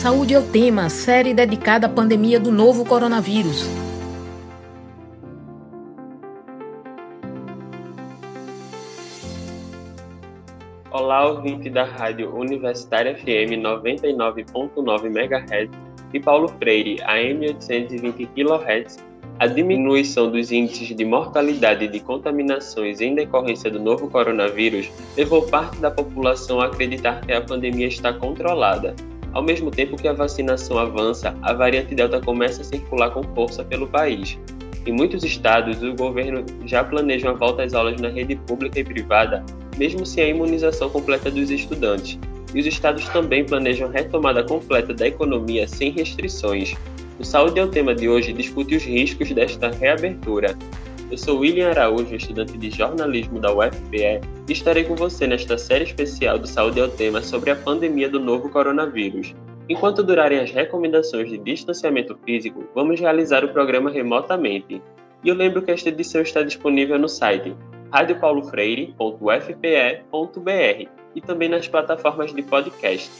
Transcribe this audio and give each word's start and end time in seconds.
Saúde 0.00 0.32
é 0.32 0.38
o 0.38 0.42
tema, 0.42 0.88
série 0.88 1.34
dedicada 1.34 1.86
à 1.86 1.90
pandemia 1.90 2.40
do 2.40 2.50
novo 2.50 2.86
coronavírus. 2.86 3.68
Olá, 10.90 11.28
ouvinte 11.28 11.68
da 11.68 11.84
Rádio 11.84 12.34
Universitária 12.34 13.14
FM 13.14 13.60
99.9 13.60 15.04
MHz 15.04 15.68
e 16.14 16.18
Paulo 16.18 16.48
Freire 16.48 17.02
AM 17.02 17.46
820 17.48 18.24
kHz. 18.24 19.04
A 19.38 19.46
diminuição 19.46 20.30
dos 20.30 20.50
índices 20.50 20.96
de 20.96 21.04
mortalidade 21.04 21.84
e 21.84 21.88
de 21.88 22.00
contaminações 22.00 23.02
em 23.02 23.14
decorrência 23.14 23.70
do 23.70 23.78
novo 23.78 24.08
coronavírus 24.08 24.90
levou 25.14 25.42
parte 25.42 25.78
da 25.78 25.90
população 25.90 26.58
a 26.58 26.68
acreditar 26.68 27.20
que 27.20 27.32
a 27.32 27.42
pandemia 27.42 27.88
está 27.88 28.14
controlada 28.14 28.94
ao 29.32 29.42
mesmo 29.42 29.70
tempo 29.70 29.96
que 29.96 30.08
a 30.08 30.12
vacinação 30.12 30.78
avança, 30.78 31.34
a 31.42 31.52
variante 31.52 31.94
Delta 31.94 32.20
começa 32.20 32.62
a 32.62 32.64
circular 32.64 33.10
com 33.10 33.22
força 33.34 33.64
pelo 33.64 33.86
país. 33.86 34.38
Em 34.86 34.92
muitos 34.92 35.22
estados, 35.24 35.82
o 35.82 35.94
governo 35.94 36.44
já 36.64 36.82
planeja 36.82 37.28
uma 37.28 37.38
volta 37.38 37.62
às 37.62 37.74
aulas 37.74 38.00
na 38.00 38.08
rede 38.08 38.34
pública 38.34 38.80
e 38.80 38.84
privada, 38.84 39.44
mesmo 39.76 40.06
sem 40.06 40.24
a 40.24 40.28
imunização 40.28 40.88
completa 40.88 41.30
dos 41.30 41.50
estudantes. 41.50 42.18
E 42.54 42.60
os 42.60 42.66
estados 42.66 43.08
também 43.10 43.44
planejam 43.44 43.88
a 43.88 43.92
retomada 43.92 44.42
completa 44.42 44.92
da 44.92 45.06
economia 45.06 45.68
sem 45.68 45.90
restrições. 45.92 46.74
O 47.18 47.24
Saúde 47.24 47.60
é 47.60 47.64
o 47.64 47.68
tema 47.68 47.94
de 47.94 48.08
hoje 48.08 48.32
discute 48.32 48.74
os 48.74 48.82
riscos 48.82 49.30
desta 49.30 49.70
reabertura. 49.70 50.56
Eu 51.10 51.18
sou 51.18 51.40
William 51.40 51.70
Araújo, 51.70 52.14
estudante 52.14 52.56
de 52.56 52.70
jornalismo 52.70 53.40
da 53.40 53.52
UFPE, 53.52 54.20
e 54.48 54.52
estarei 54.52 54.84
com 54.84 54.94
você 54.94 55.26
nesta 55.26 55.58
série 55.58 55.82
especial 55.82 56.38
do 56.38 56.46
Saúde 56.46 56.78
é 56.78 56.84
o 56.84 56.88
Tema 56.88 57.20
sobre 57.20 57.50
a 57.50 57.56
pandemia 57.56 58.08
do 58.08 58.20
novo 58.20 58.48
coronavírus. 58.48 59.34
Enquanto 59.68 60.04
durarem 60.04 60.38
as 60.38 60.52
recomendações 60.52 61.28
de 61.28 61.36
distanciamento 61.36 62.16
físico, 62.24 62.64
vamos 62.76 63.00
realizar 63.00 63.44
o 63.44 63.48
programa 63.48 63.90
remotamente. 63.90 64.80
E 65.24 65.28
eu 65.28 65.34
lembro 65.34 65.62
que 65.62 65.72
esta 65.72 65.88
edição 65.88 66.22
está 66.22 66.44
disponível 66.44 66.96
no 66.96 67.08
site 67.08 67.56
radiopaulofreire.ufpe.br 67.92 70.88
e 71.16 71.20
também 71.20 71.48
nas 71.48 71.66
plataformas 71.66 72.32
de 72.32 72.40
podcast. 72.40 73.10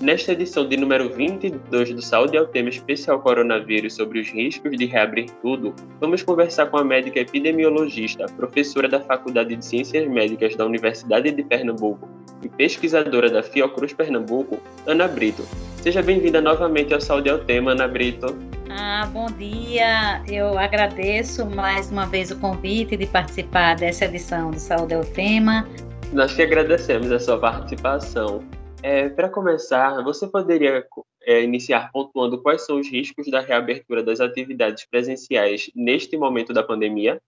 Nesta 0.00 0.32
edição 0.32 0.66
de 0.66 0.78
número 0.78 1.10
22 1.10 1.92
do 1.92 2.00
Saúde 2.00 2.34
ao 2.34 2.46
Tema 2.46 2.70
Especial 2.70 3.20
Coronavírus 3.20 3.96
sobre 3.96 4.18
os 4.20 4.30
riscos 4.30 4.74
de 4.74 4.86
reabrir 4.86 5.26
tudo, 5.42 5.74
vamos 6.00 6.22
conversar 6.22 6.68
com 6.70 6.78
a 6.78 6.84
médica 6.84 7.20
epidemiologista, 7.20 8.24
professora 8.34 8.88
da 8.88 8.98
Faculdade 8.98 9.54
de 9.54 9.62
Ciências 9.62 10.08
Médicas 10.08 10.56
da 10.56 10.64
Universidade 10.64 11.30
de 11.30 11.42
Pernambuco 11.42 12.08
e 12.42 12.48
pesquisadora 12.48 13.28
da 13.28 13.42
Fiocruz 13.42 13.92
Pernambuco, 13.92 14.58
Ana 14.86 15.06
Brito. 15.06 15.46
Seja 15.82 16.02
bem-vinda 16.02 16.40
novamente 16.40 16.94
ao 16.94 17.00
Saúde 17.02 17.28
ao 17.28 17.40
Tema, 17.40 17.72
Ana 17.72 17.86
Brito. 17.86 18.34
Ah, 18.70 19.06
bom 19.12 19.26
dia. 19.26 20.22
Eu 20.26 20.58
agradeço 20.58 21.44
mais 21.44 21.90
uma 21.90 22.06
vez 22.06 22.30
o 22.30 22.38
convite 22.40 22.96
de 22.96 23.06
participar 23.06 23.76
dessa 23.76 24.06
edição 24.06 24.50
do 24.50 24.58
Saúde 24.58 24.94
ao 24.94 25.04
Tema. 25.04 25.68
Nós 26.10 26.32
que 26.32 26.40
agradecemos 26.40 27.12
a 27.12 27.20
sua 27.20 27.38
participação. 27.38 28.42
É, 28.82 29.08
Para 29.10 29.28
começar, 29.28 30.02
você 30.02 30.26
poderia 30.26 30.86
é, 31.22 31.42
iniciar 31.42 31.90
pontuando 31.92 32.40
quais 32.40 32.64
são 32.64 32.80
os 32.80 32.88
riscos 32.88 33.30
da 33.30 33.40
reabertura 33.40 34.02
das 34.02 34.20
atividades 34.20 34.84
presenciais 34.84 35.70
neste 35.74 36.16
momento 36.16 36.52
da 36.52 36.62
pandemia? 36.62 37.20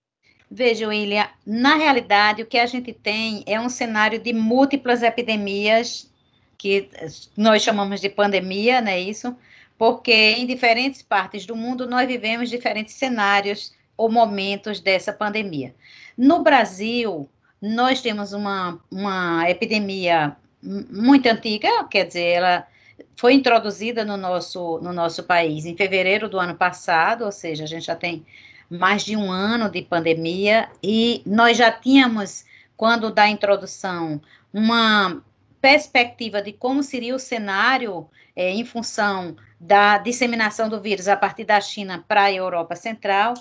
Veja, 0.50 0.88
William, 0.88 1.28
na 1.46 1.76
realidade, 1.76 2.42
o 2.42 2.46
que 2.46 2.58
a 2.58 2.66
gente 2.66 2.92
tem 2.92 3.42
é 3.46 3.60
um 3.60 3.68
cenário 3.68 4.18
de 4.18 4.32
múltiplas 4.32 5.02
epidemias, 5.02 6.10
que 6.56 6.88
nós 7.36 7.62
chamamos 7.62 8.00
de 8.00 8.08
pandemia, 8.08 8.80
não 8.80 8.90
é 8.90 9.00
isso? 9.00 9.34
Porque 9.76 10.12
em 10.12 10.46
diferentes 10.46 11.02
partes 11.02 11.44
do 11.44 11.56
mundo 11.56 11.86
nós 11.86 12.06
vivemos 12.06 12.48
diferentes 12.48 12.94
cenários 12.94 13.74
ou 13.96 14.10
momentos 14.10 14.80
dessa 14.80 15.12
pandemia. 15.12 15.74
No 16.16 16.42
Brasil, 16.42 17.28
nós 17.60 18.00
temos 18.00 18.32
uma, 18.32 18.78
uma 18.90 19.48
epidemia 19.50 20.36
muito 20.62 21.26
antiga, 21.26 21.84
quer 21.84 22.06
dizer, 22.06 22.26
ela 22.26 22.66
foi 23.16 23.34
introduzida 23.34 24.04
no 24.04 24.16
nosso, 24.16 24.78
no 24.80 24.92
nosso 24.92 25.24
país 25.24 25.66
em 25.66 25.76
fevereiro 25.76 26.28
do 26.28 26.38
ano 26.38 26.54
passado, 26.54 27.24
ou 27.24 27.32
seja, 27.32 27.64
a 27.64 27.66
gente 27.66 27.86
já 27.86 27.96
tem 27.96 28.24
mais 28.70 29.04
de 29.04 29.16
um 29.16 29.30
ano 29.30 29.68
de 29.68 29.82
pandemia 29.82 30.68
e 30.82 31.22
nós 31.26 31.58
já 31.58 31.70
tínhamos, 31.70 32.44
quando 32.76 33.10
da 33.10 33.28
introdução, 33.28 34.20
uma 34.52 35.22
perspectiva 35.60 36.40
de 36.40 36.52
como 36.52 36.82
seria 36.82 37.14
o 37.14 37.18
cenário 37.18 38.08
é, 38.34 38.50
em 38.50 38.64
função 38.64 39.36
da 39.60 39.98
disseminação 39.98 40.68
do 40.68 40.80
vírus 40.80 41.06
a 41.06 41.16
partir 41.16 41.44
da 41.44 41.60
China 41.60 42.04
para 42.08 42.24
a 42.24 42.32
Europa 42.32 42.74
Central. 42.74 43.34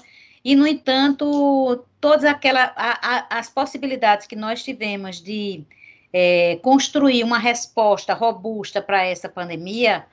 E, 0.44 0.56
no 0.56 0.68
entanto, 0.68 1.86
todas 2.00 2.26
aquelas 2.26 2.72
as 3.30 3.50
possibilidades 3.50 4.28
que 4.28 4.36
nós 4.36 4.64
tivemos 4.64 5.22
de 5.22 5.64
é, 6.14 6.60
construir 6.62 7.24
uma 7.24 7.38
resposta 7.38 8.14
robusta 8.14 8.82
para 8.82 9.06
essa 9.06 9.30
pandemia 9.30 10.06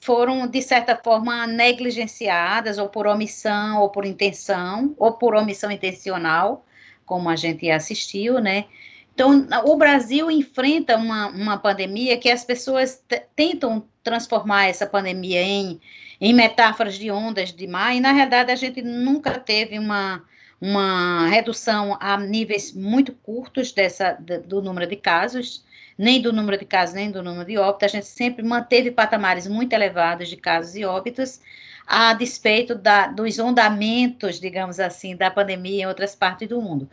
foram, 0.00 0.46
de 0.46 0.62
certa 0.62 0.96
forma, 0.96 1.46
negligenciadas, 1.46 2.78
ou 2.78 2.88
por 2.88 3.06
omissão, 3.06 3.80
ou 3.80 3.90
por 3.90 4.06
intenção, 4.06 4.94
ou 4.98 5.12
por 5.12 5.34
omissão 5.34 5.70
intencional, 5.70 6.64
como 7.04 7.28
a 7.28 7.36
gente 7.36 7.70
assistiu, 7.70 8.40
né? 8.40 8.64
Então, 9.12 9.46
o 9.64 9.76
Brasil 9.76 10.30
enfrenta 10.30 10.96
uma, 10.96 11.28
uma 11.28 11.58
pandemia 11.58 12.16
que 12.16 12.30
as 12.30 12.42
pessoas 12.42 13.04
tentam 13.36 13.84
transformar 14.02 14.66
essa 14.66 14.86
pandemia 14.86 15.42
em, 15.42 15.78
em 16.18 16.32
metáforas 16.32 16.94
de 16.94 17.10
ondas 17.10 17.52
de 17.52 17.66
mar, 17.66 17.94
e 17.94 18.00
na 18.00 18.12
realidade 18.12 18.50
a 18.50 18.56
gente 18.56 18.80
nunca 18.80 19.38
teve 19.38 19.78
uma, 19.78 20.22
uma 20.60 21.26
redução 21.28 21.96
a 22.00 22.18
níveis 22.18 22.72
muito 22.74 23.12
curtos 23.12 23.72
dessa, 23.72 24.18
do 24.46 24.60
número 24.60 24.86
de 24.86 24.96
casos, 24.96 25.64
nem 25.96 26.20
do 26.20 26.32
número 26.32 26.58
de 26.58 26.64
casos, 26.64 26.94
nem 26.94 27.10
do 27.10 27.22
número 27.22 27.46
de 27.46 27.58
óbitos, 27.58 27.84
a 27.84 27.96
gente 27.96 28.06
sempre 28.06 28.42
manteve 28.42 28.90
patamares 28.90 29.46
muito 29.46 29.72
elevados 29.72 30.28
de 30.28 30.36
casos 30.36 30.76
e 30.76 30.84
óbitos, 30.84 31.40
a 31.86 32.14
despeito 32.14 32.74
da, 32.74 33.08
dos 33.08 33.38
ondamentos, 33.38 34.38
digamos 34.38 34.78
assim, 34.78 35.16
da 35.16 35.30
pandemia 35.30 35.82
em 35.82 35.86
outras 35.86 36.14
partes 36.14 36.48
do 36.48 36.60
mundo. 36.60 36.88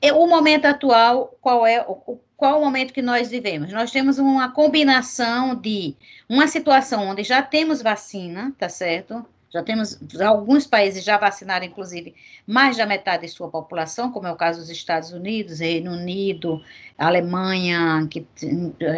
E 0.00 0.12
o 0.12 0.26
momento 0.26 0.66
atual, 0.66 1.36
qual 1.40 1.66
é 1.66 1.82
o, 1.82 2.18
qual 2.36 2.60
o 2.60 2.64
momento 2.64 2.94
que 2.94 3.02
nós 3.02 3.28
vivemos? 3.28 3.72
Nós 3.72 3.90
temos 3.90 4.18
uma 4.18 4.52
combinação 4.52 5.56
de 5.56 5.96
uma 6.28 6.46
situação 6.46 7.08
onde 7.08 7.24
já 7.24 7.42
temos 7.42 7.82
vacina, 7.82 8.54
tá 8.56 8.68
certo? 8.68 9.26
Já 9.50 9.62
temos 9.62 9.98
alguns 10.20 10.66
países 10.66 11.02
já 11.02 11.16
vacinaram, 11.16 11.64
inclusive, 11.64 12.14
mais 12.46 12.76
da 12.76 12.84
metade 12.84 13.22
de 13.22 13.28
sua 13.28 13.48
população, 13.48 14.12
como 14.12 14.26
é 14.26 14.32
o 14.32 14.36
caso 14.36 14.60
dos 14.60 14.68
Estados 14.68 15.10
Unidos, 15.10 15.60
Reino 15.60 15.92
Unido, 15.92 16.62
Alemanha, 16.98 18.06
que, 18.10 18.26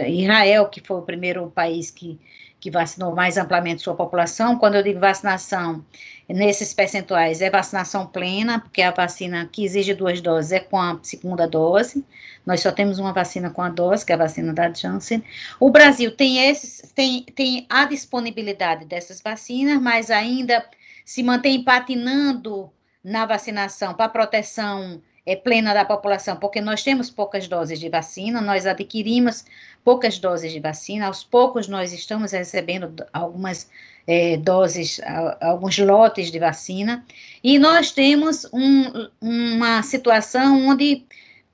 Israel, 0.08 0.68
que 0.68 0.80
foi 0.80 0.96
o 0.98 1.02
primeiro 1.02 1.48
país 1.50 1.90
que, 1.90 2.18
que 2.58 2.70
vacinou 2.70 3.14
mais 3.14 3.36
amplamente 3.38 3.82
sua 3.82 3.94
população. 3.94 4.58
Quando 4.58 4.74
eu 4.74 4.82
digo 4.82 4.98
vacinação, 4.98 5.84
nesses 6.32 6.72
percentuais 6.72 7.40
é 7.40 7.50
vacinação 7.50 8.06
plena, 8.06 8.60
porque 8.60 8.82
a 8.82 8.90
vacina 8.90 9.48
que 9.50 9.64
exige 9.64 9.94
duas 9.94 10.20
doses 10.20 10.52
é 10.52 10.60
com 10.60 10.80
a 10.80 10.98
segunda 11.02 11.46
dose. 11.46 12.04
Nós 12.46 12.60
só 12.60 12.72
temos 12.72 12.98
uma 12.98 13.12
vacina 13.12 13.50
com 13.50 13.62
a 13.62 13.68
dose, 13.68 14.04
que 14.04 14.12
é 14.12 14.14
a 14.14 14.18
vacina 14.18 14.52
da 14.52 14.72
Janssen. 14.72 15.22
O 15.58 15.70
Brasil 15.70 16.14
tem 16.14 16.48
esses, 16.48 16.90
tem, 16.92 17.24
tem 17.24 17.66
a 17.68 17.84
disponibilidade 17.84 18.84
dessas 18.84 19.20
vacinas, 19.20 19.80
mas 19.80 20.10
ainda 20.10 20.64
se 21.04 21.22
mantém 21.22 21.62
patinando 21.62 22.70
na 23.02 23.26
vacinação 23.26 23.94
para 23.94 24.08
proteção 24.08 25.00
é, 25.24 25.36
plena 25.36 25.74
da 25.74 25.84
população, 25.84 26.36
porque 26.36 26.60
nós 26.60 26.82
temos 26.82 27.10
poucas 27.10 27.46
doses 27.46 27.78
de 27.78 27.88
vacina, 27.88 28.40
nós 28.40 28.66
adquirimos 28.66 29.44
poucas 29.84 30.18
doses 30.18 30.52
de 30.52 30.60
vacina, 30.60 31.06
aos 31.06 31.22
poucos 31.22 31.68
nós 31.68 31.92
estamos 31.92 32.32
recebendo 32.32 33.04
algumas 33.12 33.70
é, 34.06 34.36
doses, 34.36 35.00
alguns 35.40 35.78
lotes 35.78 36.30
de 36.30 36.38
vacina, 36.38 37.04
e 37.42 37.58
nós 37.58 37.90
temos 37.90 38.46
um, 38.52 39.08
uma 39.20 39.82
situação 39.82 40.68
onde, 40.68 41.06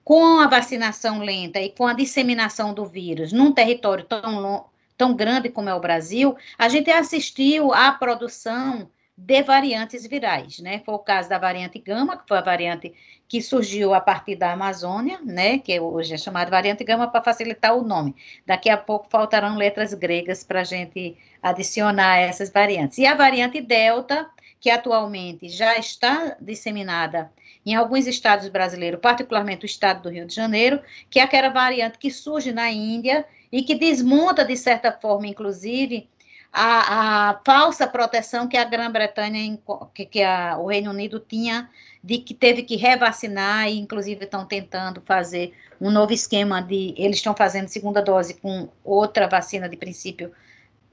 com 0.05 0.39
a 0.39 0.47
vacinação 0.47 1.21
lenta 1.21 1.61
e 1.61 1.71
com 1.71 1.87
a 1.87 1.93
disseminação 1.93 2.73
do 2.73 2.87
vírus 2.87 3.33
num 3.33 3.53
território 3.53 4.05
tão, 4.05 4.67
tão 4.97 5.15
grande 5.15 5.49
como 5.49 5.69
é 5.69 5.75
o 5.75 5.81
Brasil, 5.81 6.37
a 6.59 6.69
gente 6.69 6.91
assistiu 6.91 7.73
à 7.73 7.93
produção 7.93 8.89
de 9.17 9.43
variantes 9.43 10.07
virais, 10.07 10.59
né? 10.59 10.83
Foi 10.85 10.95
o 10.95 10.99
caso 10.99 11.29
da 11.29 11.39
variante 11.39 11.79
gama, 11.79 12.19
que 12.19 12.29
foi 12.29 12.37
a 12.37 12.43
variante 12.43 12.93
que 13.27 13.41
surgiu 13.41 13.95
a 13.95 14.01
partir 14.01 14.37
da 14.37 14.53
Amazônia, 14.53 15.19
né? 15.25 15.59
Que 15.59 15.81
hoje 15.81 16.15
é 16.15 16.19
chamada 16.19 16.51
variante 16.51 16.85
gama 16.85 17.09
para 17.09 17.23
facilitar 17.23 17.75
o 17.75 17.83
nome. 17.83 18.15
Daqui 18.45 18.69
a 18.69 18.77
pouco 18.77 19.09
faltarão 19.09 19.57
letras 19.57 19.95
gregas 19.95 20.45
para 20.45 20.61
a 20.61 20.65
gente 20.65 21.17
adicionar 21.43 22.19
essas 22.19 22.51
variantes. 22.51 22.99
E 22.99 23.07
a 23.07 23.15
variante 23.15 23.61
delta, 23.61 24.29
que 24.61 24.69
atualmente 24.69 25.49
já 25.49 25.77
está 25.77 26.37
disseminada 26.41 27.33
em 27.65 27.75
alguns 27.75 28.07
estados 28.07 28.49
brasileiros, 28.49 29.01
particularmente 29.01 29.65
o 29.65 29.67
estado 29.67 30.03
do 30.03 30.11
Rio 30.11 30.27
de 30.27 30.35
Janeiro, 30.35 30.81
que 31.11 31.19
é 31.19 31.23
aquela 31.23 31.49
variante 31.49 31.99
que 31.99 32.11
surge 32.11 32.53
na 32.53 32.71
Índia 32.71 33.27
e 33.51 33.63
que 33.63 33.75
desmonta, 33.75 34.45
de 34.45 34.57
certa 34.57 34.93
forma, 34.93 35.27
inclusive, 35.27 36.09
a, 36.53 37.31
a 37.31 37.41
falsa 37.45 37.87
proteção 37.87 38.49
que 38.49 38.57
a 38.57 38.65
Grã-Bretanha, 38.65 39.59
que, 39.95 40.07
que 40.07 40.23
a, 40.23 40.57
o 40.59 40.67
Reino 40.67 40.91
Unido 40.91 41.21
tinha, 41.21 41.69
de 42.03 42.19
que 42.19 42.33
teve 42.33 42.63
que 42.63 42.77
revacinar, 42.77 43.69
e 43.69 43.79
inclusive 43.79 44.25
estão 44.25 44.45
tentando 44.47 45.03
fazer 45.05 45.53
um 45.81 45.91
novo 45.91 46.13
esquema 46.13 46.63
de. 46.63 46.95
Eles 46.97 47.17
estão 47.17 47.35
fazendo 47.35 47.69
segunda 47.69 48.01
dose 48.01 48.35
com 48.35 48.69
outra 48.85 49.29
vacina 49.29 49.69
de 49.69 49.77
princípio 49.77 50.33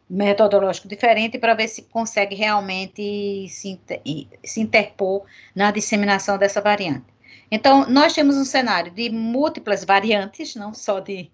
metodológico 0.10 0.88
diferente 0.88 1.40
para 1.40 1.54
ver 1.54 1.68
se 1.68 1.84
consegue 1.84 2.36
realmente 2.36 3.48
se, 3.50 3.80
se 4.44 4.62
interpor 4.62 5.24
na 5.56 5.72
disseminação 5.72 6.38
dessa 6.38 6.62
variante. 6.62 7.13
Então, 7.56 7.88
nós 7.88 8.14
temos 8.14 8.36
um 8.36 8.44
cenário 8.44 8.92
de 8.92 9.12
múltiplas 9.12 9.84
variantes, 9.84 10.56
não 10.56 10.74
só 10.74 11.00
de, 11.00 11.30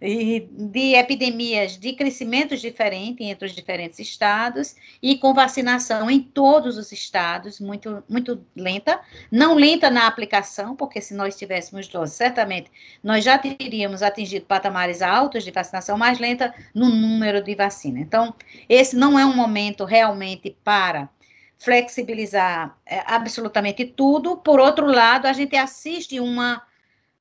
de 0.00 0.94
epidemias 0.94 1.76
de 1.76 1.92
crescimentos 1.92 2.62
diferentes 2.62 3.20
entre 3.20 3.44
os 3.44 3.52
diferentes 3.52 3.98
estados, 3.98 4.74
e 5.02 5.18
com 5.18 5.34
vacinação 5.34 6.10
em 6.10 6.22
todos 6.22 6.78
os 6.78 6.90
estados, 6.90 7.60
muito, 7.60 8.02
muito 8.08 8.42
lenta, 8.56 8.98
não 9.30 9.56
lenta 9.56 9.90
na 9.90 10.06
aplicação, 10.06 10.74
porque 10.74 11.02
se 11.02 11.12
nós 11.12 11.36
tivéssemos 11.36 11.86
doses, 11.86 12.16
certamente 12.16 12.70
nós 13.04 13.22
já 13.22 13.36
teríamos 13.36 14.02
atingido 14.02 14.46
patamares 14.46 15.02
altos 15.02 15.44
de 15.44 15.50
vacinação, 15.50 15.98
mais 15.98 16.18
lenta 16.18 16.54
no 16.74 16.88
número 16.88 17.44
de 17.44 17.54
vacina. 17.54 18.00
Então, 18.00 18.34
esse 18.70 18.96
não 18.96 19.18
é 19.18 19.26
um 19.26 19.36
momento 19.36 19.84
realmente 19.84 20.56
para 20.64 21.10
flexibilizar 21.58 22.78
é, 22.86 23.02
absolutamente 23.04 23.84
tudo. 23.84 24.36
Por 24.36 24.60
outro 24.60 24.86
lado, 24.86 25.26
a 25.26 25.32
gente 25.32 25.56
assiste 25.56 26.20
uma, 26.20 26.62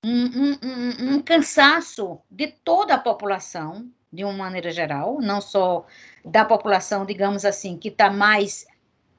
um, 0.03 0.25
um, 0.25 1.15
um, 1.15 1.21
cansaço 1.21 2.19
de 2.29 2.47
toda 2.47 2.93
a 2.93 2.99
população, 2.99 3.89
de 4.13 4.23
uma 4.23 4.33
maneira 4.33 4.71
geral, 4.71 5.19
não 5.19 5.41
só 5.41 5.85
da 6.23 6.45
população, 6.45 7.05
digamos 7.05 7.43
assim, 7.43 7.77
que 7.77 7.89
está 7.89 8.09
mais 8.09 8.67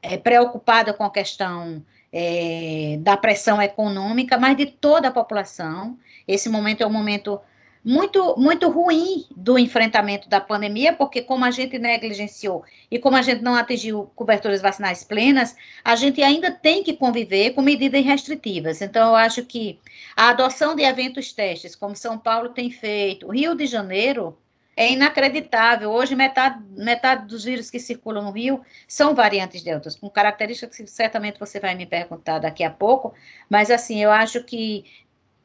é, 0.00 0.17
preocupada 0.17 0.94
com 0.94 1.05
a 1.05 1.11
questão 1.11 1.85
é, 2.12 2.97
da 3.00 3.17
pressão 3.17 3.61
econômica, 3.61 4.38
mas 4.38 4.56
de 4.56 4.67
toda 4.67 5.09
a 5.09 5.12
população. 5.12 5.99
Esse 6.26 6.49
momento 6.49 6.82
é 6.82 6.87
um 6.87 6.93
momento 6.93 7.41
muito, 7.84 8.36
muito 8.36 8.69
ruim 8.69 9.26
do 9.36 9.58
enfrentamento 9.58 10.28
da 10.28 10.40
pandemia, 10.40 10.92
porque 10.92 11.22
como 11.22 11.44
a 11.44 11.50
gente 11.50 11.78
negligenciou 11.78 12.64
e 12.90 12.98
como 12.98 13.16
a 13.16 13.22
gente 13.22 13.42
não 13.42 13.54
atingiu 13.54 14.10
coberturas 14.14 14.60
vacinais 14.60 15.04
plenas, 15.04 15.56
a 15.84 15.96
gente 15.96 16.22
ainda 16.22 16.50
tem 16.50 16.82
que 16.82 16.92
conviver 16.92 17.50
com 17.50 17.62
medidas 17.62 18.04
restritivas. 18.04 18.82
Então, 18.82 19.08
eu 19.08 19.16
acho 19.16 19.44
que 19.44 19.78
a 20.16 20.30
adoção 20.30 20.75
de 20.75 20.82
eventos 20.82 21.32
testes, 21.32 21.75
como 21.75 21.96
São 21.96 22.19
Paulo 22.19 22.50
tem 22.50 22.70
feito, 22.70 23.30
Rio 23.30 23.54
de 23.54 23.66
Janeiro, 23.66 24.36
é 24.78 24.92
inacreditável. 24.92 25.90
Hoje, 25.90 26.14
metade, 26.14 26.62
metade 26.70 27.26
dos 27.26 27.42
vírus 27.42 27.69
que 27.69 27.81
circulam 27.81 28.22
no 28.22 28.31
Rio 28.31 28.60
são 28.86 29.12
variantes 29.12 29.60
deltas, 29.60 29.96
com 29.96 30.08
características 30.08 30.76
que 30.76 30.86
certamente 30.86 31.40
você 31.40 31.58
vai 31.58 31.74
me 31.74 31.84
perguntar 31.84 32.38
daqui 32.38 32.62
a 32.62 32.70
pouco, 32.70 33.12
mas 33.50 33.72
assim, 33.72 34.00
eu 34.00 34.12
acho 34.12 34.44
que 34.44 34.84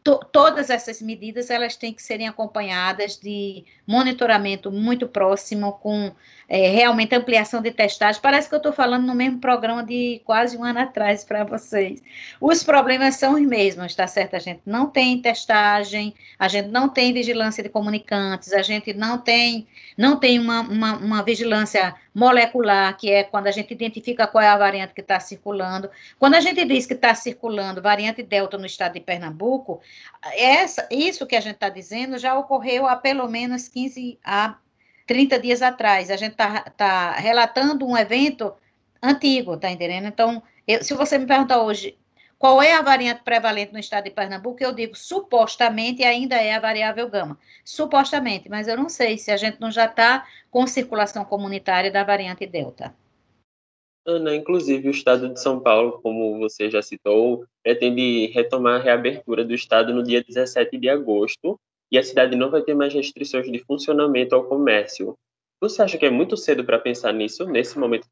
to, 0.03 0.19
todas 0.31 0.69
essas 0.69 1.01
medidas 1.01 1.49
elas 1.49 1.75
têm 1.75 1.93
que 1.93 2.03
serem 2.03 2.27
acompanhadas 2.27 3.17
de 3.17 3.63
monitoramento 3.87 4.71
muito 4.71 5.07
próximo, 5.07 5.73
com 5.73 6.11
é, 6.53 6.69
realmente 6.69 7.15
ampliação 7.15 7.63
de 7.63 7.71
testagem. 7.71 8.21
Parece 8.21 8.47
que 8.47 8.53
eu 8.53 8.57
estou 8.57 8.71
falando 8.71 9.07
no 9.07 9.15
mesmo 9.15 9.39
programa 9.39 9.83
de 9.83 10.21
quase 10.23 10.55
um 10.55 10.63
ano 10.63 10.81
atrás 10.81 11.23
para 11.23 11.43
vocês. 11.43 11.99
Os 12.39 12.63
problemas 12.63 13.15
são 13.15 13.33
os 13.33 13.41
mesmos, 13.41 13.95
tá 13.95 14.05
certo? 14.05 14.35
A 14.35 14.39
gente 14.39 14.61
não 14.63 14.85
tem 14.85 15.19
testagem, 15.19 16.13
a 16.37 16.47
gente 16.47 16.67
não 16.67 16.87
tem 16.87 17.11
vigilância 17.11 17.63
de 17.63 17.69
comunicantes, 17.69 18.53
a 18.53 18.61
gente 18.61 18.93
não 18.93 19.17
tem, 19.17 19.67
não 19.97 20.19
tem 20.19 20.37
uma, 20.37 20.61
uma, 20.61 20.97
uma 20.97 21.23
vigilância 21.23 21.95
molecular, 22.13 22.95
que 22.97 23.09
é 23.09 23.23
quando 23.23 23.47
a 23.47 23.51
gente 23.51 23.73
identifica 23.73 24.27
qual 24.27 24.43
é 24.43 24.47
a 24.47 24.55
variante 24.55 24.93
que 24.93 25.01
está 25.01 25.19
circulando. 25.19 25.89
Quando 26.19 26.35
a 26.35 26.39
gente 26.39 26.63
diz 26.65 26.85
que 26.85 26.93
está 26.93 27.15
circulando 27.15 27.81
variante 27.81 28.21
Delta 28.21 28.59
no 28.59 28.67
estado 28.67 28.93
de 28.93 28.99
Pernambuco, 28.99 29.81
essa, 30.35 30.87
isso 30.91 31.25
que 31.25 31.35
a 31.35 31.41
gente 31.41 31.55
está 31.55 31.69
dizendo 31.69 32.19
já 32.19 32.37
ocorreu 32.37 32.85
há 32.85 32.95
pelo 32.95 33.27
menos 33.27 33.67
15 33.67 34.19
a 34.23 34.55
30 35.05 35.39
dias 35.39 35.61
atrás. 35.61 36.09
A 36.09 36.15
gente 36.15 36.33
está 36.33 36.61
tá 36.61 37.11
relatando 37.11 37.85
um 37.85 37.97
evento 37.97 38.53
antigo, 39.01 39.57
tá 39.57 39.69
entendendo? 39.69 40.07
Então, 40.07 40.41
eu, 40.67 40.83
se 40.83 40.93
você 40.93 41.17
me 41.17 41.25
perguntar 41.25 41.61
hoje 41.61 41.97
qual 42.43 42.61
é 42.61 42.73
a 42.73 42.81
variante 42.81 43.23
prevalente 43.23 43.71
no 43.71 43.79
estado 43.79 44.03
de 44.03 44.11
Pernambuco, 44.11 44.61
eu 44.61 44.73
digo 44.73 44.95
supostamente 44.95 46.03
ainda 46.03 46.35
é 46.35 46.53
a 46.53 46.59
variável 46.59 47.09
gama. 47.09 47.37
Supostamente, 47.63 48.49
mas 48.49 48.67
eu 48.67 48.75
não 48.75 48.89
sei 48.89 49.17
se 49.17 49.31
a 49.31 49.37
gente 49.37 49.61
não 49.61 49.71
já 49.71 49.85
está 49.85 50.27
com 50.51 50.67
circulação 50.67 51.23
comunitária 51.23 51.89
da 51.89 52.03
variante 52.03 52.45
Delta. 52.45 52.93
Ana, 54.05 54.35
inclusive 54.35 54.89
o 54.89 54.91
estado 54.91 55.33
de 55.33 55.39
São 55.39 55.61
Paulo, 55.61 56.01
como 56.01 56.37
você 56.37 56.69
já 56.69 56.81
citou, 56.81 57.45
pretende 57.63 58.27
retomar 58.33 58.81
a 58.81 58.83
reabertura 58.83 59.45
do 59.45 59.53
estado 59.53 59.93
no 59.93 60.03
dia 60.03 60.21
17 60.21 60.77
de 60.77 60.89
agosto, 60.89 61.57
e 61.91 61.97
a 61.97 62.03
cidade 62.03 62.35
não 62.35 62.49
vai 62.49 62.61
ter 62.61 62.73
mais 62.73 62.93
restrições 62.93 63.51
de 63.51 63.59
funcionamento 63.59 64.35
ao 64.35 64.45
comércio. 64.45 65.15
Você 65.61 65.81
acha 65.81 65.97
que 65.97 66.05
é 66.05 66.09
muito 66.09 66.35
cedo 66.35 66.63
para 66.63 66.79
pensar 66.79 67.13
nisso, 67.13 67.45
nesse 67.45 67.77
momento? 67.77 68.07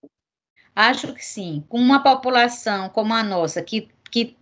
Acho 0.75 1.13
que 1.13 1.23
sim. 1.23 1.63
Com 1.68 1.77
uma 1.79 2.01
população 2.01 2.89
como 2.89 3.13
a 3.13 3.23
nossa, 3.23 3.62
que, 3.62 3.89
que 4.09 4.38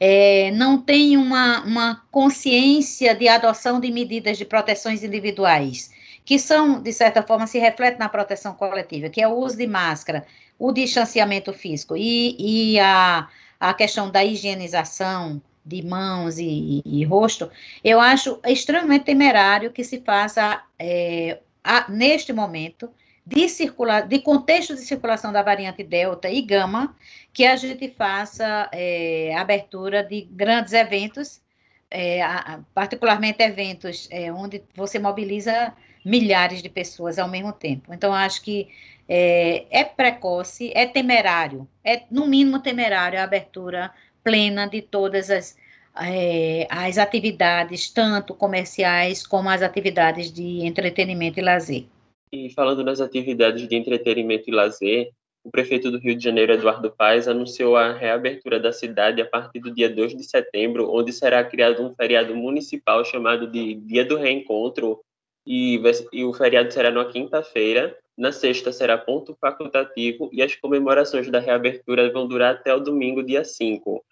é, 0.00 0.50
não 0.52 0.80
tem 0.80 1.16
uma, 1.16 1.62
uma 1.64 2.02
consciência 2.10 3.14
de 3.14 3.28
adoção 3.28 3.80
de 3.80 3.90
medidas 3.90 4.38
de 4.38 4.44
proteções 4.44 5.02
individuais, 5.02 5.90
que 6.24 6.38
são, 6.38 6.82
de 6.82 6.92
certa 6.92 7.22
forma, 7.22 7.46
se 7.46 7.58
refletem 7.58 7.98
na 7.98 8.08
proteção 8.08 8.54
coletiva, 8.54 9.08
que 9.08 9.20
é 9.20 9.28
o 9.28 9.34
uso 9.34 9.56
de 9.56 9.66
máscara, 9.66 10.26
o 10.58 10.72
distanciamento 10.72 11.52
físico 11.52 11.96
e, 11.96 12.74
e 12.74 12.80
a, 12.80 13.28
a 13.58 13.74
questão 13.74 14.10
da 14.10 14.24
higienização, 14.24 15.40
de 15.68 15.86
mãos 15.86 16.38
e, 16.38 16.82
e, 16.84 17.04
rosto, 17.04 17.50
eu 17.84 18.00
acho 18.00 18.40
extremamente 18.46 19.04
temerário 19.04 19.70
que 19.70 19.84
se 19.84 20.00
faça, 20.00 20.62
é, 20.78 21.38
a, 21.62 21.90
neste 21.90 22.32
momento, 22.32 22.90
de, 23.24 23.46
circular, 23.48 24.08
de 24.08 24.18
contexto 24.20 24.74
de 24.74 24.80
circulação 24.80 25.30
da 25.30 25.42
variante 25.42 25.84
Delta 25.84 26.30
e 26.30 26.40
Gama, 26.40 26.96
que 27.32 27.44
a 27.44 27.54
gente 27.56 27.90
faça 27.90 28.70
é, 28.72 29.34
abertura 29.36 30.02
de 30.02 30.22
grandes 30.22 30.72
eventos, 30.72 31.42
é, 31.90 32.22
a, 32.22 32.60
particularmente 32.74 33.42
eventos 33.42 34.08
é, 34.10 34.32
onde 34.32 34.62
você 34.74 34.98
mobiliza 34.98 35.74
milhares 36.02 36.62
de 36.62 36.70
pessoas 36.70 37.18
ao 37.18 37.28
mesmo 37.28 37.52
tempo. 37.52 37.92
Então, 37.92 38.14
acho 38.14 38.40
que 38.42 38.68
é, 39.06 39.66
é 39.70 39.84
precoce, 39.84 40.72
é 40.74 40.86
temerário, 40.86 41.68
é 41.84 42.02
no 42.10 42.26
mínimo 42.26 42.60
temerário 42.60 43.18
a 43.18 43.24
abertura 43.24 43.92
plena 44.22 44.66
de 44.66 44.82
todas 44.82 45.30
as, 45.30 45.56
é, 46.00 46.66
as 46.70 46.98
atividades, 46.98 47.90
tanto 47.90 48.34
comerciais 48.34 49.26
como 49.26 49.48
as 49.48 49.62
atividades 49.62 50.32
de 50.32 50.66
entretenimento 50.66 51.38
e 51.38 51.42
lazer. 51.42 51.86
E 52.32 52.50
falando 52.50 52.84
das 52.84 53.00
atividades 53.00 53.66
de 53.66 53.74
entretenimento 53.74 54.48
e 54.48 54.52
lazer, 54.52 55.10
o 55.42 55.50
prefeito 55.50 55.90
do 55.90 55.98
Rio 55.98 56.14
de 56.14 56.22
Janeiro, 56.22 56.52
Eduardo 56.52 56.90
Paes, 56.90 57.26
anunciou 57.26 57.76
a 57.76 57.92
reabertura 57.92 58.60
da 58.60 58.72
cidade 58.72 59.22
a 59.22 59.24
partir 59.24 59.60
do 59.60 59.72
dia 59.72 59.88
2 59.88 60.14
de 60.14 60.24
setembro, 60.24 60.94
onde 60.94 61.12
será 61.12 61.42
criado 61.42 61.82
um 61.82 61.94
feriado 61.94 62.34
municipal 62.36 63.04
chamado 63.04 63.46
de 63.46 63.74
Dia 63.74 64.04
do 64.04 64.16
Reencontro, 64.16 65.00
e, 65.46 65.80
e 66.12 66.24
o 66.24 66.34
feriado 66.34 66.70
será 66.70 66.90
na 66.90 67.06
quinta-feira, 67.06 67.96
na 68.18 68.32
sexta 68.32 68.72
será 68.72 68.98
ponto 68.98 69.36
facultativo 69.40 70.28
e 70.32 70.42
as 70.42 70.56
comemorações 70.56 71.30
da 71.30 71.38
reabertura 71.38 72.12
vão 72.12 72.26
durar 72.26 72.54
até 72.54 72.74
o 72.74 72.80
domingo, 72.80 73.22
dia 73.22 73.44
5. 73.44 74.04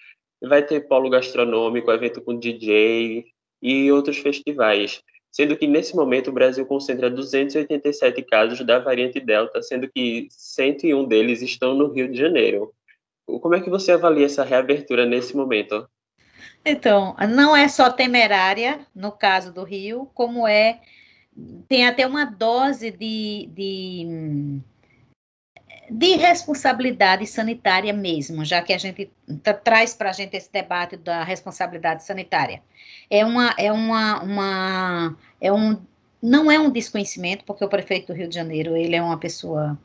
Vai 0.43 0.63
ter 0.63 0.87
polo 0.87 1.11
gastronômico, 1.11 1.91
evento 1.91 2.23
com 2.23 2.39
DJ 2.39 3.27
e 3.61 3.91
outros 3.91 4.19
festivais, 4.19 5.03
sendo 5.33 5.57
que 5.57 5.67
nesse 5.67 5.97
momento 5.97 6.29
o 6.29 6.33
Brasil 6.33 6.65
concentra 6.65 7.11
287 7.11 8.23
casos 8.23 8.65
da 8.65 8.79
variante 8.79 9.19
Delta, 9.19 9.61
sendo 9.61 9.91
que 9.91 10.29
101 10.31 11.05
deles 11.05 11.43
estão 11.43 11.75
no 11.75 11.93
Rio 11.93 12.09
de 12.09 12.17
Janeiro. 12.17 12.73
Como 13.27 13.57
é 13.57 13.61
que 13.61 13.69
você 13.69 13.91
avalia 13.91 14.27
essa 14.27 14.45
reabertura 14.45 15.05
nesse 15.05 15.37
momento? 15.37 15.89
Então, 16.65 17.17
não 17.29 17.57
é 17.57 17.67
só 17.69 17.91
temerária, 17.91 18.87
no 18.95 19.11
caso 19.11 19.53
do 19.53 19.65
Rio, 19.65 20.09
como 20.15 20.47
é 20.47 20.81
tem 21.69 21.87
até 21.87 22.07
uma 22.07 22.25
dose 22.25 22.91
de, 22.91 23.49
de, 23.53 24.61
de 25.91 26.17
responsabilidade 26.17 27.27
sanitária 27.27 27.93
mesmo, 27.93 28.45
já 28.45 28.63
que 28.63 28.73
a 28.73 28.79
gente 28.79 29.11
traz 29.63 29.95
para 29.95 30.11
a 30.11 30.13
gente 30.13 30.37
esse 30.37 30.51
debate 30.51 30.97
da 30.97 31.23
responsabilidade 31.23 32.05
sanitária. 32.05 32.63
É 33.11 33.25
uma, 33.25 33.55
é 33.59 33.71
uma, 33.71 34.23
uma, 34.23 35.17
é 35.41 35.53
um, 35.53 35.79
não 36.23 36.51
é 36.51 36.59
um 36.59 36.71
desconhecimento, 36.71 37.45
porque 37.45 37.65
o 37.65 37.69
prefeito 37.69 38.09
do 38.09 38.15
Rio 38.15 38.29
de 38.29 38.35
Janeiro, 38.35 38.77
ele 38.77 38.97
é 38.97 39.03
uma 39.03 39.19
pessoa 39.19 39.79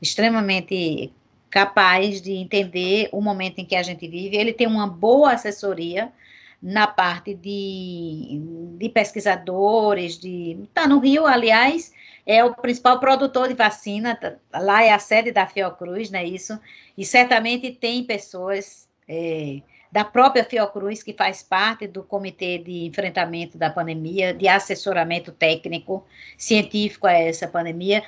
extremamente 0.00 1.12
capaz 1.50 2.20
de 2.20 2.32
entender 2.32 3.08
o 3.10 3.20
momento 3.20 3.58
em 3.58 3.64
que 3.64 3.74
a 3.74 3.82
gente 3.82 4.06
vive, 4.06 4.36
ele 4.36 4.52
tem 4.52 4.66
uma 4.66 4.86
boa 4.86 5.32
assessoria, 5.32 6.12
na 6.60 6.86
parte 6.86 7.34
de, 7.34 8.40
de 8.76 8.88
pesquisadores, 8.88 10.18
de. 10.18 10.58
Está 10.64 10.86
no 10.86 10.98
Rio, 10.98 11.26
aliás, 11.26 11.92
é 12.26 12.44
o 12.44 12.54
principal 12.54 12.98
produtor 12.98 13.48
de 13.48 13.54
vacina, 13.54 14.16
tá, 14.16 14.36
lá 14.52 14.82
é 14.82 14.90
a 14.90 14.98
sede 14.98 15.32
da 15.32 15.46
Fiocruz, 15.46 16.10
não 16.10 16.18
é 16.18 16.24
isso? 16.24 16.58
E 16.96 17.04
certamente 17.04 17.70
tem 17.70 18.04
pessoas 18.04 18.88
é, 19.08 19.62
da 19.90 20.04
própria 20.04 20.44
Fiocruz 20.44 21.02
que 21.02 21.12
faz 21.12 21.42
parte 21.42 21.86
do 21.86 22.02
Comitê 22.02 22.58
de 22.58 22.84
Enfrentamento 22.84 23.56
da 23.56 23.70
Pandemia, 23.70 24.34
de 24.34 24.48
assessoramento 24.48 25.32
técnico 25.32 26.04
científico 26.36 27.06
a 27.06 27.12
essa 27.12 27.48
pandemia, 27.48 28.02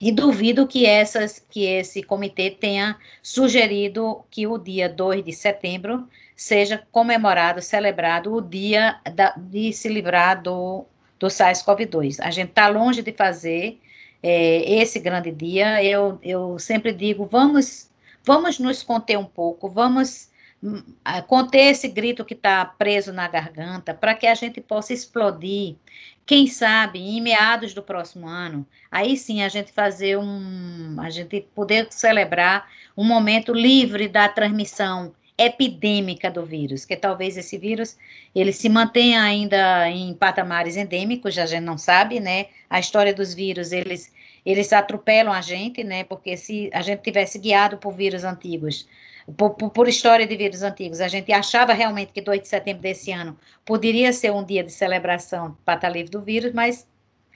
e 0.00 0.12
duvido 0.12 0.66
que, 0.66 0.86
essas, 0.86 1.44
que 1.50 1.64
esse 1.64 2.04
comitê 2.04 2.50
tenha 2.52 2.96
sugerido 3.20 4.24
que 4.30 4.46
o 4.46 4.56
dia 4.56 4.88
2 4.88 5.24
de 5.24 5.32
setembro 5.32 6.08
seja 6.38 6.86
comemorado, 6.92 7.60
celebrado 7.60 8.32
o 8.32 8.40
dia 8.40 9.00
da, 9.12 9.34
de 9.36 9.72
se 9.72 9.88
livrar 9.88 10.40
do, 10.40 10.86
do 11.18 11.26
SARS-CoV-2. 11.26 12.18
A 12.20 12.30
gente 12.30 12.50
está 12.50 12.68
longe 12.68 13.02
de 13.02 13.12
fazer 13.12 13.80
é, 14.22 14.80
esse 14.80 15.00
grande 15.00 15.32
dia. 15.32 15.82
Eu, 15.82 16.16
eu 16.22 16.56
sempre 16.60 16.92
digo, 16.92 17.26
vamos, 17.26 17.90
vamos 18.24 18.60
nos 18.60 18.84
conter 18.84 19.18
um 19.18 19.24
pouco, 19.24 19.68
vamos 19.68 20.30
hum, 20.62 20.80
conter 21.26 21.72
esse 21.72 21.88
grito 21.88 22.24
que 22.24 22.34
está 22.34 22.64
preso 22.64 23.12
na 23.12 23.26
garganta, 23.26 23.92
para 23.92 24.14
que 24.14 24.28
a 24.28 24.34
gente 24.36 24.60
possa 24.60 24.92
explodir. 24.92 25.74
Quem 26.24 26.46
sabe, 26.46 27.00
em 27.00 27.20
meados 27.20 27.74
do 27.74 27.82
próximo 27.82 28.28
ano, 28.28 28.64
aí 28.92 29.16
sim 29.16 29.42
a 29.42 29.48
gente 29.48 29.72
fazer 29.72 30.16
um, 30.16 30.98
a 31.00 31.10
gente 31.10 31.40
poder 31.52 31.88
celebrar 31.90 32.68
um 32.96 33.02
momento 33.02 33.52
livre 33.52 34.06
da 34.06 34.28
transmissão 34.28 35.12
epidêmica 35.38 36.30
do 36.30 36.44
vírus, 36.44 36.84
que 36.84 36.96
talvez 36.96 37.36
esse 37.36 37.56
vírus 37.56 37.96
ele 38.34 38.52
se 38.52 38.68
mantenha 38.68 39.22
ainda 39.22 39.88
em 39.88 40.12
patamares 40.12 40.76
endêmicos, 40.76 41.38
a 41.38 41.46
gente 41.46 41.62
não 41.62 41.78
sabe, 41.78 42.18
né? 42.18 42.46
A 42.68 42.80
história 42.80 43.14
dos 43.14 43.32
vírus, 43.32 43.70
eles 43.70 44.12
eles 44.44 44.72
atropelam 44.72 45.32
a 45.32 45.40
gente, 45.40 45.84
né? 45.84 46.04
Porque 46.04 46.36
se 46.36 46.70
a 46.72 46.80
gente 46.80 47.02
tivesse 47.02 47.38
guiado 47.38 47.76
por 47.76 47.92
vírus 47.92 48.24
antigos, 48.24 48.88
por, 49.36 49.50
por, 49.50 49.70
por, 49.70 49.88
história 49.88 50.26
de 50.26 50.36
vírus 50.36 50.62
antigos, 50.62 51.00
a 51.00 51.08
gente 51.08 51.30
achava 51.32 51.74
realmente 51.74 52.12
que 52.12 52.22
2 52.22 52.40
de 52.40 52.48
setembro 52.48 52.82
desse 52.82 53.12
ano 53.12 53.38
poderia 53.64 54.10
ser 54.12 54.32
um 54.32 54.42
dia 54.42 54.64
de 54.64 54.72
celebração 54.72 55.56
para 55.64 55.74
estar 55.74 55.90
livre 55.90 56.10
do 56.10 56.22
vírus, 56.22 56.52
mas 56.54 56.86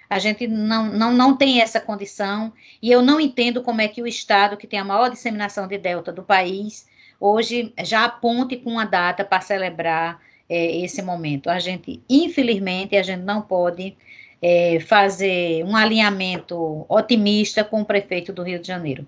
a 0.08 0.18
gente 0.18 0.46
não, 0.46 0.86
não, 0.86 1.12
não 1.12 1.36
tem 1.36 1.60
essa 1.60 1.80
condição, 1.80 2.52
e 2.80 2.90
eu 2.90 3.02
não 3.02 3.20
entendo 3.20 3.62
como 3.62 3.80
é 3.82 3.88
que 3.88 4.02
o 4.02 4.06
Estado, 4.06 4.56
que 4.56 4.66
tem 4.66 4.78
a 4.78 4.84
maior 4.84 5.10
disseminação 5.10 5.66
de 5.66 5.76
Delta 5.76 6.10
do 6.10 6.22
país, 6.22 6.86
hoje 7.22 7.72
já 7.84 8.04
aponte 8.04 8.56
com 8.56 8.70
uma 8.70 8.84
data 8.84 9.24
para 9.24 9.40
celebrar 9.40 10.20
é, 10.48 10.84
esse 10.84 11.00
momento. 11.00 11.48
A 11.48 11.60
gente, 11.60 12.02
infelizmente, 12.10 12.96
a 12.96 13.02
gente 13.02 13.22
não 13.22 13.40
pode 13.40 13.96
é, 14.42 14.80
fazer 14.80 15.64
um 15.64 15.76
alinhamento 15.76 16.84
otimista 16.88 17.62
com 17.62 17.82
o 17.82 17.84
prefeito 17.84 18.32
do 18.32 18.42
Rio 18.42 18.58
de 18.58 18.66
Janeiro. 18.66 19.06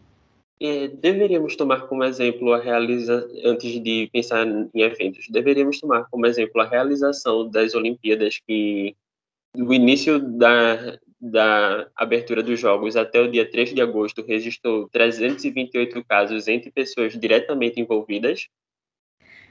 É, 0.60 0.86
deveríamos 0.86 1.56
tomar 1.56 1.88
como 1.88 2.04
exemplo 2.04 2.52
a 2.52 2.60
realização, 2.60 3.28
antes 3.44 3.82
de 3.82 4.08
pensar 4.12 4.46
em 4.46 4.80
eventos, 4.80 5.26
deveríamos 5.28 5.80
tomar 5.80 6.06
como 6.08 6.24
exemplo 6.26 6.60
a 6.60 6.68
realização 6.68 7.50
das 7.50 7.74
Olimpíadas 7.74 8.40
que 8.46 8.94
do 9.54 9.74
início 9.74 10.18
da, 10.20 10.98
da 11.24 11.88
abertura 11.96 12.42
dos 12.42 12.60
jogos 12.60 12.96
até 12.96 13.18
o 13.18 13.30
dia 13.30 13.50
3 13.50 13.72
de 13.72 13.80
agosto 13.80 14.22
registrou 14.22 14.90
328 14.90 16.04
casos 16.04 16.48
entre 16.48 16.70
pessoas 16.70 17.18
diretamente 17.18 17.80
envolvidas? 17.80 18.48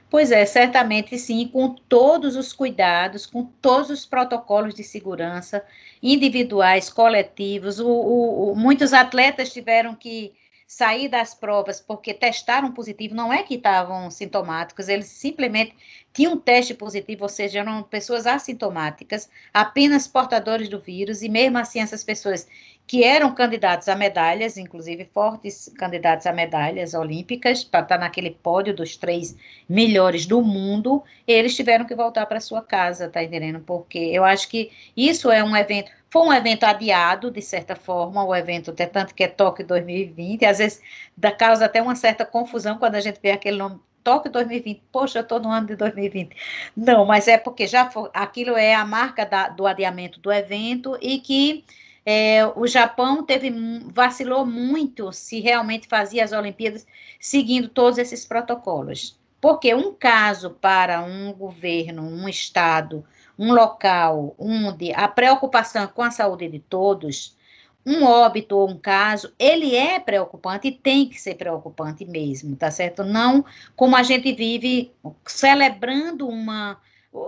Pois 0.08 0.30
é, 0.30 0.46
certamente 0.46 1.18
sim, 1.18 1.48
com 1.48 1.74
todos 1.74 2.36
os 2.36 2.52
cuidados, 2.52 3.26
com 3.26 3.44
todos 3.60 3.90
os 3.90 4.06
protocolos 4.06 4.72
de 4.72 4.84
segurança, 4.84 5.64
individuais, 6.00 6.88
coletivos. 6.88 7.80
O, 7.80 7.88
o, 7.88 8.52
o, 8.52 8.54
muitos 8.54 8.92
atletas 8.92 9.52
tiveram 9.52 9.96
que 9.96 10.32
sair 10.66 11.08
das 11.08 11.34
provas 11.34 11.80
porque 11.80 12.14
testaram 12.14 12.72
positivo, 12.72 13.14
não 13.14 13.32
é 13.32 13.42
que 13.42 13.54
estavam 13.54 14.10
sintomáticos, 14.10 14.88
eles 14.88 15.06
simplesmente 15.06 15.76
tinham 16.12 16.34
um 16.34 16.38
teste 16.38 16.74
positivo, 16.74 17.24
ou 17.24 17.28
seja, 17.28 17.60
eram 17.60 17.82
pessoas 17.82 18.26
assintomáticas, 18.26 19.28
apenas 19.52 20.06
portadores 20.06 20.68
do 20.68 20.80
vírus, 20.80 21.22
e 21.22 21.28
mesmo 21.28 21.58
assim 21.58 21.80
essas 21.80 22.04
pessoas 22.04 22.48
que 22.86 23.02
eram 23.02 23.34
candidatos 23.34 23.88
a 23.88 23.96
medalhas, 23.96 24.58
inclusive 24.58 25.06
fortes 25.06 25.72
candidatos 25.78 26.26
a 26.26 26.32
medalhas 26.32 26.92
olímpicas, 26.92 27.64
para 27.64 27.80
estar 27.80 27.98
naquele 27.98 28.30
pódio 28.30 28.74
dos 28.74 28.96
três 28.96 29.34
melhores 29.68 30.26
do 30.26 30.42
mundo, 30.42 31.02
eles 31.26 31.56
tiveram 31.56 31.86
que 31.86 31.94
voltar 31.94 32.26
para 32.26 32.40
sua 32.40 32.60
casa, 32.60 33.08
tá 33.08 33.22
entendendo? 33.22 33.60
Porque 33.60 33.98
eu 33.98 34.22
acho 34.22 34.48
que 34.48 34.70
isso 34.94 35.30
é 35.30 35.42
um 35.42 35.56
evento, 35.56 35.90
foi 36.10 36.22
um 36.22 36.32
evento 36.32 36.64
adiado, 36.64 37.30
de 37.30 37.40
certa 37.40 37.74
forma, 37.74 38.22
o 38.22 38.34
evento, 38.34 38.70
até 38.70 38.86
tanto 38.86 39.14
que 39.14 39.24
é 39.24 39.28
Tóquio 39.28 39.66
2020, 39.66 40.44
às 40.44 40.58
vezes 40.58 40.82
dá 41.16 41.32
causa 41.32 41.64
até 41.64 41.80
uma 41.80 41.96
certa 41.96 42.26
confusão 42.26 42.78
quando 42.78 42.96
a 42.96 43.00
gente 43.00 43.18
vê 43.22 43.30
aquele 43.30 43.56
nome 43.56 43.80
Tóquio 44.04 44.30
2020, 44.30 44.82
poxa, 44.92 45.20
eu 45.20 45.22
estou 45.22 45.40
no 45.40 45.50
ano 45.50 45.66
de 45.66 45.76
2020. 45.76 46.36
Não, 46.76 47.06
mas 47.06 47.26
é 47.26 47.38
porque 47.38 47.66
já 47.66 47.90
foi, 47.90 48.10
aquilo 48.12 48.54
é 48.54 48.74
a 48.74 48.84
marca 48.84 49.24
da, 49.24 49.48
do 49.48 49.66
adiamento 49.66 50.20
do 50.20 50.30
evento 50.30 50.98
e 51.00 51.18
que 51.18 51.64
é, 52.06 52.46
o 52.54 52.66
Japão 52.66 53.24
teve 53.24 53.50
vacilou 53.86 54.44
muito 54.44 55.10
se 55.12 55.40
realmente 55.40 55.88
fazia 55.88 56.24
as 56.24 56.32
Olimpíadas 56.32 56.86
seguindo 57.18 57.68
todos 57.68 57.98
esses 57.98 58.24
protocolos. 58.24 59.18
Porque 59.40 59.74
um 59.74 59.92
caso 59.92 60.50
para 60.50 61.02
um 61.02 61.32
governo, 61.32 62.02
um 62.02 62.28
estado, 62.28 63.04
um 63.38 63.52
local 63.52 64.34
onde 64.38 64.92
a 64.92 65.08
preocupação 65.08 65.86
com 65.86 66.02
a 66.02 66.10
saúde 66.10 66.48
de 66.48 66.58
todos, 66.58 67.36
um 67.84 68.04
óbito 68.04 68.56
ou 68.56 68.70
um 68.70 68.78
caso, 68.78 69.32
ele 69.38 69.76
é 69.76 70.00
preocupante 70.00 70.68
e 70.68 70.72
tem 70.72 71.08
que 71.08 71.20
ser 71.20 71.34
preocupante 71.34 72.04
mesmo, 72.04 72.56
tá 72.56 72.70
certo? 72.70 73.04
Não 73.04 73.44
como 73.76 73.96
a 73.96 74.02
gente 74.02 74.32
vive 74.32 74.92
celebrando 75.26 76.26
uma 76.26 76.78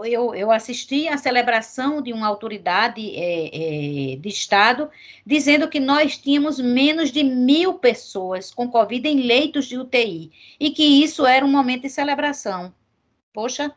eu, 0.05 0.35
eu 0.35 0.51
assisti 0.51 1.07
à 1.07 1.17
celebração 1.17 2.03
de 2.03 2.13
uma 2.13 2.27
autoridade 2.27 3.15
é, 3.15 4.13
é, 4.13 4.17
de 4.17 4.29
Estado 4.29 4.91
dizendo 5.25 5.69
que 5.69 5.79
nós 5.79 6.19
tínhamos 6.19 6.59
menos 6.59 7.13
de 7.13 7.23
mil 7.23 7.75
pessoas 7.75 8.53
com 8.53 8.69
Covid 8.69 9.09
em 9.09 9.21
leitos 9.21 9.67
de 9.67 9.79
UTI 9.79 10.33
e 10.59 10.71
que 10.71 10.83
isso 10.83 11.25
era 11.25 11.45
um 11.45 11.51
momento 11.51 11.83
de 11.83 11.91
celebração. 11.91 12.75
Poxa, 13.33 13.73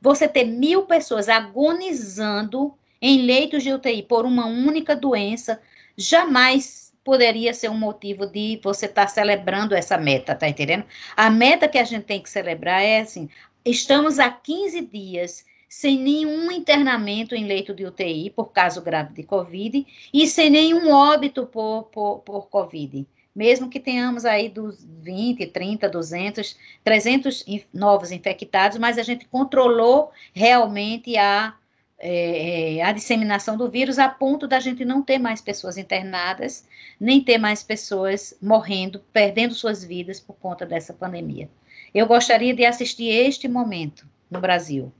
você 0.00 0.26
ter 0.26 0.44
mil 0.44 0.86
pessoas 0.86 1.28
agonizando 1.28 2.74
em 3.00 3.22
leitos 3.22 3.62
de 3.62 3.72
UTI 3.72 4.02
por 4.02 4.24
uma 4.24 4.46
única 4.46 4.96
doença 4.96 5.60
jamais 5.96 6.92
poderia 7.04 7.52
ser 7.52 7.70
um 7.70 7.78
motivo 7.78 8.26
de 8.26 8.58
você 8.64 8.86
estar 8.86 9.02
tá 9.02 9.08
celebrando 9.08 9.74
essa 9.74 9.96
meta, 9.98 10.34
tá 10.34 10.48
entendendo? 10.48 10.84
A 11.14 11.28
meta 11.28 11.68
que 11.68 11.78
a 11.78 11.84
gente 11.84 12.04
tem 12.04 12.20
que 12.20 12.30
celebrar 12.30 12.82
é 12.82 13.00
assim: 13.00 13.28
Estamos 13.64 14.18
há 14.18 14.30
15 14.30 14.82
dias 14.82 15.46
sem 15.66 15.98
nenhum 15.98 16.52
internamento 16.52 17.34
em 17.34 17.46
leito 17.46 17.72
de 17.72 17.86
UTI 17.86 18.28
por 18.28 18.52
caso 18.52 18.82
grave 18.82 19.14
de 19.14 19.22
Covid 19.22 19.86
e 20.12 20.28
sem 20.28 20.50
nenhum 20.50 20.92
óbito 20.92 21.46
por, 21.46 21.84
por, 21.84 22.18
por 22.18 22.48
Covid. 22.48 23.06
Mesmo 23.34 23.70
que 23.70 23.80
tenhamos 23.80 24.26
aí 24.26 24.50
dos 24.50 24.84
20, 24.84 25.46
30, 25.46 25.88
200, 25.88 26.58
300 26.84 27.44
novos 27.72 28.12
infectados, 28.12 28.76
mas 28.76 28.98
a 28.98 29.02
gente 29.02 29.24
controlou 29.28 30.12
realmente 30.34 31.16
a, 31.16 31.54
é, 31.98 32.82
a 32.82 32.92
disseminação 32.92 33.56
do 33.56 33.70
vírus 33.70 33.98
a 33.98 34.10
ponto 34.10 34.46
da 34.46 34.60
gente 34.60 34.84
não 34.84 35.00
ter 35.00 35.18
mais 35.18 35.40
pessoas 35.40 35.78
internadas, 35.78 36.68
nem 37.00 37.18
ter 37.18 37.38
mais 37.38 37.62
pessoas 37.62 38.36
morrendo, 38.42 39.00
perdendo 39.10 39.54
suas 39.54 39.82
vidas 39.82 40.20
por 40.20 40.34
conta 40.34 40.66
dessa 40.66 40.92
pandemia. 40.92 41.48
Eu 41.94 42.08
gostaria 42.08 42.52
de 42.52 42.64
assistir 42.64 43.08
este 43.08 43.46
momento 43.46 44.04
no 44.28 44.40
Brasil, 44.40 44.92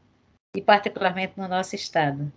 e 0.56 0.62
particularmente 0.62 1.32
no 1.36 1.48
nosso 1.48 1.74
estado. 1.74 2.32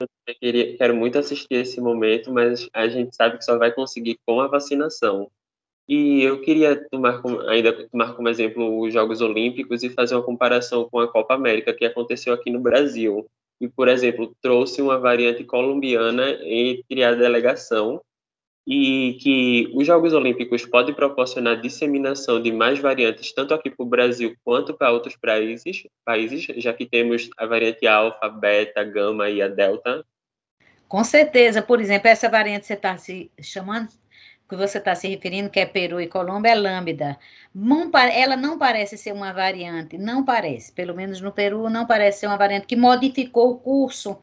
Eu 0.00 0.06
queria, 0.40 0.76
quero 0.76 0.94
muito 0.94 1.18
assistir 1.18 1.54
esse 1.54 1.80
momento, 1.80 2.32
mas 2.32 2.68
a 2.72 2.86
gente 2.86 3.16
sabe 3.16 3.38
que 3.38 3.44
só 3.44 3.58
vai 3.58 3.72
conseguir 3.72 4.16
com 4.24 4.40
a 4.40 4.46
vacinação. 4.46 5.28
E 5.88 6.22
eu 6.22 6.40
queria 6.42 6.76
tomar 6.88 7.20
ainda 7.48 7.88
tomar 7.88 8.14
como 8.14 8.28
exemplo 8.28 8.80
os 8.80 8.92
Jogos 8.92 9.20
Olímpicos 9.20 9.82
e 9.82 9.90
fazer 9.90 10.14
uma 10.14 10.22
comparação 10.22 10.88
com 10.88 11.00
a 11.00 11.10
Copa 11.10 11.34
América 11.34 11.74
que 11.74 11.84
aconteceu 11.84 12.32
aqui 12.32 12.50
no 12.50 12.60
Brasil. 12.60 13.26
E, 13.60 13.66
por 13.66 13.88
exemplo, 13.88 14.32
trouxe 14.40 14.80
uma 14.80 14.96
variante 14.96 15.42
colombiana 15.42 16.38
entre 16.44 17.02
a 17.02 17.16
delegação 17.16 18.00
e 18.70 19.14
que 19.14 19.70
os 19.72 19.86
Jogos 19.86 20.12
Olímpicos 20.12 20.66
podem 20.66 20.94
proporcionar 20.94 21.58
disseminação 21.58 22.42
de 22.42 22.52
mais 22.52 22.78
variantes, 22.78 23.32
tanto 23.32 23.54
aqui 23.54 23.70
para 23.70 23.82
o 23.82 23.88
Brasil 23.88 24.36
quanto 24.44 24.74
para 24.74 24.92
outros 24.92 25.16
países, 25.16 25.84
países, 26.04 26.44
já 26.58 26.74
que 26.74 26.84
temos 26.84 27.30
a 27.38 27.46
variante 27.46 27.86
alfa, 27.86 28.28
beta, 28.28 28.84
gama 28.84 29.30
e 29.30 29.40
a 29.40 29.48
delta? 29.48 30.04
Com 30.86 31.02
certeza, 31.02 31.62
por 31.62 31.80
exemplo, 31.80 32.08
essa 32.08 32.28
variante 32.28 32.60
que 32.60 32.66
você 32.66 32.74
está 32.74 32.98
se 32.98 33.30
chamando, 33.40 33.88
que 34.46 34.54
você 34.54 34.76
está 34.76 34.94
se 34.94 35.08
referindo, 35.08 35.48
que 35.48 35.60
é 35.60 35.64
Peru 35.64 35.98
e 35.98 36.06
Colômbia, 36.06 36.50
é 36.50 36.54
lambda. 36.54 37.18
Ela 38.14 38.36
não 38.36 38.58
parece 38.58 38.98
ser 38.98 39.14
uma 39.14 39.32
variante, 39.32 39.96
não 39.96 40.22
parece, 40.26 40.74
pelo 40.74 40.94
menos 40.94 41.22
no 41.22 41.32
Peru, 41.32 41.70
não 41.70 41.86
parece 41.86 42.20
ser 42.20 42.26
uma 42.26 42.36
variante 42.36 42.66
que 42.66 42.76
modificou 42.76 43.50
o 43.50 43.58
curso 43.58 44.18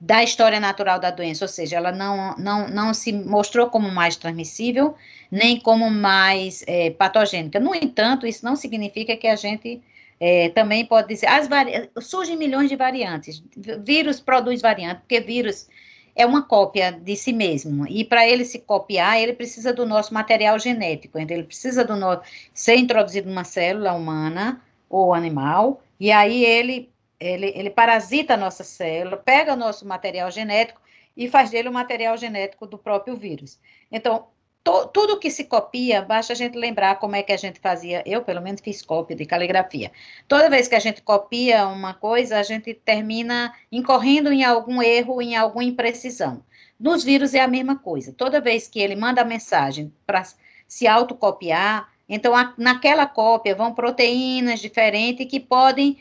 da 0.00 0.22
história 0.22 0.58
natural 0.58 0.98
da 0.98 1.10
doença, 1.10 1.44
ou 1.44 1.48
seja, 1.48 1.76
ela 1.76 1.92
não, 1.92 2.34
não, 2.38 2.68
não 2.68 2.94
se 2.94 3.12
mostrou 3.12 3.68
como 3.68 3.90
mais 3.90 4.16
transmissível, 4.16 4.94
nem 5.30 5.60
como 5.60 5.90
mais 5.90 6.64
é, 6.66 6.90
patogênica. 6.90 7.60
No 7.60 7.74
entanto, 7.74 8.26
isso 8.26 8.42
não 8.42 8.56
significa 8.56 9.14
que 9.14 9.26
a 9.26 9.36
gente 9.36 9.82
é, 10.18 10.48
também 10.50 10.86
pode 10.86 11.08
dizer, 11.08 11.26
as 11.26 11.48
surgem 12.00 12.36
milhões 12.36 12.70
de 12.70 12.76
variantes, 12.76 13.42
vírus 13.84 14.20
produz 14.20 14.62
variante, 14.62 15.00
porque 15.00 15.20
vírus 15.20 15.68
é 16.16 16.24
uma 16.24 16.42
cópia 16.42 16.92
de 16.92 17.14
si 17.14 17.32
mesmo, 17.32 17.86
e 17.86 18.02
para 18.02 18.26
ele 18.26 18.44
se 18.44 18.58
copiar, 18.58 19.18
ele 19.18 19.34
precisa 19.34 19.72
do 19.72 19.86
nosso 19.86 20.14
material 20.14 20.58
genético, 20.58 21.18
então 21.18 21.36
ele 21.36 21.46
precisa 21.46 21.84
do 21.84 21.94
ser 22.54 22.76
introduzido 22.76 23.28
numa 23.28 23.44
célula 23.44 23.92
humana 23.92 24.60
ou 24.88 25.12
animal, 25.14 25.82
e 25.98 26.10
aí 26.10 26.42
ele 26.44 26.90
ele, 27.20 27.52
ele 27.54 27.70
parasita 27.70 28.34
a 28.34 28.36
nossa 28.36 28.64
célula, 28.64 29.16
pega 29.18 29.52
o 29.52 29.56
nosso 29.56 29.86
material 29.86 30.30
genético 30.30 30.80
e 31.16 31.28
faz 31.28 31.50
dele 31.50 31.68
o 31.68 31.72
material 31.72 32.16
genético 32.16 32.66
do 32.66 32.78
próprio 32.78 33.14
vírus. 33.14 33.60
Então, 33.92 34.28
to, 34.64 34.86
tudo 34.88 35.18
que 35.18 35.30
se 35.30 35.44
copia, 35.44 36.00
basta 36.00 36.32
a 36.32 36.36
gente 36.36 36.56
lembrar 36.56 36.98
como 36.98 37.14
é 37.14 37.22
que 37.22 37.32
a 37.32 37.36
gente 37.36 37.60
fazia. 37.60 38.02
Eu, 38.06 38.22
pelo 38.22 38.40
menos, 38.40 38.62
fiz 38.62 38.80
cópia 38.80 39.14
de 39.14 39.26
caligrafia. 39.26 39.92
Toda 40.26 40.48
vez 40.48 40.66
que 40.66 40.74
a 40.74 40.80
gente 40.80 41.02
copia 41.02 41.66
uma 41.66 41.92
coisa, 41.92 42.38
a 42.38 42.42
gente 42.42 42.72
termina 42.72 43.54
incorrendo 43.70 44.32
em 44.32 44.42
algum 44.42 44.82
erro, 44.82 45.20
em 45.20 45.36
alguma 45.36 45.64
imprecisão. 45.64 46.42
Nos 46.78 47.04
vírus 47.04 47.34
é 47.34 47.40
a 47.40 47.48
mesma 47.48 47.76
coisa. 47.76 48.14
Toda 48.14 48.40
vez 48.40 48.66
que 48.66 48.80
ele 48.80 48.96
manda 48.96 49.20
a 49.20 49.24
mensagem 49.26 49.92
para 50.06 50.24
se 50.66 50.86
autocopiar, 50.86 51.90
então 52.08 52.34
a, 52.34 52.54
naquela 52.56 53.04
cópia 53.06 53.54
vão 53.54 53.74
proteínas 53.74 54.60
diferentes 54.60 55.26
que 55.26 55.38
podem 55.38 55.98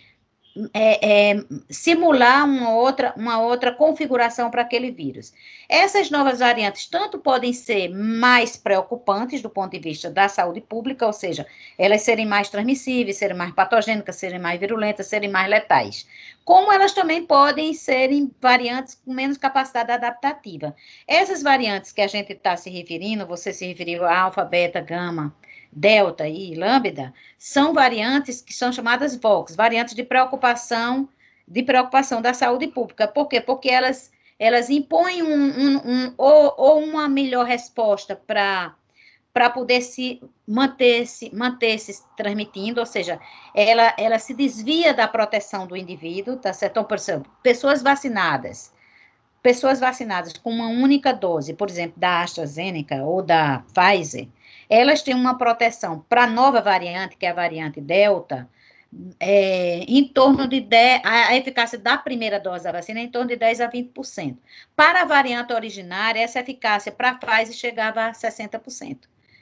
é, 0.73 1.31
é, 1.31 1.43
simular 1.69 2.45
uma 2.45 2.73
outra, 2.73 3.13
uma 3.15 3.39
outra 3.41 3.71
configuração 3.71 4.49
para 4.49 4.61
aquele 4.61 4.91
vírus. 4.91 5.33
Essas 5.67 6.09
novas 6.09 6.39
variantes 6.39 6.87
tanto 6.87 7.19
podem 7.19 7.53
ser 7.53 7.89
mais 7.89 8.57
preocupantes 8.57 9.41
do 9.41 9.49
ponto 9.49 9.71
de 9.71 9.79
vista 9.79 10.09
da 10.09 10.27
saúde 10.27 10.61
pública, 10.61 11.05
ou 11.05 11.13
seja, 11.13 11.45
elas 11.77 12.01
serem 12.01 12.25
mais 12.25 12.49
transmissíveis, 12.49 13.17
serem 13.17 13.37
mais 13.37 13.53
patogênicas, 13.53 14.15
serem 14.15 14.39
mais 14.39 14.59
virulentas, 14.59 15.07
serem 15.07 15.29
mais 15.29 15.49
letais, 15.49 16.07
como 16.43 16.71
elas 16.71 16.93
também 16.93 17.25
podem 17.25 17.73
serem 17.73 18.31
variantes 18.41 18.95
com 18.95 19.13
menos 19.13 19.37
capacidade 19.37 19.91
adaptativa. 19.91 20.75
Essas 21.07 21.43
variantes 21.43 21.91
que 21.91 22.01
a 22.01 22.07
gente 22.07 22.33
está 22.33 22.57
se 22.57 22.69
referindo, 22.69 23.25
você 23.27 23.53
se 23.53 23.67
referiu 23.67 24.05
a 24.05 24.19
alfa, 24.19 24.43
beta, 24.43 24.81
gama, 24.81 25.33
delta 25.71 26.27
e 26.27 26.55
lambda, 26.55 27.13
são 27.37 27.73
variantes 27.73 28.41
que 28.41 28.53
são 28.53 28.71
chamadas 28.71 29.15
VOX, 29.15 29.55
variantes 29.55 29.95
de 29.95 30.03
preocupação, 30.03 31.07
de 31.47 31.63
preocupação 31.63 32.21
da 32.21 32.33
saúde 32.33 32.67
pública. 32.67 33.07
Por 33.07 33.27
quê? 33.27 33.39
Porque 33.39 33.69
elas, 33.69 34.11
elas 34.37 34.69
impõem 34.69 35.23
um, 35.23 35.27
um, 35.33 35.77
um 35.77 36.13
ou, 36.17 36.53
ou, 36.57 36.83
uma 36.83 37.07
melhor 37.07 37.45
resposta 37.45 38.15
para 38.15 38.75
para 39.31 39.47
poder 39.51 39.81
se 39.81 40.19
manter 40.45 41.05
se 41.05 41.33
manter 41.33 41.77
se 41.77 42.03
transmitindo, 42.17 42.79
ou 42.79 42.85
seja, 42.85 43.19
ela 43.55 43.93
ela 43.97 44.17
se 44.17 44.33
desvia 44.33 44.91
da 44.91 45.07
proteção 45.07 45.67
do 45.67 45.77
indivíduo, 45.77 46.35
tá 46.35 46.51
certo? 46.51 46.73
Então, 46.73 46.83
por 46.83 46.97
exemplo, 46.97 47.31
pessoas 47.43 47.81
vacinadas, 47.83 48.73
pessoas 49.41 49.79
vacinadas 49.79 50.33
com 50.33 50.49
uma 50.49 50.67
única 50.67 51.13
dose, 51.13 51.53
por 51.53 51.69
exemplo, 51.69 51.93
da 51.99 52.23
AstraZeneca 52.23 53.03
ou 53.03 53.21
da 53.21 53.63
Pfizer, 53.73 54.27
elas 54.69 55.01
têm 55.01 55.15
uma 55.15 55.37
proteção 55.37 56.05
para 56.07 56.23
a 56.23 56.27
nova 56.27 56.61
variante, 56.61 57.17
que 57.17 57.25
é 57.25 57.29
a 57.29 57.33
variante 57.33 57.81
Delta, 57.81 58.47
é, 59.19 59.79
em 59.87 60.07
torno 60.07 60.47
de 60.47 60.61
10, 60.61 61.01
a 61.03 61.35
eficácia 61.35 61.77
da 61.77 61.97
primeira 61.97 62.39
dose 62.39 62.63
da 62.63 62.71
vacina 62.71 62.99
é 62.99 63.03
em 63.03 63.09
torno 63.09 63.29
de 63.29 63.35
10 63.35 63.61
a 63.61 63.69
20%. 63.69 64.37
Para 64.75 65.01
a 65.01 65.05
variante 65.05 65.53
originária, 65.53 66.19
essa 66.19 66.39
eficácia 66.39 66.91
para 66.91 67.09
a 67.11 67.15
Pfizer 67.15 67.53
chegava 67.53 68.05
a 68.05 68.11
60%. 68.11 68.99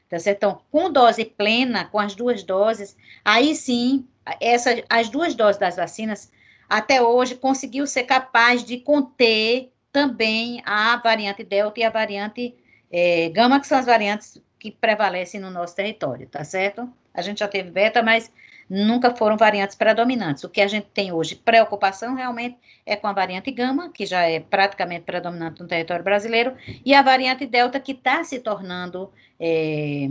Tá 0.09 0.19
certo? 0.19 0.37
Então, 0.37 0.61
com 0.71 0.91
dose 0.91 1.25
plena, 1.25 1.85
com 1.85 1.99
as 1.99 2.15
duas 2.15 2.43
doses, 2.43 2.95
aí 3.23 3.55
sim, 3.55 4.07
essa, 4.39 4.81
as 4.89 5.09
duas 5.09 5.35
doses 5.35 5.59
das 5.59 5.75
vacinas, 5.75 6.31
até 6.69 7.01
hoje, 7.01 7.35
conseguiu 7.35 7.85
ser 7.87 8.03
capaz 8.03 8.63
de 8.63 8.77
conter 8.79 9.71
também 9.91 10.61
a 10.65 10.97
variante 10.97 11.43
Delta 11.43 11.79
e 11.79 11.83
a 11.83 11.89
variante 11.89 12.55
é, 12.91 13.29
Gama, 13.29 13.59
que 13.59 13.67
são 13.67 13.77
as 13.77 13.85
variantes 13.85 14.41
que 14.59 14.71
prevalecem 14.71 15.39
no 15.39 15.49
nosso 15.49 15.75
território, 15.75 16.27
tá 16.27 16.43
certo? 16.43 16.89
A 17.13 17.21
gente 17.21 17.39
já 17.39 17.47
teve 17.47 17.71
beta, 17.71 18.01
mas 18.03 18.31
nunca 18.69 19.15
foram 19.15 19.37
variantes 19.37 19.75
predominantes. 19.75 20.43
O 20.43 20.49
que 20.49 20.61
a 20.61 20.67
gente 20.67 20.87
tem 20.93 21.11
hoje, 21.11 21.35
preocupação 21.35 22.15
realmente, 22.15 22.57
é 22.85 22.95
com 22.95 23.07
a 23.07 23.13
variante 23.13 23.49
gama, 23.51 23.89
que 23.89 24.05
já 24.05 24.21
é 24.23 24.39
praticamente 24.39 25.03
predominante 25.03 25.61
no 25.61 25.67
território 25.67 26.03
brasileiro, 26.03 26.53
e 26.85 26.93
a 26.93 27.01
variante 27.01 27.45
delta, 27.45 27.79
que 27.79 27.93
está 27.93 28.23
se 28.23 28.39
tornando 28.39 29.11
é, 29.39 30.07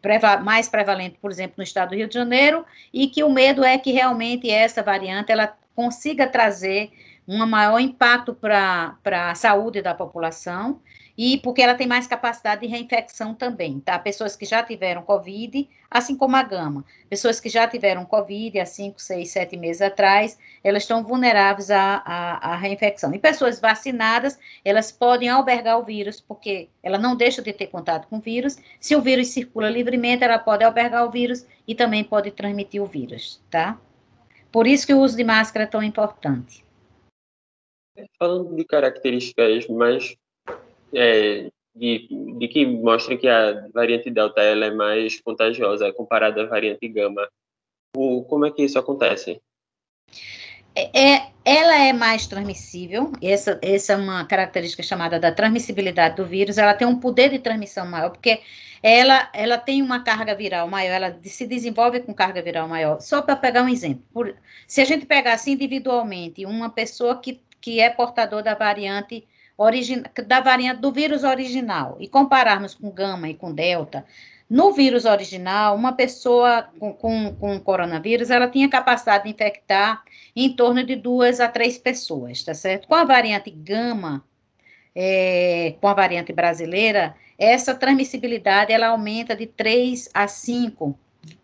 preva 0.00 0.36
mais 0.38 0.68
prevalente, 0.68 1.18
por 1.20 1.30
exemplo, 1.30 1.54
no 1.58 1.64
estado 1.64 1.90
do 1.90 1.96
Rio 1.96 2.08
de 2.08 2.14
Janeiro, 2.14 2.64
e 2.92 3.08
que 3.08 3.24
o 3.24 3.30
medo 3.30 3.64
é 3.64 3.76
que 3.78 3.92
realmente 3.92 4.50
essa 4.50 4.82
variante 4.82 5.32
ela 5.32 5.56
consiga 5.74 6.26
trazer 6.26 6.90
um 7.26 7.44
maior 7.44 7.80
impacto 7.80 8.32
para 8.32 8.96
a 9.30 9.34
saúde 9.34 9.82
da 9.82 9.94
população 9.94 10.80
e 11.16 11.38
porque 11.38 11.62
ela 11.62 11.74
tem 11.74 11.86
mais 11.86 12.06
capacidade 12.06 12.60
de 12.60 12.66
reinfecção 12.66 13.34
também, 13.34 13.80
tá? 13.80 13.98
Pessoas 13.98 14.36
que 14.36 14.44
já 14.44 14.62
tiveram 14.62 15.02
Covid, 15.02 15.68
assim 15.90 16.14
como 16.14 16.36
a 16.36 16.42
gama. 16.42 16.84
Pessoas 17.08 17.40
que 17.40 17.48
já 17.48 17.66
tiveram 17.66 18.04
Covid 18.04 18.60
há 18.60 18.66
5, 18.66 19.00
6, 19.00 19.28
7 19.30 19.56
meses 19.56 19.80
atrás, 19.80 20.38
elas 20.62 20.82
estão 20.82 21.02
vulneráveis 21.02 21.70
à, 21.70 22.02
à, 22.04 22.52
à, 22.52 22.56
reinfecção. 22.56 23.14
E 23.14 23.18
pessoas 23.18 23.58
vacinadas, 23.58 24.38
elas 24.64 24.92
podem 24.92 25.28
albergar 25.28 25.78
o 25.78 25.84
vírus, 25.84 26.20
porque 26.20 26.68
ela 26.82 26.98
não 26.98 27.16
deixa 27.16 27.40
de 27.40 27.52
ter 27.52 27.68
contato 27.68 28.08
com 28.08 28.18
o 28.18 28.20
vírus. 28.20 28.58
Se 28.78 28.94
o 28.94 29.00
vírus 29.00 29.28
circula 29.28 29.70
livremente, 29.70 30.22
ela 30.22 30.38
pode 30.38 30.64
albergar 30.64 31.06
o 31.06 31.10
vírus 31.10 31.46
e 31.66 31.74
também 31.74 32.04
pode 32.04 32.30
transmitir 32.30 32.82
o 32.82 32.86
vírus, 32.86 33.42
tá? 33.50 33.80
Por 34.52 34.66
isso 34.66 34.86
que 34.86 34.94
o 34.94 35.00
uso 35.00 35.16
de 35.16 35.24
máscara 35.24 35.64
é 35.64 35.68
tão 35.68 35.82
importante. 35.82 36.64
Falando 38.18 38.54
de 38.54 38.64
características 38.64 39.66
mais 39.68 40.16
é, 40.94 41.50
de, 41.74 42.08
de 42.38 42.48
que 42.48 42.66
mostra 42.66 43.16
que 43.16 43.28
a 43.28 43.68
variante 43.72 44.10
Delta 44.10 44.40
ela 44.40 44.66
é 44.66 44.70
mais 44.70 45.20
contagiosa 45.20 45.92
comparada 45.92 46.42
à 46.42 46.46
variante 46.46 46.88
Gama. 46.88 47.28
O, 47.96 48.22
como 48.24 48.46
é 48.46 48.50
que 48.50 48.62
isso 48.62 48.78
acontece? 48.78 49.40
É, 50.74 51.14
é, 51.14 51.26
ela 51.42 51.78
é 51.78 51.92
mais 51.94 52.26
transmissível, 52.26 53.10
essa, 53.22 53.58
essa 53.62 53.94
é 53.94 53.96
uma 53.96 54.26
característica 54.26 54.82
chamada 54.82 55.18
da 55.18 55.32
transmissibilidade 55.32 56.16
do 56.16 56.26
vírus, 56.26 56.58
ela 56.58 56.74
tem 56.74 56.86
um 56.86 57.00
poder 57.00 57.30
de 57.30 57.38
transmissão 57.38 57.86
maior, 57.86 58.10
porque 58.10 58.42
ela, 58.82 59.30
ela 59.32 59.56
tem 59.56 59.80
uma 59.80 60.04
carga 60.04 60.34
viral 60.34 60.68
maior, 60.68 60.92
ela 60.92 61.18
se 61.22 61.46
desenvolve 61.46 62.00
com 62.00 62.12
carga 62.12 62.42
viral 62.42 62.68
maior. 62.68 63.00
Só 63.00 63.22
para 63.22 63.36
pegar 63.36 63.62
um 63.62 63.70
exemplo, 63.70 64.04
por, 64.12 64.36
se 64.66 64.82
a 64.82 64.84
gente 64.84 65.06
pegasse 65.06 65.50
individualmente 65.50 66.44
uma 66.44 66.68
pessoa 66.68 67.16
que, 67.18 67.40
que 67.58 67.80
é 67.80 67.88
portador 67.88 68.42
da 68.42 68.54
variante 68.54 69.26
da 70.26 70.40
variante 70.40 70.80
do 70.80 70.92
vírus 70.92 71.24
original 71.24 71.96
e 71.98 72.08
compararmos 72.08 72.74
com 72.74 72.90
gama 72.90 73.28
e 73.28 73.34
com 73.34 73.52
delta, 73.52 74.04
no 74.48 74.72
vírus 74.72 75.04
original, 75.04 75.74
uma 75.74 75.92
pessoa 75.92 76.68
com, 76.78 76.92
com, 76.92 77.34
com 77.34 77.60
coronavírus, 77.60 78.30
ela 78.30 78.48
tinha 78.48 78.68
capacidade 78.68 79.24
de 79.24 79.30
infectar 79.30 80.04
em 80.36 80.54
torno 80.54 80.84
de 80.84 80.94
duas 80.94 81.40
a 81.40 81.48
três 81.48 81.78
pessoas, 81.78 82.44
tá 82.44 82.54
certo? 82.54 82.86
Com 82.86 82.94
a 82.94 83.04
variante 83.04 83.50
gama, 83.50 84.24
é, 84.94 85.74
com 85.80 85.88
a 85.88 85.94
variante 85.94 86.32
brasileira, 86.32 87.16
essa 87.36 87.74
transmissibilidade, 87.74 88.72
ela 88.72 88.88
aumenta 88.88 89.34
de 89.34 89.46
três 89.46 90.08
a 90.14 90.28
cinco 90.28 90.96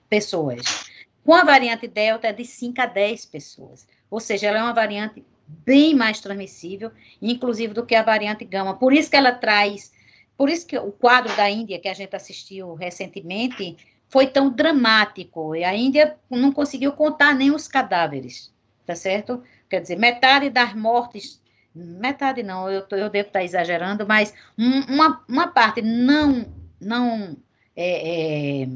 pessoas. 0.08 0.90
Com 1.24 1.34
a 1.34 1.44
variante 1.44 1.86
delta, 1.86 2.28
é 2.28 2.32
de 2.32 2.44
5 2.44 2.80
a 2.80 2.86
10 2.86 3.26
pessoas. 3.26 3.86
Ou 4.10 4.18
seja, 4.18 4.48
ela 4.48 4.58
é 4.58 4.62
uma 4.62 4.74
variante 4.74 5.24
bem 5.46 5.94
mais 5.94 6.20
transmissível, 6.20 6.90
inclusive 7.20 7.74
do 7.74 7.84
que 7.84 7.94
a 7.94 8.02
variante 8.02 8.44
gama. 8.44 8.74
Por 8.74 8.92
isso 8.92 9.10
que 9.10 9.16
ela 9.16 9.32
traz, 9.32 9.92
por 10.36 10.48
isso 10.48 10.66
que 10.66 10.76
o 10.76 10.92
quadro 10.92 11.34
da 11.36 11.48
Índia 11.50 11.78
que 11.78 11.88
a 11.88 11.94
gente 11.94 12.14
assistiu 12.14 12.74
recentemente 12.74 13.76
foi 14.08 14.26
tão 14.26 14.50
dramático. 14.50 15.54
E 15.54 15.64
a 15.64 15.74
Índia 15.74 16.16
não 16.28 16.52
conseguiu 16.52 16.92
contar 16.92 17.34
nem 17.34 17.50
os 17.50 17.66
cadáveres, 17.66 18.52
tá 18.86 18.94
certo? 18.94 19.42
Quer 19.68 19.80
dizer, 19.80 19.98
metade 19.98 20.50
das 20.50 20.74
mortes, 20.74 21.40
metade 21.74 22.42
não, 22.42 22.70
eu, 22.70 22.84
eu 22.90 23.08
devo 23.08 23.28
estar 23.28 23.42
exagerando, 23.42 24.06
mas 24.06 24.34
um, 24.58 24.80
uma, 24.82 25.24
uma 25.28 25.48
parte 25.48 25.80
não, 25.80 26.46
não 26.80 27.36
é, 27.74 28.62
é, 28.62 28.68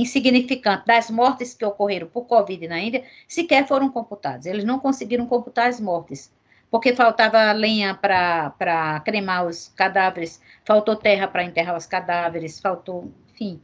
insignificante 0.00 0.86
das 0.86 1.10
mortes 1.10 1.54
que 1.54 1.64
ocorreram 1.64 2.08
por 2.08 2.26
Covid 2.26 2.68
na 2.68 2.80
Índia 2.80 3.04
sequer 3.28 3.66
foram 3.66 3.88
computadas. 3.88 4.46
Eles 4.46 4.64
não 4.64 4.78
conseguiram 4.78 5.26
computar 5.26 5.68
as 5.68 5.80
mortes, 5.80 6.32
porque 6.70 6.94
faltava 6.94 7.52
lenha 7.52 7.94
para 7.94 9.00
cremar 9.04 9.46
os 9.46 9.68
cadáveres, 9.76 10.40
faltou 10.64 10.96
terra 10.96 11.28
para 11.28 11.44
enterrar 11.44 11.76
os 11.76 11.86
cadáveres, 11.86 12.60
faltou, 12.60 13.12
enfim, 13.32 13.60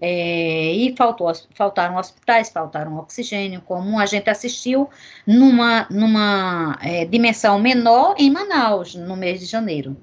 É, 0.00 0.72
e 0.72 0.94
faltou, 0.96 1.30
faltaram 1.54 1.96
hospitais, 1.96 2.50
faltaram 2.50 2.96
oxigênio, 2.96 3.60
como 3.60 3.98
a 3.98 4.06
gente 4.06 4.30
assistiu 4.30 4.88
numa, 5.26 5.86
numa 5.90 6.78
é, 6.82 7.04
dimensão 7.04 7.58
menor 7.58 8.14
em 8.18 8.30
Manaus, 8.30 8.94
no 8.94 9.16
mês 9.16 9.40
de 9.40 9.46
janeiro. 9.46 9.96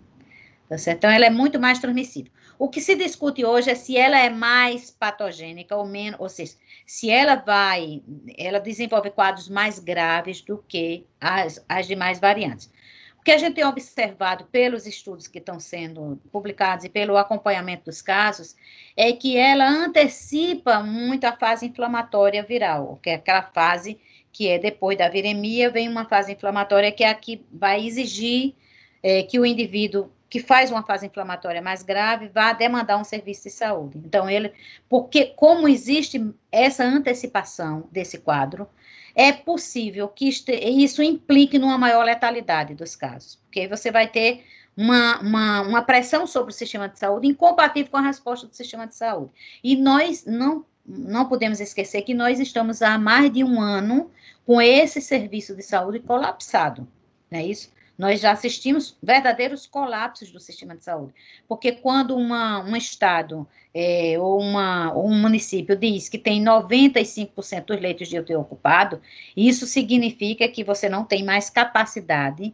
Tá 0.70 0.78
certo? 0.78 0.98
Então, 1.00 1.10
ela 1.12 1.26
é 1.26 1.30
muito 1.30 1.60
mais 1.60 1.80
transmissível. 1.80 2.32
O 2.58 2.70
que 2.70 2.80
se 2.80 2.96
discute 2.96 3.44
hoje 3.44 3.70
é 3.70 3.76
se 3.76 3.98
ela 3.98 4.18
é 4.18 4.30
mais 4.30 4.92
patogênica 4.92 5.76
ou 5.76 5.86
menos, 5.86 6.20
ou 6.20 6.30
seja, 6.30 6.54
se 6.86 7.10
ela 7.10 7.36
vai, 7.36 8.02
ela 8.38 8.60
desenvolve 8.60 9.10
quadros 9.10 9.50
mais 9.50 9.80
graves 9.80 10.42
do 10.42 10.64
que 10.68 11.06
as, 11.20 11.64
as 11.68 11.88
demais 11.88 12.20
variantes. 12.20 12.72
O 13.20 13.24
que 13.24 13.32
a 13.32 13.38
gente 13.38 13.56
tem 13.56 13.66
observado 13.66 14.46
pelos 14.52 14.86
estudos 14.86 15.28
que 15.28 15.40
estão 15.40 15.58
sendo 15.58 16.20
publicados 16.30 16.84
e 16.84 16.90
pelo 16.90 17.16
acompanhamento 17.16 17.86
dos 17.86 18.02
casos 18.02 18.54
é 18.98 19.14
que 19.14 19.38
ela 19.38 19.66
antecipa 19.66 20.84
muito 20.84 21.24
a 21.24 21.32
fase 21.32 21.66
inflamatória 21.66 22.44
viral, 22.44 23.00
que 23.02 23.10
é 23.10 23.16
aquela 23.16 23.44
fase 23.44 23.98
que 24.30 24.50
é 24.50 24.60
depois 24.60 24.98
da 24.98 25.08
viremia, 25.08 25.70
vem 25.70 25.88
uma 25.88 26.04
fase 26.04 26.34
inflamatória 26.34 26.92
que 26.92 27.04
é 27.04 27.10
a 27.10 27.14
que 27.14 27.46
vai 27.52 27.86
exigir 27.86 28.56
é, 29.02 29.24
que 29.24 29.40
o 29.40 29.46
indivíduo 29.46 30.12
que 30.34 30.40
faz 30.40 30.72
uma 30.72 30.82
fase 30.82 31.06
inflamatória 31.06 31.62
mais 31.62 31.84
grave 31.84 32.28
vá 32.28 32.54
demandar 32.54 32.98
um 32.98 33.04
serviço 33.04 33.44
de 33.44 33.52
saúde. 33.52 34.00
Então, 34.04 34.28
ele, 34.28 34.52
porque 34.90 35.28
como 35.28 35.68
existe 35.68 36.28
essa 36.52 36.84
antecipação 36.84 37.88
desse 37.92 38.18
quadro, 38.18 38.68
é 39.14 39.32
possível 39.32 40.08
que 40.08 40.28
isso 40.28 41.04
implique 41.04 41.60
numa 41.60 41.78
maior 41.78 42.04
letalidade 42.04 42.74
dos 42.74 42.96
casos, 42.96 43.36
porque 43.44 43.68
você 43.68 43.92
vai 43.92 44.08
ter 44.08 44.44
uma, 44.76 45.20
uma, 45.20 45.62
uma, 45.62 45.82
pressão 45.84 46.26
sobre 46.26 46.52
o 46.52 46.56
sistema 46.56 46.90
de 46.90 46.98
saúde 46.98 47.28
incompatível 47.28 47.92
com 47.92 47.98
a 47.98 48.02
resposta 48.02 48.48
do 48.48 48.56
sistema 48.56 48.88
de 48.88 48.96
saúde. 48.96 49.32
E 49.64 49.76
nós 49.76 50.26
não, 50.26 50.66
não 50.84 51.30
podemos 51.30 51.60
esquecer 51.60 52.02
que 52.02 52.16
nós 52.16 52.40
estamos 52.40 52.82
há 52.82 52.98
mais 52.98 53.32
de 53.32 53.44
um 53.44 53.62
ano 53.62 54.10
com 54.48 54.60
esse 54.60 55.00
serviço 55.00 55.56
de 55.56 55.62
saúde 55.62 56.00
colapsado, 56.00 56.88
não 57.30 57.38
é 57.38 57.46
isso? 57.46 57.72
Nós 57.98 58.20
já 58.20 58.32
assistimos 58.32 58.98
verdadeiros 59.02 59.68
colapsos 59.68 60.32
do 60.32 60.40
sistema 60.40 60.76
de 60.76 60.84
saúde, 60.84 61.14
porque 61.48 61.72
quando 61.72 62.16
uma, 62.16 62.64
um 62.64 62.76
estado 62.76 63.48
é, 63.74 64.16
ou, 64.20 64.40
uma, 64.40 64.92
ou 64.94 65.08
um 65.08 65.16
município 65.16 65.76
diz 65.76 66.10
que 66.10 66.18
tem 66.18 66.44
95% 66.44 67.66
dos 67.66 67.80
leitos 67.80 68.08
de 68.08 68.18
UTI 68.18 68.36
ocupado, 68.36 69.00
isso 69.38 69.68
significa 69.68 70.48
que 70.48 70.64
você 70.64 70.90
não 70.90 71.04
tem 71.04 71.24
mais 71.24 71.50
capacidade 71.50 72.54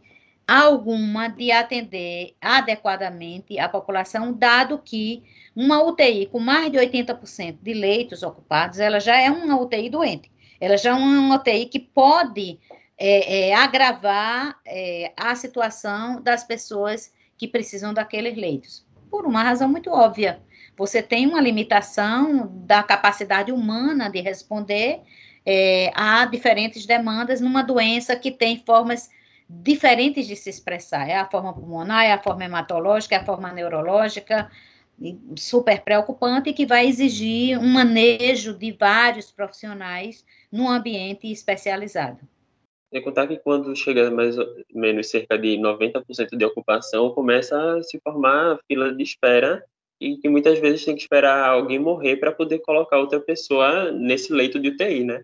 alguma 0.50 1.28
de 1.28 1.52
atender 1.52 2.34
adequadamente 2.40 3.56
a 3.58 3.68
população, 3.68 4.32
dado 4.32 4.80
que 4.84 5.22
uma 5.54 5.80
UTI 5.80 6.26
com 6.26 6.40
mais 6.40 6.72
de 6.72 6.78
80% 6.78 7.58
de 7.62 7.72
leitos 7.72 8.24
ocupados, 8.24 8.80
ela 8.80 8.98
já 8.98 9.16
é 9.16 9.30
uma 9.30 9.60
UTI 9.60 9.88
doente. 9.88 10.28
Ela 10.60 10.76
já 10.76 10.90
é 10.90 10.92
uma 10.92 11.36
UTI 11.36 11.66
que 11.66 11.78
pode 11.78 12.58
é, 13.02 13.48
é, 13.48 13.54
agravar 13.54 14.60
é, 14.66 15.10
a 15.16 15.34
situação 15.34 16.20
das 16.20 16.44
pessoas 16.44 17.10
que 17.38 17.48
precisam 17.48 17.94
daqueles 17.94 18.36
leitos. 18.36 18.86
Por 19.10 19.24
uma 19.24 19.42
razão 19.42 19.70
muito 19.70 19.90
óbvia. 19.90 20.42
Você 20.76 21.02
tem 21.02 21.26
uma 21.26 21.40
limitação 21.40 22.46
da 22.66 22.82
capacidade 22.82 23.50
humana 23.50 24.10
de 24.10 24.20
responder 24.20 25.00
é, 25.46 25.90
a 25.94 26.26
diferentes 26.26 26.84
demandas 26.84 27.40
numa 27.40 27.62
doença 27.62 28.14
que 28.14 28.30
tem 28.30 28.62
formas 28.66 29.08
diferentes 29.48 30.26
de 30.26 30.36
se 30.36 30.50
expressar. 30.50 31.08
É 31.08 31.16
a 31.16 31.26
forma 31.26 31.54
pulmonar, 31.54 32.04
é 32.04 32.12
a 32.12 32.22
forma 32.22 32.44
hematológica, 32.44 33.14
é 33.14 33.18
a 33.18 33.24
forma 33.24 33.50
neurológica, 33.50 34.50
super 35.36 35.80
preocupante, 35.80 36.52
que 36.52 36.66
vai 36.66 36.86
exigir 36.86 37.58
um 37.58 37.66
manejo 37.66 38.52
de 38.52 38.72
vários 38.72 39.30
profissionais 39.30 40.22
num 40.52 40.68
ambiente 40.68 41.32
especializado. 41.32 42.20
Sem 42.92 43.02
contar 43.02 43.28
que 43.28 43.38
quando 43.38 43.74
chega 43.76 44.10
mais 44.10 44.36
ou 44.36 44.46
menos 44.74 45.08
cerca 45.08 45.38
de 45.38 45.56
90% 45.56 46.36
de 46.36 46.44
ocupação, 46.44 47.10
começa 47.10 47.76
a 47.76 47.82
se 47.82 48.00
formar 48.00 48.58
fila 48.66 48.92
de 48.92 49.02
espera 49.02 49.64
e 50.00 50.16
que 50.16 50.28
muitas 50.28 50.58
vezes 50.58 50.84
tem 50.84 50.96
que 50.96 51.02
esperar 51.02 51.48
alguém 51.48 51.78
morrer 51.78 52.16
para 52.16 52.32
poder 52.32 52.58
colocar 52.60 52.98
outra 52.98 53.20
pessoa 53.20 53.92
nesse 53.92 54.32
leito 54.32 54.58
de 54.58 54.70
UTI, 54.70 55.04
né? 55.04 55.22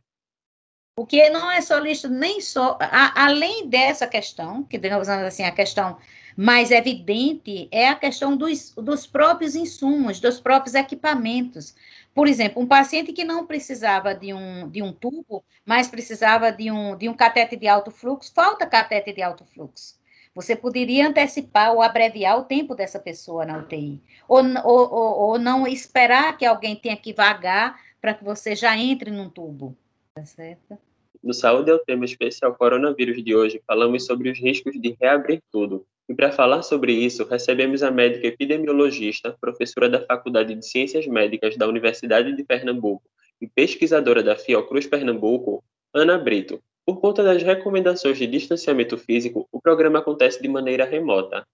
Porque 0.96 1.28
não 1.28 1.50
é 1.50 1.60
só 1.60 1.78
lixo, 1.78 2.08
nem 2.08 2.40
só. 2.40 2.78
A, 2.80 3.24
além 3.26 3.68
dessa 3.68 4.06
questão, 4.06 4.62
que 4.62 4.78
digamos 4.78 5.08
assim, 5.08 5.42
a 5.42 5.52
questão 5.52 5.98
mais 6.36 6.70
evidente 6.70 7.68
é 7.70 7.88
a 7.88 7.94
questão 7.94 8.36
dos, 8.36 8.72
dos 8.76 9.06
próprios 9.06 9.54
insumos, 9.56 10.20
dos 10.20 10.38
próprios 10.40 10.74
equipamentos. 10.74 11.74
Por 12.16 12.26
exemplo, 12.26 12.62
um 12.62 12.66
paciente 12.66 13.12
que 13.12 13.24
não 13.24 13.46
precisava 13.46 14.14
de 14.14 14.32
um, 14.32 14.70
de 14.70 14.82
um 14.82 14.90
tubo, 14.90 15.44
mas 15.66 15.86
precisava 15.86 16.50
de 16.50 16.70
um, 16.70 16.96
de 16.96 17.10
um 17.10 17.14
catete 17.14 17.56
de 17.56 17.68
alto 17.68 17.90
fluxo, 17.90 18.32
falta 18.32 18.64
catete 18.64 19.12
de 19.12 19.20
alto 19.20 19.44
fluxo. 19.44 20.00
Você 20.34 20.56
poderia 20.56 21.06
antecipar 21.06 21.74
ou 21.74 21.82
abreviar 21.82 22.38
o 22.38 22.44
tempo 22.44 22.74
dessa 22.74 22.98
pessoa 22.98 23.44
na 23.44 23.58
UTI. 23.58 24.00
Ou, 24.26 24.42
ou, 24.64 24.94
ou, 24.94 25.18
ou 25.18 25.38
não 25.38 25.66
esperar 25.66 26.38
que 26.38 26.46
alguém 26.46 26.74
tenha 26.74 26.96
que 26.96 27.12
vagar 27.12 27.78
para 28.00 28.14
que 28.14 28.24
você 28.24 28.56
já 28.56 28.74
entre 28.78 29.10
num 29.10 29.28
tubo. 29.28 29.76
Tá 30.14 30.24
certo? 30.24 30.78
No 31.22 31.34
Saúde 31.34 31.70
é 31.70 31.74
o 31.74 31.84
tema 31.84 32.06
especial 32.06 32.54
Coronavírus 32.54 33.22
de 33.22 33.36
hoje, 33.36 33.62
falamos 33.66 34.06
sobre 34.06 34.30
os 34.30 34.40
riscos 34.40 34.80
de 34.80 34.96
reabrir 34.98 35.42
tudo. 35.52 35.86
E 36.08 36.14
para 36.14 36.30
falar 36.30 36.62
sobre 36.62 36.92
isso, 36.92 37.24
recebemos 37.24 37.82
a 37.82 37.90
médica 37.90 38.28
epidemiologista, 38.28 39.36
professora 39.40 39.88
da 39.88 40.00
Faculdade 40.00 40.54
de 40.54 40.64
Ciências 40.64 41.06
Médicas 41.06 41.56
da 41.56 41.66
Universidade 41.66 42.32
de 42.34 42.44
Pernambuco 42.44 43.02
e 43.40 43.46
pesquisadora 43.48 44.22
da 44.22 44.36
Fiocruz 44.36 44.86
Pernambuco, 44.86 45.64
Ana 45.92 46.16
Brito. 46.16 46.62
Por 46.84 47.00
conta 47.00 47.24
das 47.24 47.42
recomendações 47.42 48.16
de 48.16 48.26
distanciamento 48.26 48.96
físico, 48.96 49.48
o 49.50 49.60
programa 49.60 49.98
acontece 49.98 50.40
de 50.40 50.48
maneira 50.48 50.84
remota. 50.84 51.44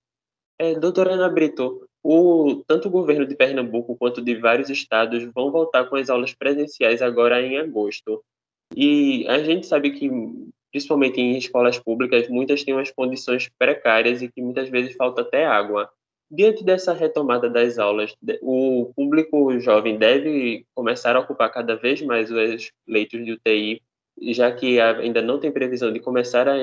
É, 0.59 0.75
doutora 0.75 1.15
Ana 1.15 1.31
Brito, 1.31 1.89
o, 2.03 2.63
tanto 2.67 2.89
o 2.89 2.91
governo 2.91 3.27
de 3.27 3.35
Pernambuco 3.35 3.97
quanto 3.97 4.21
de 4.21 4.35
vários 4.35 4.69
estados 4.69 5.25
vão 5.33 5.51
voltar 5.51 5.89
com 5.89 5.97
as 5.97 6.11
aulas 6.11 6.35
presenciais 6.35 7.01
agora 7.01 7.41
em 7.41 7.57
agosto. 7.57 8.23
E 8.77 9.27
a 9.29 9.43
gente 9.43 9.67
sabe 9.67 9.93
que 9.93 10.11
principalmente 10.73 11.21
em 11.21 11.37
escolas 11.37 11.79
públicas, 11.79 12.29
muitas 12.29 12.65
têm 12.65 12.75
umas 12.75 12.91
condições 12.91 13.49
precárias 13.59 14.23
e 14.23 14.29
que 14.29 14.43
muitas 14.43 14.69
vezes 14.69 14.97
falta 14.97 15.21
até 15.21 15.47
água. 15.47 15.89
Diante 16.31 16.65
dessa 16.65 16.95
retomada 16.95 17.49
das 17.49 17.79
aulas, 17.79 18.17
o 18.41 18.91
público 18.97 19.61
jovem 19.61 19.99
deve 19.99 20.65
começar 20.75 21.15
a 21.15 21.21
ocupar 21.21 21.53
cada 21.53 21.77
vez 21.77 22.01
mais 22.01 22.31
os 22.31 22.73
leitos 22.89 23.23
de 23.23 23.33
UTI, 23.33 23.83
já 24.31 24.51
que 24.51 24.81
ainda 24.81 25.21
não 25.21 25.39
tem 25.39 25.53
previsão 25.53 25.93
de 25.93 26.01
começar 26.01 26.49
a, 26.49 26.55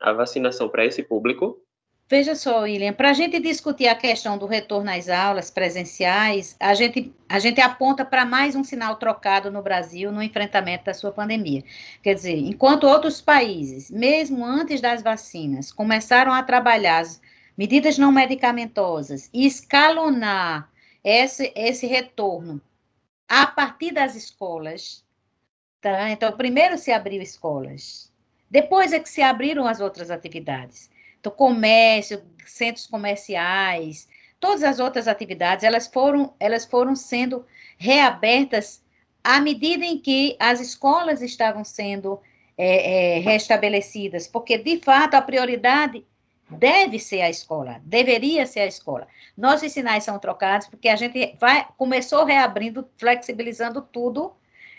a 0.00 0.12
vacinação 0.12 0.68
para 0.68 0.86
esse 0.86 1.02
público? 1.02 1.60
Veja 2.08 2.36
só, 2.36 2.60
William, 2.60 2.92
para 2.92 3.10
a 3.10 3.12
gente 3.12 3.40
discutir 3.40 3.88
a 3.88 3.94
questão 3.96 4.38
do 4.38 4.46
retorno 4.46 4.88
às 4.88 5.08
aulas 5.08 5.50
presenciais, 5.50 6.54
a 6.60 6.72
gente, 6.72 7.12
a 7.28 7.40
gente 7.40 7.60
aponta 7.60 8.04
para 8.04 8.24
mais 8.24 8.54
um 8.54 8.62
sinal 8.62 8.94
trocado 8.94 9.50
no 9.50 9.60
Brasil 9.60 10.12
no 10.12 10.22
enfrentamento 10.22 10.84
da 10.84 10.94
sua 10.94 11.10
pandemia. 11.10 11.64
Quer 12.04 12.14
dizer, 12.14 12.36
enquanto 12.36 12.86
outros 12.86 13.20
países, 13.20 13.90
mesmo 13.90 14.44
antes 14.44 14.80
das 14.80 15.02
vacinas, 15.02 15.72
começaram 15.72 16.32
a 16.32 16.44
trabalhar 16.44 17.00
as 17.00 17.20
medidas 17.58 17.98
não 17.98 18.12
medicamentosas 18.12 19.28
e 19.34 19.44
escalonar 19.44 20.70
esse, 21.02 21.52
esse 21.56 21.88
retorno 21.88 22.62
a 23.28 23.48
partir 23.48 23.90
das 23.90 24.14
escolas, 24.14 25.04
tá? 25.80 26.08
Então, 26.10 26.30
primeiro 26.36 26.78
se 26.78 26.92
abriu 26.92 27.20
escolas, 27.20 28.12
depois 28.48 28.92
é 28.92 29.00
que 29.00 29.08
se 29.08 29.22
abriram 29.22 29.66
as 29.66 29.80
outras 29.80 30.08
atividades. 30.08 30.88
Então, 31.26 31.36
comércio, 31.36 32.22
centros 32.46 32.86
comerciais, 32.86 34.08
todas 34.38 34.62
as 34.62 34.78
outras 34.78 35.08
atividades, 35.08 35.64
elas 35.64 35.88
foram, 35.88 36.32
elas 36.38 36.64
foram 36.64 36.94
sendo 36.94 37.44
reabertas 37.76 38.80
à 39.24 39.40
medida 39.40 39.84
em 39.84 39.98
que 39.98 40.36
as 40.38 40.60
escolas 40.60 41.22
estavam 41.22 41.64
sendo 41.64 42.20
é, 42.56 43.16
é, 43.16 43.18
restabelecidas, 43.18 44.28
porque, 44.28 44.56
de 44.56 44.78
fato, 44.78 45.14
a 45.14 45.20
prioridade 45.20 46.06
deve 46.48 47.00
ser 47.00 47.22
a 47.22 47.28
escola, 47.28 47.80
deveria 47.82 48.46
ser 48.46 48.60
a 48.60 48.66
escola. 48.66 49.08
Nossos 49.36 49.72
sinais 49.72 50.04
são 50.04 50.20
trocados 50.20 50.68
porque 50.68 50.88
a 50.88 50.94
gente 50.94 51.34
vai 51.40 51.66
começou 51.76 52.24
reabrindo, 52.24 52.88
flexibilizando 52.96 53.82
tudo, 53.82 54.32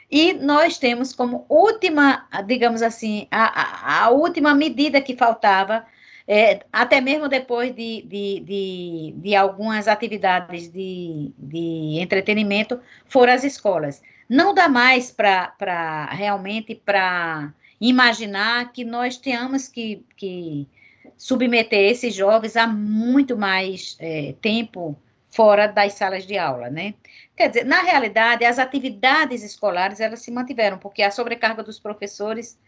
e 0.10 0.31
nós 0.31 0.77
temos 0.77 1.12
como 1.12 1.45
última, 1.49 2.25
digamos 2.45 2.81
assim, 2.81 3.27
a, 3.29 3.47
a, 3.47 4.05
a 4.05 4.10
última 4.12 4.55
medida 4.55 5.01
que 5.01 5.13
faltava 5.13 5.86
é, 6.27 6.59
até 6.73 6.99
mesmo 6.99 7.29
depois 7.29 7.73
de, 7.73 8.01
de, 8.01 8.39
de, 8.41 9.13
de 9.15 9.35
algumas 9.35 9.87
atividades 9.87 10.67
de, 10.67 11.31
de 11.37 11.99
entretenimento, 11.99 12.79
foram 13.05 13.33
as 13.33 13.43
escolas. 13.43 14.01
Não 14.27 14.53
dá 14.53 14.67
mais 14.67 15.09
para 15.09 16.05
realmente 16.11 16.75
para 16.75 17.53
imaginar 17.79 18.73
que 18.73 18.83
nós 18.83 19.17
tenhamos 19.17 19.69
que, 19.69 20.03
que 20.17 20.67
submeter 21.15 21.91
esses 21.91 22.13
jovens 22.13 22.57
a 22.57 22.67
muito 22.67 23.37
mais 23.37 23.95
é, 23.99 24.35
tempo 24.41 24.97
fora 25.29 25.67
das 25.67 25.93
salas 25.93 26.25
de 26.25 26.37
aula, 26.37 26.69
né? 26.69 26.95
Quer 27.35 27.49
dizer, 27.49 27.63
na 27.63 27.81
realidade, 27.81 28.43
as 28.43 28.57
atividades 28.57 29.43
escolares, 29.43 29.99
elas 29.99 30.19
se 30.21 30.31
mantiveram, 30.31 30.77
porque 30.77 31.03
a 31.03 31.11
sobrecarga 31.11 31.63
dos 31.63 31.79
professores 31.79 32.59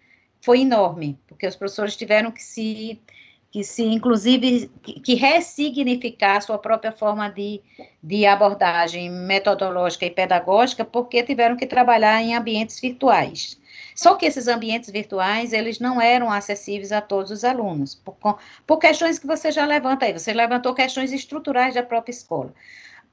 foi 0.41 0.61
enorme, 0.61 1.19
porque 1.27 1.47
os 1.47 1.55
professores 1.55 1.97
tiveram 1.97 2.31
que 2.31 2.43
se, 2.43 3.01
que 3.51 3.63
se 3.63 3.83
inclusive, 3.83 4.69
que, 4.83 4.99
que 4.99 5.15
ressignificar 5.15 6.37
a 6.37 6.41
sua 6.41 6.57
própria 6.57 6.91
forma 6.91 7.29
de, 7.29 7.61
de 8.01 8.25
abordagem 8.25 9.09
metodológica 9.09 10.05
e 10.05 10.11
pedagógica, 10.11 10.85
porque 10.85 11.23
tiveram 11.23 11.57
que 11.57 11.65
trabalhar 11.65 12.21
em 12.21 12.35
ambientes 12.35 12.79
virtuais. 12.79 13.59
Só 13.95 14.15
que 14.15 14.25
esses 14.25 14.47
ambientes 14.47 14.89
virtuais, 14.89 15.51
eles 15.51 15.79
não 15.79 15.99
eram 15.99 16.31
acessíveis 16.31 16.91
a 16.91 17.01
todos 17.01 17.31
os 17.31 17.43
alunos, 17.43 17.95
por, 17.95 18.37
por 18.65 18.77
questões 18.77 19.17
que 19.17 19.27
você 19.27 19.51
já 19.51 19.65
levanta 19.65 20.05
aí. 20.05 20.13
Você 20.13 20.31
levantou 20.31 20.73
questões 20.73 21.11
estruturais 21.11 21.73
da 21.73 21.83
própria 21.83 22.11
escola. 22.11 22.53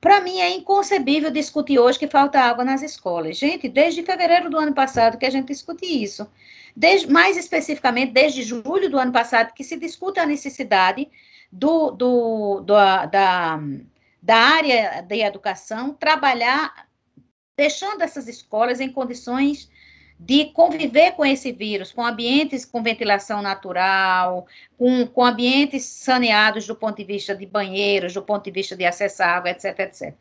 Para 0.01 0.21
mim, 0.21 0.39
é 0.39 0.51
inconcebível 0.51 1.31
discutir 1.31 1.79
hoje 1.79 1.99
que 1.99 2.07
falta 2.07 2.39
água 2.39 2.65
nas 2.65 2.83
escolas. 2.83 3.39
Gente, 3.39 3.69
desde 3.69 4.03
fevereiro 4.03 4.51
do 4.51 4.59
ano 4.59 4.75
passado 4.75 5.17
que 5.19 5.27
a 5.27 5.31
gente 5.31 5.49
discute 5.49 5.87
isso. 5.87 6.29
Desde, 6.77 7.11
mais 7.11 7.39
especificamente, 7.39 8.13
desde 8.13 8.43
julho 8.43 8.91
do 8.91 8.99
ano 8.99 9.13
passado, 9.13 9.55
que 9.55 9.65
se 9.65 9.79
discute 9.79 10.21
a 10.21 10.27
necessidade 10.27 11.09
do, 11.51 11.91
do, 11.91 12.61
do 12.61 12.75
da, 13.11 13.59
da 14.23 14.37
área 14.37 15.01
de 15.01 15.23
educação 15.23 15.95
trabalhar, 15.95 16.87
deixando 17.57 18.03
essas 18.03 18.29
escolas 18.29 18.79
em 18.79 18.93
condições 18.93 19.71
de 20.19 20.47
conviver 20.47 21.13
com 21.13 21.25
esse 21.25 21.53
vírus, 21.53 21.93
com 21.93 22.05
ambientes 22.05 22.65
com 22.65 22.83
ventilação 22.83 23.43
natural, 23.43 24.47
com, 24.79 25.07
com 25.07 25.25
ambientes 25.25 25.85
saneados 25.85 26.67
do 26.67 26.75
ponto 26.75 26.97
de 26.97 27.05
vista 27.05 27.35
de 27.35 27.47
banheiros, 27.47 28.15
do 28.15 28.23
ponto 28.23 28.45
de 28.45 28.51
vista 28.51 28.75
de 28.75 28.85
acesso 28.85 29.23
à 29.23 29.27
água, 29.27 29.51
etc, 29.51 29.79
etc. 29.81 30.15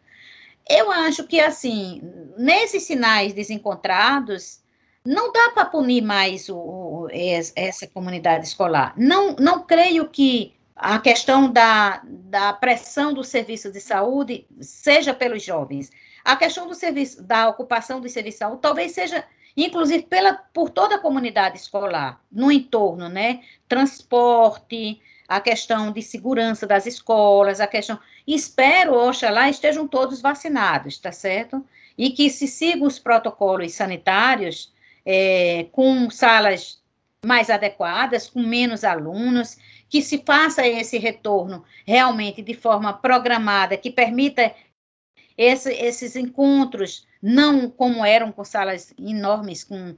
Eu 0.69 0.91
acho 0.91 1.25
que, 1.27 1.39
assim, 1.39 2.01
nesses 2.37 2.83
sinais 2.83 3.33
desencontrados, 3.33 4.61
não 5.05 5.31
dá 5.31 5.51
para 5.51 5.65
punir 5.65 6.01
mais 6.01 6.49
o, 6.49 6.57
o, 6.57 7.07
essa 7.55 7.85
comunidade 7.87 8.47
escolar. 8.47 8.93
Não, 8.97 9.35
não 9.35 9.63
creio 9.63 10.09
que 10.09 10.55
a 10.75 10.99
questão 10.99 11.51
da, 11.51 12.01
da 12.03 12.51
pressão 12.51 13.13
do 13.13 13.23
serviço 13.23 13.71
de 13.71 13.79
saúde 13.79 14.47
seja 14.59 15.13
pelos 15.13 15.43
jovens. 15.43 15.91
A 16.23 16.35
questão 16.35 16.67
do 16.67 16.73
serviço, 16.73 17.21
da 17.21 17.47
ocupação 17.47 18.01
do 18.01 18.09
serviço 18.09 18.37
de 18.37 18.39
saúde, 18.39 18.61
talvez 18.61 18.91
seja 18.93 19.23
inclusive 19.55 20.03
pela, 20.03 20.33
por 20.33 20.69
toda 20.69 20.95
a 20.95 20.99
comunidade 20.99 21.57
escolar, 21.57 22.21
no 22.29 22.51
entorno, 22.51 23.07
né? 23.07 23.41
Transporte, 23.69 25.01
a 25.27 25.39
questão 25.39 25.91
de 25.91 26.01
segurança 26.01 26.67
das 26.67 26.85
escolas, 26.85 27.61
a 27.61 27.67
questão. 27.67 27.97
Espero, 28.27 28.95
oxalá, 28.95 29.49
estejam 29.49 29.87
todos 29.87 30.21
vacinados, 30.21 30.97
tá 30.97 31.11
certo? 31.11 31.65
E 31.97 32.09
que 32.09 32.29
se 32.29 32.47
sigam 32.47 32.85
os 32.85 32.99
protocolos 32.99 33.73
sanitários 33.73 34.73
é, 35.05 35.67
com 35.71 36.09
salas 36.09 36.81
mais 37.25 37.49
adequadas, 37.49 38.29
com 38.29 38.41
menos 38.41 38.83
alunos, 38.83 39.57
que 39.89 40.01
se 40.01 40.23
faça 40.25 40.65
esse 40.67 40.97
retorno 40.97 41.63
realmente 41.85 42.41
de 42.41 42.53
forma 42.53 42.93
programada, 42.93 43.77
que 43.77 43.91
permita 43.91 44.53
esse, 45.37 45.71
esses 45.73 46.15
encontros, 46.15 47.07
não 47.21 47.69
como 47.69 48.05
eram 48.05 48.31
com 48.31 48.43
salas 48.43 48.93
enormes, 48.99 49.63
com 49.63 49.95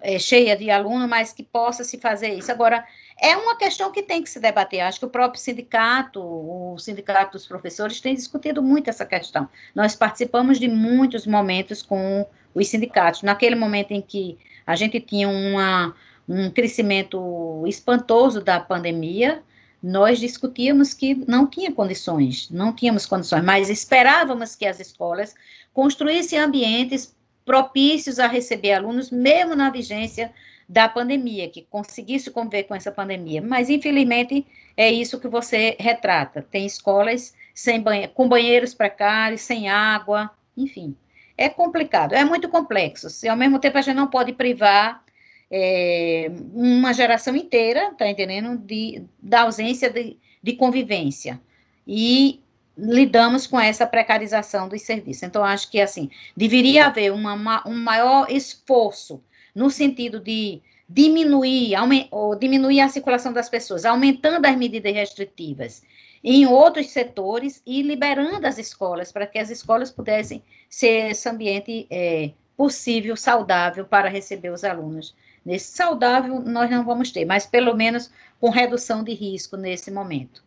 é, 0.00 0.18
cheia 0.18 0.56
de 0.56 0.70
alunos, 0.70 1.08
mas 1.08 1.32
que 1.32 1.42
possa 1.42 1.84
se 1.84 1.98
fazer 1.98 2.34
isso. 2.34 2.50
Agora, 2.50 2.86
é 3.20 3.36
uma 3.36 3.56
questão 3.56 3.92
que 3.92 4.02
tem 4.02 4.22
que 4.22 4.30
se 4.30 4.40
debater. 4.40 4.80
Acho 4.80 4.98
que 4.98 5.04
o 5.04 5.10
próprio 5.10 5.40
sindicato, 5.40 6.20
o 6.20 6.78
sindicato 6.78 7.32
dos 7.32 7.46
professores, 7.46 8.00
tem 8.00 8.14
discutido 8.14 8.62
muito 8.62 8.88
essa 8.88 9.04
questão. 9.04 9.48
Nós 9.74 9.94
participamos 9.94 10.58
de 10.58 10.68
muitos 10.68 11.26
momentos 11.26 11.82
com 11.82 12.26
os 12.54 12.68
sindicatos. 12.68 13.22
Naquele 13.22 13.54
momento 13.54 13.92
em 13.92 14.00
que 14.00 14.38
a 14.66 14.76
gente 14.76 15.00
tinha 15.00 15.28
uma, 15.28 15.94
um 16.28 16.50
crescimento 16.50 17.64
espantoso 17.66 18.40
da 18.40 18.60
pandemia, 18.60 19.42
nós 19.82 20.20
discutíamos 20.20 20.94
que 20.94 21.14
não 21.26 21.46
tinha 21.46 21.72
condições, 21.72 22.48
não 22.50 22.72
tínhamos 22.72 23.04
condições, 23.04 23.42
mas 23.42 23.68
esperávamos 23.68 24.54
que 24.54 24.64
as 24.64 24.78
escolas 24.78 25.34
construíssem 25.74 26.38
ambientes 26.38 27.14
propícios 27.44 28.20
a 28.20 28.28
receber 28.28 28.74
alunos, 28.74 29.10
mesmo 29.10 29.56
na 29.56 29.70
vigência 29.70 30.32
da 30.68 30.88
pandemia, 30.88 31.48
que 31.48 31.62
conseguisse 31.62 32.30
conviver 32.30 32.64
com 32.64 32.74
essa 32.74 32.92
pandemia. 32.92 33.42
Mas, 33.42 33.68
infelizmente, 33.68 34.46
é 34.76 34.90
isso 34.90 35.20
que 35.20 35.28
você 35.28 35.76
retrata. 35.78 36.46
Tem 36.48 36.64
escolas 36.64 37.34
sem 37.54 37.80
banhe 37.80 38.08
com 38.08 38.28
banheiros 38.28 38.72
precários, 38.72 39.42
sem 39.42 39.68
água, 39.68 40.30
enfim. 40.56 40.96
É 41.36 41.48
complicado, 41.48 42.12
é 42.12 42.24
muito 42.24 42.48
complexo. 42.48 43.08
Se 43.10 43.28
ao 43.28 43.36
mesmo 43.36 43.58
tempo 43.58 43.78
a 43.78 43.82
gente 43.82 43.96
não 43.96 44.08
pode 44.08 44.32
privar 44.32 45.02
é, 45.50 46.30
uma 46.54 46.92
geração 46.92 47.36
inteira, 47.36 47.92
tá 47.96 48.08
entendendo? 48.08 48.56
De, 48.56 49.02
da 49.22 49.42
ausência 49.42 49.90
de, 49.90 50.18
de 50.42 50.52
convivência. 50.54 51.40
E 51.86 52.40
lidamos 52.76 53.46
com 53.46 53.60
essa 53.60 53.86
precarização 53.86 54.68
dos 54.68 54.82
serviços. 54.82 55.22
Então, 55.22 55.44
acho 55.44 55.70
que, 55.70 55.80
assim, 55.80 56.10
deveria 56.36 56.86
haver 56.86 57.12
uma, 57.12 57.66
um 57.68 57.74
maior 57.74 58.30
esforço 58.30 59.22
no 59.54 59.70
sentido 59.70 60.18
de 60.18 60.62
diminuir, 60.88 61.74
ou 62.10 62.34
diminuir 62.34 62.80
a 62.80 62.88
circulação 62.88 63.32
das 63.32 63.48
pessoas, 63.48 63.84
aumentando 63.84 64.46
as 64.46 64.56
medidas 64.56 64.94
restritivas 64.94 65.82
em 66.22 66.46
outros 66.46 66.90
setores 66.90 67.62
e 67.66 67.82
liberando 67.82 68.46
as 68.46 68.58
escolas, 68.58 69.10
para 69.10 69.26
que 69.26 69.38
as 69.38 69.50
escolas 69.50 69.90
pudessem 69.90 70.42
ser 70.68 71.10
esse 71.10 71.28
ambiente 71.28 71.86
é, 71.90 72.30
possível, 72.56 73.16
saudável 73.16 73.84
para 73.84 74.08
receber 74.08 74.50
os 74.50 74.62
alunos 74.64 75.14
Nesse 75.44 75.76
saudável, 75.76 76.40
nós 76.40 76.70
não 76.70 76.84
vamos 76.84 77.10
ter, 77.10 77.24
mas 77.24 77.44
pelo 77.44 77.74
menos 77.74 78.10
com 78.40 78.48
redução 78.48 79.02
de 79.02 79.12
risco 79.12 79.56
nesse 79.56 79.90
momento. 79.90 80.42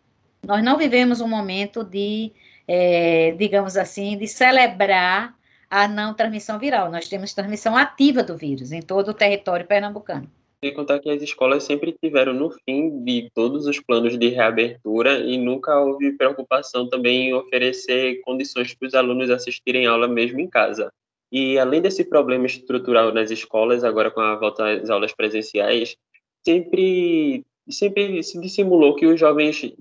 Nós 0.46 0.64
não 0.64 0.78
vivemos 0.78 1.20
um 1.20 1.28
momento 1.28 1.84
de, 1.84 2.32
é, 2.68 3.32
digamos 3.38 3.76
assim, 3.76 4.18
de 4.18 4.28
celebrar 4.28 5.36
a 5.70 5.88
não 5.88 6.14
transmissão 6.14 6.58
viral. 6.58 6.90
Nós 6.90 7.10
temos 7.10 7.34
transmissão 7.34 7.76
ativa 7.76 8.24
do 8.24 8.38
vírus 8.38 8.72
em 8.72 8.82
todo 8.82 9.10
o 9.10 9.14
território 9.14 9.66
pernambucano. 9.66 10.30
E 10.62 10.72
contar 10.72 11.00
que 11.00 11.10
as 11.10 11.22
escolas 11.22 11.64
sempre 11.64 11.96
tiveram 12.02 12.34
no 12.34 12.50
fim 12.50 13.04
de 13.04 13.30
todos 13.34 13.68
os 13.68 13.80
planos 13.80 14.18
de 14.18 14.30
reabertura 14.30 15.20
e 15.20 15.38
nunca 15.38 15.80
houve 15.80 16.14
preocupação 16.14 16.90
também 16.90 17.30
em 17.30 17.34
oferecer 17.34 18.22
condições 18.22 18.74
para 18.74 18.88
os 18.88 18.94
alunos 18.96 19.30
assistirem 19.30 19.86
aula 19.86 20.08
mesmo 20.08 20.40
em 20.40 20.50
casa. 20.50 20.92
E 21.32 21.60
além 21.60 21.82
desse 21.82 22.04
problema 22.06 22.46
estrutural 22.46 23.14
nas 23.14 23.30
escolas, 23.30 23.84
agora 23.84 24.10
com 24.10 24.22
a 24.22 24.36
volta 24.36 24.72
às 24.72 24.90
aulas 24.90 25.14
presenciais, 25.14 25.98
sempre, 26.46 27.44
sempre 27.70 28.24
se 28.24 28.40
dissimulou 28.40 28.96
que 28.96 29.06
os 29.06 29.20
jovens 29.20 29.74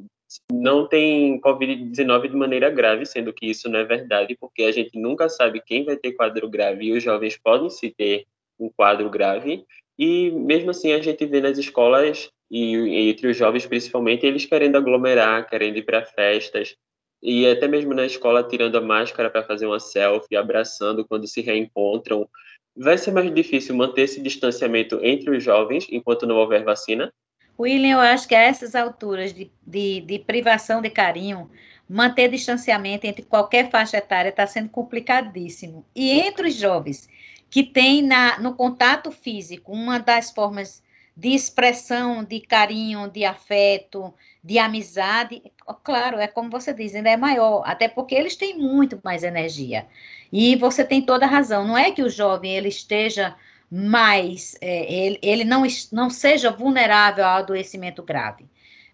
não 0.51 0.89
têm 0.89 1.41
Covid-19 1.41 2.29
de 2.29 2.37
maneira 2.37 2.71
grave, 2.71 3.07
sendo 3.07 3.33
que 3.33 3.47
isso 3.47 3.69
não 3.69 3.79
é 3.79 3.85
verdade, 3.85 4.37
porque 4.39 4.65
a 4.65 4.73
gente 4.73 4.99
nunca 4.99 5.29
sabe 5.29 5.63
quem 5.65 5.85
vai 5.85 5.97
ter 5.97 6.13
quadro 6.13 6.49
grave 6.49 6.87
e 6.87 6.93
os 6.93 7.03
jovens 7.03 7.37
podem 7.37 7.71
se 7.71 7.91
ter 7.91 8.27
um 8.59 8.69
quadro 8.69 9.09
grave. 9.11 9.65
E 9.99 10.31
mesmo 10.31 10.71
assim, 10.71 10.93
a 10.93 11.01
gente 11.01 11.25
vê 11.27 11.41
nas 11.41 11.59
escolas 11.59 12.31
e 12.51 13.11
entre 13.11 13.29
os 13.29 13.37
jovens 13.37 13.67
principalmente, 13.67 14.27
eles 14.27 14.45
querendo 14.45 14.77
aglomerar, 14.77 15.49
querendo 15.49 15.77
ir 15.77 15.83
para 15.83 16.05
festas, 16.05 16.77
e 17.23 17.47
até 17.47 17.67
mesmo 17.67 17.95
na 17.95 18.05
escola 18.05 18.43
tirando 18.43 18.77
a 18.77 18.81
máscara 18.81 19.31
para 19.31 19.43
fazer 19.43 19.67
uma 19.67 19.81
selfie, 19.81 20.37
abraçando 20.37 21.07
quando 21.07 21.27
se 21.27 21.41
reencontram. 21.41 22.29
Vai 22.77 22.99
ser 22.99 23.13
mais 23.13 23.33
difícil 23.35 23.75
manter 23.75 24.03
esse 24.03 24.21
distanciamento 24.21 24.99
entre 25.03 25.31
os 25.31 25.43
jovens 25.43 25.87
enquanto 25.91 26.27
não 26.27 26.37
houver 26.37 26.65
vacina? 26.65 27.13
William, 27.59 27.93
eu 27.93 28.01
acho 28.01 28.29
que 28.29 28.35
a 28.35 28.43
essas 28.43 28.75
alturas 28.75 29.33
de, 29.33 29.51
de, 29.67 30.01
de 30.01 30.19
privação 30.19 30.83
de 30.83 30.91
carinho, 30.91 31.49
manter 31.89 32.29
distanciamento 32.29 33.07
entre 33.07 33.23
qualquer 33.23 33.71
faixa 33.71 33.97
etária 33.97 34.29
está 34.29 34.47
sendo 34.47 34.69
complicadíssimo. 34.69 35.87
E 35.95 36.11
entre 36.11 36.49
os 36.49 36.55
jovens 36.55 37.09
que 37.51 37.63
têm 37.63 38.03
na, 38.03 38.39
no 38.39 38.55
contato 38.55 39.11
físico 39.11 39.73
uma 39.73 39.99
das 39.99 40.31
formas 40.31 40.83
de 41.17 41.29
expressão 41.29 42.25
de 42.25 42.41
carinho, 42.41 43.09
de 43.09 43.25
afeto, 43.25 44.13
de 44.43 44.59
amizade, 44.59 45.43
claro, 45.83 46.19
é 46.19 46.27
como 46.27 46.51
você 46.51 46.73
diz, 46.73 46.95
ainda 46.95 47.11
é 47.11 47.17
maior, 47.17 47.63
até 47.65 47.87
porque 47.89 48.15
eles 48.15 48.37
têm 48.37 48.59
muito 48.59 49.01
mais 49.03 49.23
energia. 49.23 49.87
E 50.33 50.57
você 50.57 50.85
tem 50.85 51.01
toda 51.01 51.25
a 51.25 51.29
razão, 51.29 51.67
não 51.67 51.79
é 51.79 51.93
que 51.93 52.03
o 52.03 52.11
jovem 52.11 52.57
ele 52.57 52.69
esteja 52.69 53.37
mais, 53.71 54.57
é, 54.61 54.93
ele, 54.93 55.19
ele 55.23 55.45
não, 55.45 55.63
não 55.93 56.11
seja 56.11 56.51
vulnerável 56.51 57.25
ao 57.25 57.39
adoecimento 57.39 58.03
grave. 58.03 58.45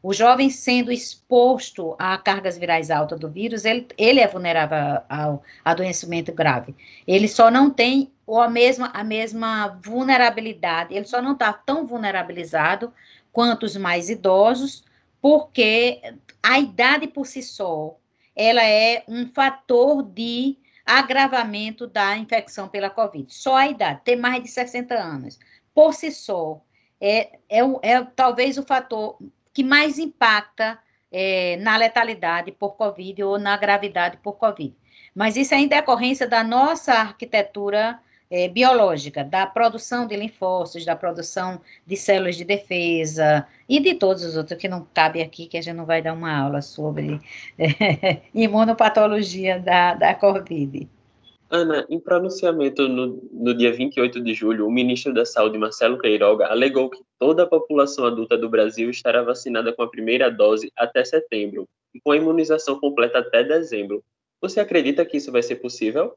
O 0.03 0.15
jovem 0.15 0.49
sendo 0.49 0.91
exposto 0.91 1.95
a 1.99 2.17
cargas 2.17 2.57
virais 2.57 2.91
altas 2.91 3.21
do 3.21 3.29
vírus, 3.29 3.67
ele, 3.67 3.87
ele 3.99 4.21
é 4.21 4.27
vulnerável 4.27 5.03
ao 5.09 5.43
adoecimento 5.63 6.33
grave. 6.33 6.75
Ele 7.07 7.29
só 7.29 7.51
não 7.51 7.69
tem 7.69 8.11
a 8.39 8.49
mesma, 8.49 8.91
a 8.95 9.03
mesma 9.03 9.81
vulnerabilidade, 9.83 10.95
ele 10.95 11.07
só 11.07 11.23
não 11.23 11.33
está 11.33 11.53
tão 11.53 11.87
vulnerabilizado 11.87 12.93
quanto 13.33 13.65
os 13.65 13.77
mais 13.77 14.11
idosos, 14.11 14.85
porque 15.21 16.01
a 16.43 16.59
idade 16.59 17.07
por 17.07 17.27
si 17.27 17.43
só, 17.43 17.97
ela 18.37 18.63
é 18.63 19.05
um 19.09 19.27
fator 19.27 20.03
de 20.03 20.59
agravamento 20.85 21.87
da 21.87 22.17
infecção 22.17 22.69
pela 22.69 22.91
Covid. 22.91 23.33
Só 23.33 23.57
a 23.57 23.69
idade, 23.69 24.01
ter 24.05 24.17
mais 24.17 24.43
de 24.43 24.49
60 24.49 24.95
anos, 24.95 25.39
por 25.75 25.95
si 25.95 26.11
só, 26.11 26.61
é, 27.01 27.39
é, 27.49 27.61
é 27.83 28.05
talvez 28.15 28.59
o 28.59 28.63
fator 28.63 29.19
que 29.53 29.65
mais 29.65 29.99
impacta 29.99 30.79
é, 31.11 31.57
na 31.57 31.77
letalidade 31.77 32.53
por 32.53 32.77
Covid 32.77 33.23
ou 33.23 33.39
na 33.39 33.57
gravidade 33.57 34.19
por 34.19 34.35
Covid. 34.35 34.75
Mas 35.15 35.37
isso 35.37 35.55
é 35.55 35.59
em 35.59 35.69
decorrência 35.69 36.29
da 36.29 36.45
nossa 36.45 36.93
arquitetura 36.93 38.01
é, 38.31 38.49
biológica, 38.49 39.25
da 39.25 39.45
produção 39.45 40.07
de 40.07 40.15
linfócitos, 40.17 40.85
da 40.85 40.95
produção 40.95 41.61
de 41.85 41.97
células 41.97 42.37
de 42.37 42.45
defesa 42.45 43.47
e 43.69 43.81
de 43.81 43.95
todos 43.95 44.25
os 44.25 44.37
outros 44.37 44.59
que 44.59 44.69
não 44.69 44.87
cabe 44.95 45.21
aqui, 45.21 45.47
que 45.47 45.59
a 45.59 45.63
gente 45.63 45.75
não 45.75 45.85
vai 45.85 46.01
dar 46.01 46.13
uma 46.13 46.33
aula 46.33 46.63
sobre 46.63 47.21
é, 47.59 48.23
imunopatologia 48.33 49.59
da, 49.59 49.95
da 49.95 50.15
Covid. 50.15 50.89
Ana, 51.53 51.85
em 51.91 51.99
pronunciamento 51.99 52.89
no, 52.89 53.21
no 53.33 53.53
dia 53.53 53.73
28 53.73 54.21
de 54.21 54.35
julho, 54.35 54.69
o 54.69 54.71
ministro 54.71 55.13
da 55.13 55.25
Saúde, 55.25 55.59
Marcelo 55.59 55.99
Queiroga, 55.99 56.47
alegou 56.47 56.89
que 56.89 57.03
toda 57.19 57.43
a 57.43 57.47
população 57.47 58.07
adulta 58.07 58.39
do 58.39 58.49
Brasil 58.49 58.89
estará 58.89 59.21
vacinada 59.21 59.73
com 59.73 59.83
a 59.83 59.91
primeira 59.91 60.31
dose 60.31 60.71
até 60.77 61.05
setembro 61.05 61.69
e 61.93 62.01
com 62.01 62.13
a 62.13 62.17
imunização 62.17 62.79
completa 62.79 63.19
até 63.19 63.43
dezembro. 63.43 64.05
Você 64.41 64.61
acredita 64.61 65.05
que 65.05 65.17
isso 65.17 65.33
vai 65.33 65.43
ser 65.43 65.57
possível? 65.57 66.15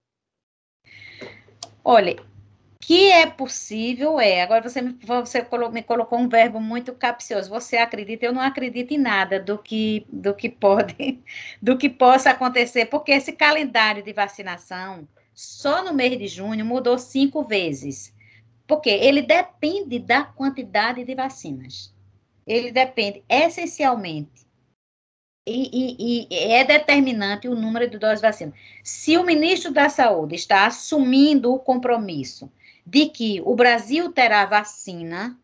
Olha, 1.84 2.16
que 2.80 3.12
é 3.12 3.26
possível 3.26 4.20
é. 4.20 4.42
Agora 4.42 4.62
você, 4.68 4.82
me, 4.82 4.98
você 5.04 5.46
me 5.72 5.84
colocou 5.84 6.20
um 6.20 6.30
verbo 6.30 6.60
muito 6.60 6.94
capcioso. 6.94 7.50
Você 7.50 7.78
acredita? 7.78 8.26
Eu 8.26 8.34
não 8.34 8.42
acredito 8.42 8.94
em 8.94 8.98
nada 8.98 9.40
do 9.40 9.58
que 9.58 10.06
do 10.12 10.34
que 10.34 10.50
pode, 10.50 11.22
do 11.62 11.78
que 11.78 11.90
possa 11.90 12.32
acontecer, 12.32 12.86
porque 12.88 13.12
esse 13.12 13.34
calendário 13.34 14.04
de 14.04 14.14
vacinação 14.14 15.08
só 15.34 15.84
no 15.84 15.94
mês 15.94 16.18
de 16.18 16.28
junho 16.28 16.66
mudou 16.66 16.98
cinco 16.98 17.44
vezes, 17.44 18.14
porque 18.68 18.90
ele 18.90 19.22
depende 19.22 20.00
da 20.00 20.24
quantidade 20.24 21.04
de 21.04 21.16
vacinas. 21.16 21.94
Ele 22.46 22.72
depende 22.72 23.24
essencialmente 23.30 24.43
e, 25.46 25.70
e, 26.00 26.28
e, 26.30 26.52
é 26.54 26.64
determinante 26.64 27.48
o 27.48 27.56
número 27.56 27.90
de 27.90 27.98
doses 27.98 28.22
de 28.22 28.28
vacina. 28.28 28.54
Se 28.84 29.18
o 29.18 29.24
ministro 29.24 29.72
da 29.72 29.90
Saúde 29.90 30.36
está 30.36 30.66
assumindo 30.66 31.54
o 31.54 31.60
compromisso 31.60 32.52
de 32.86 33.08
que 33.08 33.42
o 33.46 33.56
Brasil 33.56 34.12
terá 34.12 34.46
vacina, 34.46 35.38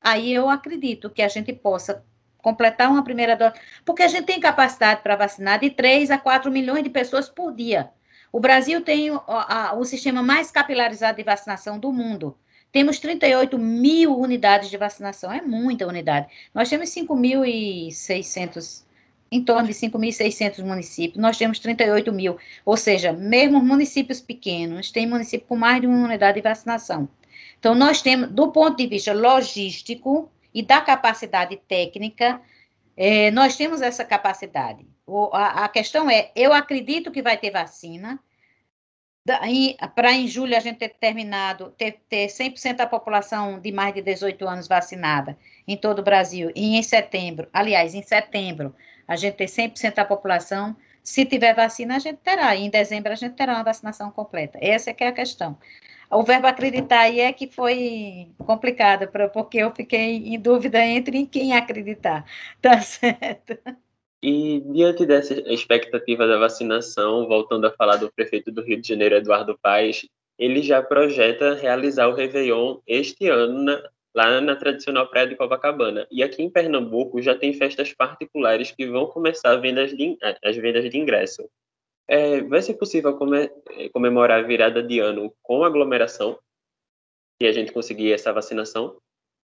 aí 0.00 0.32
eu 0.32 0.48
acredito 0.48 1.10
que 1.10 1.22
a 1.22 1.28
gente 1.28 1.52
possa 1.52 2.04
completar 2.38 2.90
uma 2.90 3.04
primeira 3.04 3.36
dose, 3.36 3.54
porque 3.84 4.02
a 4.02 4.08
gente 4.08 4.26
tem 4.26 4.40
capacidade 4.40 5.02
para 5.02 5.16
vacinar 5.16 5.60
de 5.60 5.70
3 5.70 6.10
a 6.10 6.18
4 6.18 6.50
milhões 6.50 6.84
de 6.84 6.90
pessoas 6.90 7.28
por 7.28 7.54
dia. 7.54 7.90
O 8.32 8.40
Brasil 8.40 8.82
tem 8.82 9.10
o, 9.10 9.22
a, 9.26 9.74
o 9.74 9.84
sistema 9.84 10.22
mais 10.22 10.50
capilarizado 10.50 11.16
de 11.16 11.22
vacinação 11.22 11.78
do 11.78 11.92
mundo. 11.92 12.36
Temos 12.72 12.98
38 12.98 13.56
mil 13.56 14.18
unidades 14.18 14.68
de 14.68 14.76
vacinação, 14.76 15.32
é 15.32 15.40
muita 15.40 15.86
unidade. 15.86 16.26
Nós 16.52 16.68
temos 16.68 16.90
5.600 16.90 18.84
em 19.34 19.42
torno 19.42 19.66
de 19.66 19.74
5.600 19.74 20.64
municípios, 20.64 21.20
nós 21.20 21.36
temos 21.36 21.58
38 21.58 22.12
mil, 22.12 22.38
ou 22.64 22.76
seja, 22.76 23.12
mesmo 23.12 23.60
municípios 23.60 24.20
pequenos, 24.20 24.92
tem 24.92 25.08
município 25.08 25.48
com 25.48 25.56
mais 25.56 25.80
de 25.80 25.88
uma 25.88 26.06
unidade 26.06 26.36
de 26.36 26.40
vacinação. 26.40 27.08
Então, 27.58 27.74
nós 27.74 28.00
temos, 28.00 28.30
do 28.30 28.52
ponto 28.52 28.76
de 28.76 28.86
vista 28.86 29.12
logístico 29.12 30.30
e 30.54 30.62
da 30.62 30.80
capacidade 30.80 31.56
técnica, 31.66 32.40
é, 32.96 33.32
nós 33.32 33.56
temos 33.56 33.82
essa 33.82 34.04
capacidade. 34.04 34.86
O, 35.04 35.28
a, 35.32 35.64
a, 35.64 35.68
questão 35.68 36.08
é, 36.08 36.30
eu 36.36 36.52
acredito 36.52 37.10
que 37.10 37.20
vai 37.20 37.36
ter 37.36 37.50
vacina, 37.50 38.20
para 39.96 40.12
em 40.12 40.28
julho 40.28 40.56
a 40.56 40.60
gente 40.60 40.78
ter 40.78 40.90
terminado, 40.90 41.74
ter, 41.76 41.98
ter 42.08 42.28
100% 42.28 42.76
da 42.76 42.86
população 42.86 43.58
de 43.58 43.72
mais 43.72 43.94
de 43.94 44.00
18 44.00 44.46
anos 44.46 44.68
vacinada 44.68 45.36
em 45.66 45.76
todo 45.76 45.98
o 45.98 46.04
Brasil, 46.04 46.52
e 46.54 46.76
em 46.76 46.82
setembro, 46.84 47.48
aliás, 47.52 47.94
em 47.94 48.02
setembro, 48.02 48.72
a 49.06 49.16
gente 49.16 49.34
ter 49.34 49.46
100% 49.46 49.94
da 49.94 50.04
população. 50.04 50.76
Se 51.02 51.24
tiver 51.24 51.54
vacina, 51.54 51.96
a 51.96 51.98
gente 51.98 52.18
terá. 52.18 52.54
E 52.56 52.62
em 52.64 52.70
dezembro, 52.70 53.12
a 53.12 53.16
gente 53.16 53.34
terá 53.34 53.54
uma 53.54 53.64
vacinação 53.64 54.10
completa. 54.10 54.58
Essa 54.60 54.90
é 54.90 54.94
que 54.94 55.04
é 55.04 55.08
a 55.08 55.12
questão. 55.12 55.58
O 56.10 56.22
verbo 56.22 56.46
acreditar 56.46 57.00
aí 57.00 57.20
é 57.20 57.32
que 57.32 57.48
foi 57.48 58.28
complicado, 58.38 59.08
porque 59.32 59.58
eu 59.58 59.70
fiquei 59.74 60.16
em 60.16 60.38
dúvida 60.38 60.84
entre 60.84 61.26
quem 61.26 61.56
acreditar. 61.56 62.24
Tá 62.60 62.80
certo? 62.80 63.58
E 64.22 64.60
diante 64.72 65.04
dessa 65.04 65.34
expectativa 65.52 66.26
da 66.26 66.38
vacinação, 66.38 67.28
voltando 67.28 67.66
a 67.66 67.72
falar 67.72 67.96
do 67.96 68.10
prefeito 68.10 68.50
do 68.50 68.62
Rio 68.62 68.80
de 68.80 68.88
Janeiro, 68.88 69.16
Eduardo 69.16 69.58
Paes, 69.60 70.06
ele 70.38 70.62
já 70.62 70.82
projeta 70.82 71.54
realizar 71.54 72.08
o 72.08 72.14
Réveillon 72.14 72.78
este 72.86 73.28
ano 73.28 73.62
na, 73.62 73.82
lá 74.14 74.40
na 74.40 74.54
tradicional 74.54 75.08
praia 75.08 75.26
de 75.26 75.36
Copacabana. 75.36 76.06
E 76.10 76.22
aqui 76.22 76.42
em 76.42 76.50
Pernambuco 76.50 77.20
já 77.20 77.34
tem 77.34 77.52
festas 77.52 77.92
particulares 77.92 78.70
que 78.70 78.86
vão 78.86 79.06
começar 79.06 79.56
vendas 79.56 79.90
de, 79.90 80.16
as 80.42 80.56
vendas 80.56 80.88
de 80.88 80.96
ingresso. 80.96 81.48
É, 82.06 82.40
vai 82.42 82.62
ser 82.62 82.74
possível 82.74 83.16
come, 83.16 83.50
é, 83.70 83.88
comemorar 83.88 84.40
a 84.40 84.46
virada 84.46 84.82
de 84.82 85.00
ano 85.00 85.34
com 85.42 85.64
aglomeração 85.64 86.38
e 87.40 87.46
a 87.46 87.52
gente 87.52 87.72
conseguir 87.72 88.12
essa 88.12 88.32
vacinação? 88.32 88.96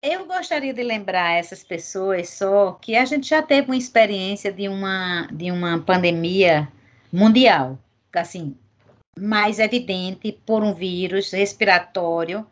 Eu 0.02 0.26
gostaria 0.26 0.74
de 0.74 0.83
lembrar 0.83 1.38
essas 1.38 1.64
pessoas 1.64 2.28
só 2.31 2.72
que 2.72 2.94
a 2.94 3.04
gente 3.04 3.28
já 3.28 3.42
teve 3.42 3.68
uma 3.68 3.76
experiência 3.76 4.52
de 4.52 4.68
uma, 4.68 5.26
de 5.33 5.50
uma 5.50 5.81
pandemia 5.81 6.68
mundial, 7.12 7.78
assim, 8.12 8.57
mais 9.18 9.59
evidente 9.59 10.31
por 10.46 10.62
um 10.62 10.74
vírus 10.74 11.33
respiratório 11.33 12.46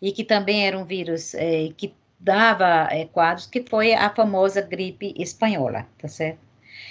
e 0.00 0.12
que 0.12 0.24
também 0.24 0.66
era 0.66 0.78
um 0.78 0.84
vírus 0.84 1.34
é, 1.34 1.70
que 1.76 1.94
dava 2.18 2.88
é, 2.90 3.06
quadros, 3.06 3.46
que 3.46 3.64
foi 3.68 3.94
a 3.94 4.10
famosa 4.10 4.60
gripe 4.60 5.14
espanhola, 5.16 5.86
tá 5.98 6.08
certo? 6.08 6.50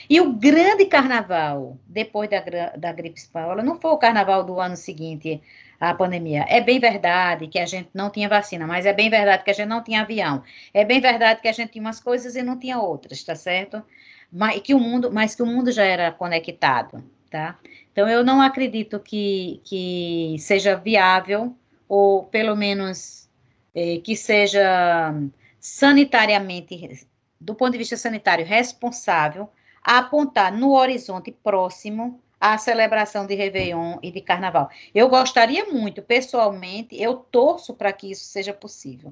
E 0.10 0.20
o 0.20 0.34
grande 0.34 0.86
carnaval, 0.86 1.78
depois 1.88 2.30
da, 2.30 2.40
da 2.76 2.92
gripe 2.92 3.20
espanhola, 3.20 3.64
não 3.64 3.80
foi 3.80 3.92
o 3.92 3.98
carnaval 3.98 4.44
do 4.44 4.60
ano 4.60 4.76
seguinte 4.76 5.42
à 5.80 5.94
pandemia. 5.94 6.46
É 6.50 6.60
bem 6.60 6.80
verdade 6.80 7.48
que 7.48 7.60
a 7.60 7.66
gente 7.66 7.90
não 7.94 8.10
tinha 8.10 8.28
vacina, 8.28 8.66
mas 8.66 8.86
é 8.86 8.94
bem 8.94 9.10
verdade 9.10 9.44
que 9.44 9.52
a 9.52 9.54
gente 9.54 9.68
não 9.68 9.84
tinha 9.84 10.02
avião. 10.02 10.44
É 10.74 10.84
bem 10.84 11.00
verdade 11.00 11.42
que 11.42 11.48
a 11.48 11.54
gente 11.54 11.72
tinha 11.72 11.84
umas 11.84 12.00
coisas 12.00 12.36
e 12.36 12.42
não 12.42 12.58
tinha 12.58 12.80
outras, 12.80 13.24
tá 13.24 13.36
certo? 13.36 13.84
Mas 14.32 14.62
que 14.62 14.74
o 14.74 14.80
mundo, 14.80 15.12
mas 15.12 15.36
que 15.36 15.44
o 15.44 15.46
mundo 15.46 15.72
já 15.72 15.84
era 15.84 16.12
conectado, 16.12 17.04
tá? 17.30 17.58
Então 17.92 18.10
eu 18.10 18.24
não 18.24 18.42
acredito 18.42 19.00
que, 19.00 19.62
que 19.64 20.36
seja 20.40 20.76
viável 20.76 21.56
ou 21.90 22.24
pelo 22.26 22.56
menos 22.56 23.28
é, 23.74 23.98
que 23.98 24.16
seja 24.16 25.12
sanitariamente, 25.60 27.08
do 27.42 27.56
ponto 27.56 27.72
de 27.72 27.80
vista 27.80 27.98
sanitário, 27.98 28.46
responsável, 28.46 29.50
a 29.84 29.98
apontar 29.98 30.56
no 30.56 30.74
horizonte 30.74 31.32
próximo 31.32 32.22
a 32.40 32.58
celebração 32.58 33.26
de 33.26 33.36
Réveillon 33.36 33.98
e 34.02 34.12
de 34.12 34.22
Carnaval. 34.22 34.70
Eu 34.94 35.10
gostaria 35.10 35.66
muito, 35.66 36.02
pessoalmente, 36.02 36.96
eu 37.02 37.16
torço 37.16 37.74
para 37.74 37.92
que 37.92 38.12
isso 38.12 38.24
seja 38.26 38.54
possível. 38.54 39.12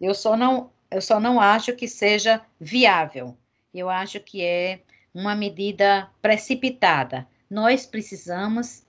Eu 0.00 0.14
só 0.14 0.36
não, 0.36 0.70
eu 0.90 1.02
só 1.02 1.20
não 1.20 1.40
acho 1.40 1.74
que 1.74 1.88
seja 1.88 2.40
viável. 2.58 3.36
Eu 3.74 3.90
acho 3.90 4.20
que 4.20 4.42
é 4.42 4.80
uma 5.12 5.34
medida 5.34 6.08
precipitada. 6.22 7.26
Nós 7.50 7.84
precisamos 7.84 8.84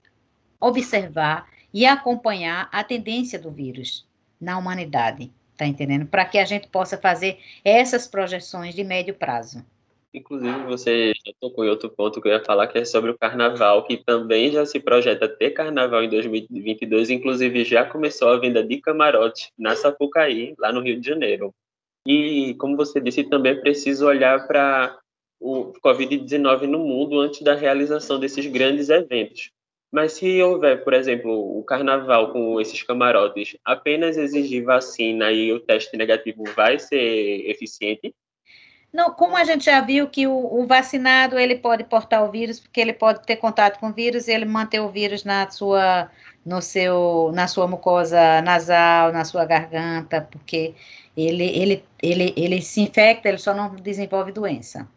observar 0.58 1.46
e 1.74 1.84
acompanhar 1.84 2.68
a 2.70 2.84
tendência 2.84 3.36
do 3.36 3.50
vírus 3.50 4.06
na 4.40 4.56
humanidade, 4.56 5.32
tá 5.56 5.66
entendendo? 5.66 6.06
Para 6.06 6.24
que 6.24 6.38
a 6.38 6.44
gente 6.44 6.68
possa 6.68 6.96
fazer 6.96 7.38
essas 7.64 8.06
projeções 8.06 8.76
de 8.76 8.84
médio 8.84 9.14
prazo. 9.14 9.66
Inclusive, 10.14 10.62
você 10.62 11.12
já 11.26 11.32
tocou 11.40 11.64
em 11.64 11.68
outro 11.68 11.90
ponto 11.90 12.22
que 12.22 12.28
eu 12.28 12.32
ia 12.32 12.44
falar, 12.44 12.68
que 12.68 12.78
é 12.78 12.84
sobre 12.84 13.10
o 13.10 13.18
carnaval, 13.18 13.84
que 13.84 13.96
também 13.96 14.52
já 14.52 14.64
se 14.64 14.78
projeta 14.78 15.28
ter 15.28 15.50
carnaval 15.50 16.04
em 16.04 16.08
2022, 16.08 17.10
inclusive 17.10 17.64
já 17.64 17.84
começou 17.84 18.28
a 18.28 18.38
venda 18.38 18.62
de 18.62 18.80
camarote 18.80 19.50
na 19.58 19.74
Sapucaí, 19.74 20.54
lá 20.56 20.72
no 20.72 20.80
Rio 20.80 21.00
de 21.00 21.08
Janeiro. 21.08 21.52
E, 22.06 22.54
como 22.60 22.76
você 22.76 23.00
disse, 23.00 23.24
também 23.24 23.52
é 23.52 23.56
preciso 23.56 24.06
olhar 24.06 24.46
para 24.46 24.96
o 25.40 25.72
Covid-19 25.84 26.62
no 26.68 26.78
mundo 26.78 27.18
antes 27.18 27.42
da 27.42 27.56
realização 27.56 28.20
desses 28.20 28.46
grandes 28.46 28.90
eventos. 28.90 29.50
Mas 29.94 30.14
se 30.14 30.42
houver, 30.42 30.82
por 30.82 30.92
exemplo, 30.92 31.56
o 31.56 31.62
carnaval 31.62 32.32
com 32.32 32.60
esses 32.60 32.82
camarotes, 32.82 33.56
apenas 33.64 34.16
exigir 34.16 34.64
vacina 34.64 35.30
e 35.30 35.52
o 35.52 35.60
teste 35.60 35.96
negativo 35.96 36.42
vai 36.56 36.80
ser 36.80 37.48
eficiente? 37.48 38.12
Não, 38.92 39.12
como 39.12 39.36
a 39.36 39.44
gente 39.44 39.66
já 39.66 39.80
viu 39.80 40.08
que 40.08 40.26
o, 40.26 40.32
o, 40.32 40.66
vacinado 40.66 41.38
ele 41.38 41.54
pode 41.54 41.84
portar 41.84 42.24
o 42.24 42.30
vírus, 42.32 42.58
porque 42.58 42.80
ele 42.80 42.92
pode 42.92 43.24
ter 43.24 43.36
contato 43.36 43.78
com 43.78 43.90
o 43.90 43.92
vírus 43.92 44.26
e 44.26 44.32
ele 44.32 44.44
manter 44.44 44.80
o 44.80 44.88
vírus 44.88 45.22
na 45.22 45.48
sua, 45.48 46.10
no 46.44 46.60
seu, 46.60 47.30
na 47.32 47.46
sua 47.46 47.68
mucosa 47.68 48.42
nasal, 48.42 49.12
na 49.12 49.24
sua 49.24 49.44
garganta, 49.44 50.26
porque 50.28 50.74
ele, 51.16 51.44
ele, 51.44 51.84
ele, 52.02 52.34
ele 52.36 52.60
se 52.60 52.80
infecta, 52.80 53.28
ele 53.28 53.38
só 53.38 53.54
não 53.54 53.76
desenvolve 53.76 54.32
doença. 54.32 54.88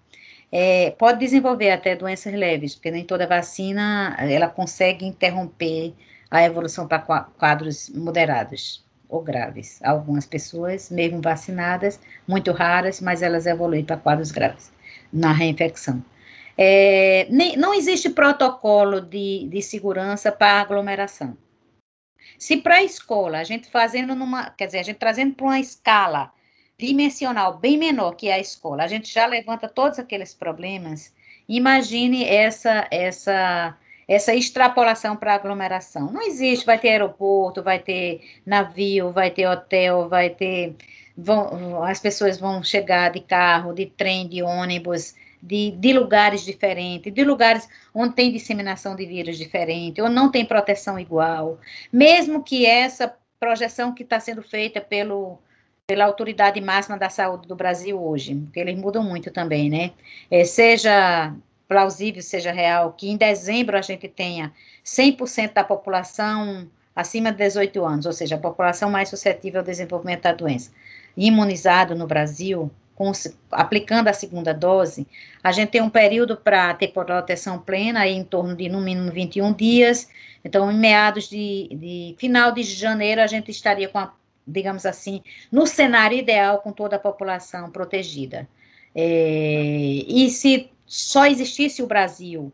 É, 0.51 0.91
pode 0.91 1.19
desenvolver 1.19 1.71
até 1.71 1.95
doenças 1.95 2.33
leves, 2.33 2.75
porque 2.75 2.91
nem 2.91 3.03
toda 3.03 3.27
vacina 3.27 4.15
ela 4.19 4.47
consegue 4.47 5.05
interromper 5.05 5.93
a 6.31 6.43
evolução 6.43 6.87
para 6.87 6.99
quadros 6.99 7.89
moderados 7.89 8.85
ou 9.09 9.21
graves. 9.21 9.79
Algumas 9.83 10.25
pessoas, 10.25 10.89
mesmo 10.89 11.21
vacinadas, 11.21 11.99
muito 12.27 12.51
raras, 12.51 13.01
mas 13.01 13.21
elas 13.21 13.45
evoluem 13.45 13.83
para 13.83 13.97
quadros 13.97 14.31
graves 14.31 14.71
na 15.11 15.31
reinfecção. 15.31 16.03
É, 16.57 17.27
nem, 17.29 17.55
não 17.55 17.73
existe 17.73 18.09
protocolo 18.09 18.99
de, 18.99 19.47
de 19.49 19.61
segurança 19.61 20.31
para 20.31 20.61
aglomeração. 20.61 21.37
Se 22.37 22.57
para 22.57 22.75
a 22.75 22.83
escola, 22.83 23.39
a 23.39 23.43
gente 23.43 23.69
fazendo 23.69 24.15
numa, 24.15 24.49
quer 24.51 24.65
dizer, 24.65 24.79
a 24.79 24.83
gente 24.83 24.97
trazendo 24.97 25.35
para 25.35 25.45
uma 25.45 25.59
escala 25.59 26.31
dimensional 26.79 27.57
bem 27.57 27.77
menor 27.77 28.15
que 28.15 28.29
a 28.29 28.39
escola, 28.39 28.83
a 28.83 28.87
gente 28.87 29.11
já 29.11 29.25
levanta 29.25 29.67
todos 29.67 29.97
aqueles 29.97 30.33
problemas, 30.33 31.11
imagine 31.49 32.23
essa, 32.23 32.87
essa, 32.91 33.75
essa 34.07 34.35
extrapolação 34.35 35.15
para 35.15 35.33
aglomeração. 35.33 36.11
Não 36.11 36.21
existe, 36.21 36.65
vai 36.65 36.77
ter 36.77 36.89
aeroporto, 36.89 37.63
vai 37.63 37.79
ter 37.79 38.21
navio, 38.45 39.11
vai 39.11 39.31
ter 39.31 39.47
hotel, 39.47 40.07
vai 40.07 40.29
ter. 40.29 40.75
Vão, 41.17 41.83
as 41.83 41.99
pessoas 41.99 42.39
vão 42.39 42.63
chegar 42.63 43.11
de 43.11 43.21
carro, 43.21 43.73
de 43.73 43.87
trem, 43.87 44.27
de 44.27 44.43
ônibus, 44.43 45.15
de, 45.41 45.71
de 45.71 45.93
lugares 45.93 46.45
diferentes, 46.45 47.11
de 47.11 47.23
lugares 47.23 47.67
onde 47.91 48.13
tem 48.13 48.31
disseminação 48.31 48.95
de 48.95 49.03
vírus 49.07 49.35
diferente, 49.35 49.99
ou 49.99 50.09
não 50.09 50.29
tem 50.29 50.45
proteção 50.45 50.99
igual. 50.99 51.59
Mesmo 51.91 52.43
que 52.43 52.67
essa 52.67 53.15
projeção 53.39 53.95
que 53.95 54.03
está 54.03 54.19
sendo 54.19 54.43
feita 54.43 54.79
pelo, 54.79 55.39
pela 55.87 56.03
autoridade 56.03 56.59
máxima 56.59 56.97
da 56.97 57.09
saúde 57.09 57.47
do 57.47 57.55
Brasil 57.55 57.97
hoje, 57.97 58.35
porque 58.35 58.59
eles 58.59 58.77
mudam 58.77 59.01
muito 59.01 59.31
também, 59.31 59.69
né? 59.69 59.91
É, 60.29 60.43
seja 60.43 61.33
plausível, 61.65 62.21
seja 62.21 62.51
real, 62.51 62.91
que 62.91 63.09
em 63.09 63.15
dezembro 63.15 63.77
a 63.77 63.81
gente 63.81 64.05
tenha 64.09 64.51
100% 64.83 65.53
da 65.53 65.63
população 65.63 66.69
acima 66.93 67.31
de 67.31 67.37
18 67.37 67.85
anos, 67.85 68.05
ou 68.05 68.11
seja, 68.11 68.35
a 68.35 68.37
população 68.37 68.89
mais 68.89 69.07
suscetível 69.07 69.61
ao 69.61 69.65
desenvolvimento 69.65 70.23
da 70.23 70.33
doença, 70.33 70.71
imunizado 71.15 71.95
no 71.95 72.05
Brasil, 72.05 72.69
com, 72.93 73.09
aplicando 73.49 74.09
a 74.09 74.13
segunda 74.13 74.53
dose, 74.53 75.07
a 75.41 75.53
gente 75.53 75.69
tem 75.69 75.81
um 75.81 75.89
período 75.89 76.35
para 76.35 76.73
ter 76.73 76.89
proteção 76.89 77.59
plena, 77.59 78.01
aí 78.01 78.13
em 78.13 78.25
torno 78.25 78.53
de 78.57 78.67
no 78.67 78.81
mínimo 78.81 79.09
21 79.09 79.53
dias. 79.53 80.09
Então, 80.43 80.69
em 80.69 80.77
meados 80.77 81.29
de, 81.29 81.69
de 81.71 82.15
final 82.17 82.51
de 82.51 82.63
janeiro, 82.63 83.21
a 83.21 83.27
gente 83.27 83.51
estaria 83.51 83.87
com 83.87 83.99
a, 83.99 84.11
digamos 84.47 84.85
assim, 84.85 85.21
no 85.51 85.67
cenário 85.67 86.17
ideal, 86.17 86.59
com 86.59 86.71
toda 86.71 86.95
a 86.95 86.99
população 86.99 87.69
protegida. 87.69 88.47
É, 88.95 90.03
e 90.07 90.29
se 90.29 90.71
só 90.85 91.25
existisse 91.25 91.83
o 91.83 91.87
Brasil 91.87 92.51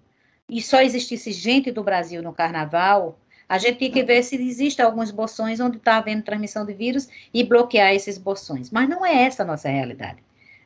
e 0.49 0.61
só 0.61 0.81
existisse 0.81 1.31
gente 1.31 1.71
do 1.71 1.83
Brasil 1.83 2.21
no 2.21 2.33
carnaval, 2.33 3.19
a 3.47 3.57
gente 3.57 3.77
tem 3.77 3.91
que 3.91 4.03
ver 4.03 4.23
se 4.23 4.35
existem 4.35 4.83
alguns 4.83 5.11
bolsões 5.11 5.59
onde 5.59 5.77
está 5.77 5.97
havendo 5.97 6.23
transmissão 6.23 6.65
de 6.65 6.73
vírus 6.73 7.07
e 7.33 7.43
bloquear 7.43 7.93
esses 7.93 8.17
bolsões. 8.17 8.71
Mas 8.71 8.89
não 8.89 9.05
é 9.05 9.23
essa 9.23 9.43
a 9.43 9.45
nossa 9.45 9.69
realidade. 9.69 10.17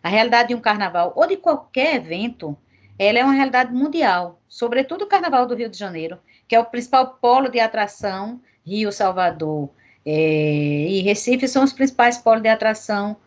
A 0.02 0.10
realidade 0.10 0.50
de 0.50 0.56
um 0.56 0.62
carnaval 0.62 1.12
ou 1.16 1.28
de 1.28 1.36
qualquer 1.36 1.96
evento, 1.96 2.58
ela 2.98 3.20
é 3.20 3.24
uma 3.24 3.34
realidade 3.34 3.74
mundial, 3.74 4.40
sobretudo 4.48 5.04
o 5.04 5.08
Carnaval 5.08 5.46
do 5.46 5.56
Rio 5.56 5.70
de 5.70 5.78
Janeiro, 5.78 6.18
que 6.48 6.56
é 6.56 6.60
o 6.60 6.66
principal 6.66 7.18
polo 7.22 7.50
de 7.50 7.60
atração, 7.60 8.40
Rio, 8.66 8.92
Salvador 8.92 9.70
é, 10.10 10.88
e 10.90 11.02
Recife 11.02 11.50
são 11.50 11.66
os 11.66 11.74
principais 11.74 12.18
polos 12.18 12.42
de 12.42 12.48
atração 12.48 13.18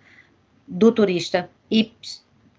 do 0.66 0.90
turista, 0.90 1.50
e 1.70 1.92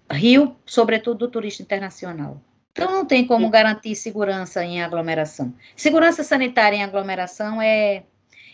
Rio, 0.08 0.54
sobretudo, 0.64 1.26
do 1.26 1.28
turista 1.28 1.64
internacional. 1.64 2.40
Então, 2.70 2.88
não 2.88 3.04
tem 3.04 3.26
como 3.26 3.50
garantir 3.50 3.96
segurança 3.96 4.64
em 4.64 4.80
aglomeração. 4.80 5.52
Segurança 5.74 6.22
sanitária 6.22 6.76
em 6.76 6.84
aglomeração 6.84 7.60
é, 7.60 8.04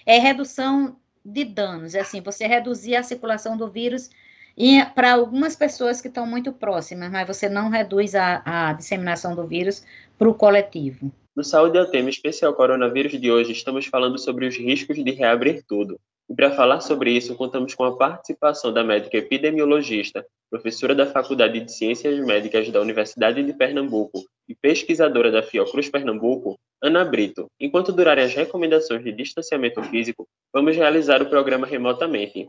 é 0.06 0.18
redução 0.18 0.96
de 1.22 1.44
danos, 1.44 1.94
é 1.94 2.00
assim, 2.00 2.22
você 2.22 2.46
reduzir 2.46 2.96
a 2.96 3.02
circulação 3.02 3.54
do 3.54 3.68
vírus 3.68 4.08
e 4.56 4.82
para 4.94 5.12
algumas 5.12 5.54
pessoas 5.54 6.00
que 6.00 6.08
estão 6.08 6.26
muito 6.26 6.50
próximas, 6.50 7.10
mas 7.10 7.26
você 7.26 7.46
não 7.46 7.68
reduz 7.68 8.14
a, 8.14 8.42
a 8.44 8.72
disseminação 8.72 9.34
do 9.34 9.46
vírus 9.46 9.84
para 10.16 10.30
o 10.30 10.34
coletivo. 10.34 11.12
No 11.39 11.45
Saúde 11.45 11.78
é 11.78 11.80
o 11.80 11.86
tema 11.86 12.11
especial 12.11 12.53
coronavírus 12.53 13.12
de 13.12 13.30
hoje, 13.30 13.53
estamos 13.53 13.86
falando 13.86 14.18
sobre 14.18 14.45
os 14.45 14.57
riscos 14.57 14.97
de 14.97 15.12
reabrir 15.12 15.62
tudo. 15.68 15.97
E 16.28 16.34
para 16.34 16.51
falar 16.51 16.80
sobre 16.80 17.12
isso, 17.12 17.36
contamos 17.36 17.76
com 17.76 17.84
a 17.84 17.97
participação 17.97 18.72
da 18.72 18.82
médica 18.82 19.18
epidemiologista, 19.18 20.26
professora 20.51 20.97
da 20.97 21.07
Faculdade 21.07 21.61
de 21.61 21.72
Ciências 21.72 22.18
Médicas 22.26 22.68
da 22.72 22.80
Universidade 22.80 23.41
de 23.41 23.53
Pernambuco 23.53 24.24
e 24.49 24.55
pesquisadora 24.57 25.30
da 25.30 25.41
Fiocruz 25.41 25.89
Pernambuco, 25.89 26.59
Ana 26.82 27.05
Brito. 27.05 27.47
Enquanto 27.61 27.93
durarem 27.93 28.24
as 28.24 28.34
recomendações 28.34 29.05
de 29.05 29.12
distanciamento 29.12 29.80
físico, 29.84 30.26
vamos 30.53 30.74
realizar 30.74 31.22
o 31.22 31.30
programa 31.30 31.68
remotamente. 31.68 32.49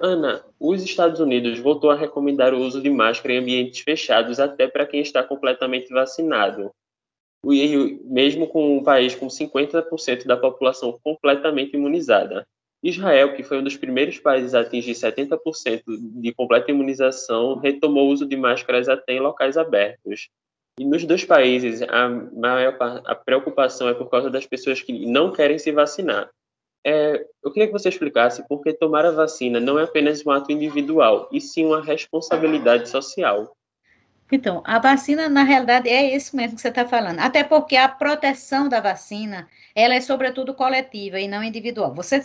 Ana, 0.00 0.42
os 0.58 0.82
Estados 0.82 1.20
Unidos 1.20 1.58
voltou 1.58 1.90
a 1.90 1.94
recomendar 1.94 2.54
o 2.54 2.60
uso 2.60 2.80
de 2.80 2.88
máscara 2.88 3.34
em 3.34 3.40
ambientes 3.40 3.80
fechados 3.80 4.40
até 4.40 4.66
para 4.66 4.86
quem 4.86 5.02
está 5.02 5.22
completamente 5.22 5.92
vacinado. 5.92 6.72
Mesmo 8.04 8.46
com 8.46 8.78
um 8.78 8.82
país 8.82 9.14
com 9.14 9.26
50% 9.26 10.26
da 10.26 10.36
população 10.36 10.98
completamente 11.02 11.74
imunizada. 11.74 12.46
Israel, 12.82 13.34
que 13.34 13.42
foi 13.42 13.58
um 13.58 13.64
dos 13.64 13.76
primeiros 13.76 14.18
países 14.18 14.54
a 14.54 14.60
atingir 14.60 14.92
70% 14.92 15.82
de 15.86 16.32
completa 16.34 16.70
imunização, 16.70 17.56
retomou 17.56 18.08
o 18.08 18.12
uso 18.12 18.26
de 18.26 18.36
máscaras 18.36 18.88
até 18.88 19.14
em 19.14 19.20
locais 19.20 19.56
abertos. 19.56 20.28
E 20.78 20.84
nos 20.84 21.04
dois 21.04 21.24
países, 21.24 21.82
a 21.82 22.08
maior 22.08 22.76
a 23.04 23.14
preocupação 23.14 23.88
é 23.88 23.94
por 23.94 24.10
causa 24.10 24.28
das 24.28 24.46
pessoas 24.46 24.80
que 24.80 25.06
não 25.06 25.32
querem 25.32 25.58
se 25.58 25.72
vacinar. 25.72 26.30
É, 26.84 27.26
eu 27.42 27.50
queria 27.50 27.66
que 27.66 27.72
você 27.72 27.88
explicasse 27.88 28.46
por 28.46 28.62
que 28.62 28.72
tomar 28.72 29.04
a 29.04 29.10
vacina 29.10 29.58
não 29.58 29.78
é 29.78 29.84
apenas 29.84 30.24
um 30.24 30.30
ato 30.30 30.52
individual, 30.52 31.28
e 31.32 31.40
sim 31.40 31.64
uma 31.64 31.82
responsabilidade 31.82 32.88
social. 32.88 33.56
Então, 34.30 34.62
a 34.66 34.78
vacina, 34.78 35.28
na 35.28 35.44
realidade, 35.44 35.88
é 35.88 36.14
isso 36.14 36.36
mesmo 36.36 36.56
que 36.56 36.62
você 36.62 36.68
está 36.68 36.86
falando. 36.86 37.20
Até 37.20 37.44
porque 37.44 37.76
a 37.76 37.88
proteção 37.88 38.68
da 38.68 38.80
vacina, 38.80 39.48
ela 39.74 39.94
é 39.94 40.00
sobretudo 40.00 40.52
coletiva 40.54 41.20
e 41.20 41.28
não 41.28 41.44
individual. 41.44 41.94
Você, 41.94 42.20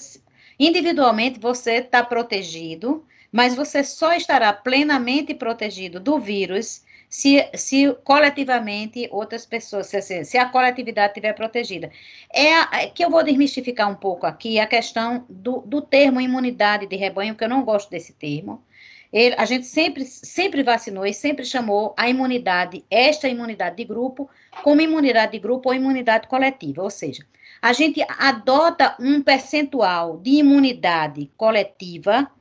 individualmente, 0.60 1.40
você 1.40 1.74
está 1.74 2.04
protegido, 2.04 3.06
mas 3.32 3.56
você 3.56 3.84
só 3.84 4.14
estará 4.14 4.52
plenamente 4.52 5.34
protegido 5.36 6.00
do 6.00 6.20
vírus 6.20 6.84
se, 7.08 7.48
se 7.54 7.94
coletivamente 8.04 9.08
outras 9.12 9.46
pessoas, 9.46 9.88
se, 9.88 10.24
se 10.24 10.38
a 10.38 10.50
coletividade 10.50 11.10
estiver 11.10 11.34
protegida. 11.34 11.92
É, 12.34 12.54
a, 12.56 12.70
é 12.84 12.88
que 12.88 13.04
eu 13.04 13.10
vou 13.12 13.24
desmistificar 13.24 13.90
um 13.92 13.96
pouco 13.96 14.26
aqui 14.26 14.60
a 14.60 14.66
questão 14.66 15.26
do, 15.30 15.60
do 15.62 15.82
termo 15.82 16.22
imunidade 16.22 16.88
de 16.88 16.96
rebanho, 16.96 17.36
que 17.36 17.44
eu 17.44 17.50
não 17.50 17.64
gosto 17.64 17.92
desse 17.92 18.14
termo. 18.14 18.64
Ele, 19.12 19.36
a 19.38 19.46
gente 19.46 19.66
sempre, 19.66 20.06
sempre 20.06 20.64
vacinou 20.64 21.06
e 21.06 21.14
sempre 21.14 21.44
chamou 21.44 21.94
a 21.98 22.10
imunidade, 22.10 22.86
esta 22.90 23.28
imunidade 23.28 23.76
de 23.76 23.84
grupo, 23.84 24.30
como 24.64 24.80
imunidade 24.80 25.34
de 25.34 25.40
grupo 25.40 25.70
ou 25.70 25.76
imunidade 25.76 26.28
coletiva. 26.28 26.82
Ou 26.82 26.90
seja, 26.90 27.26
a 27.62 27.74
gente 27.74 28.02
adota 28.18 28.96
um 29.00 29.22
percentual 29.22 30.18
de 30.18 30.32
imunidade 30.32 31.30
coletiva 31.36 32.32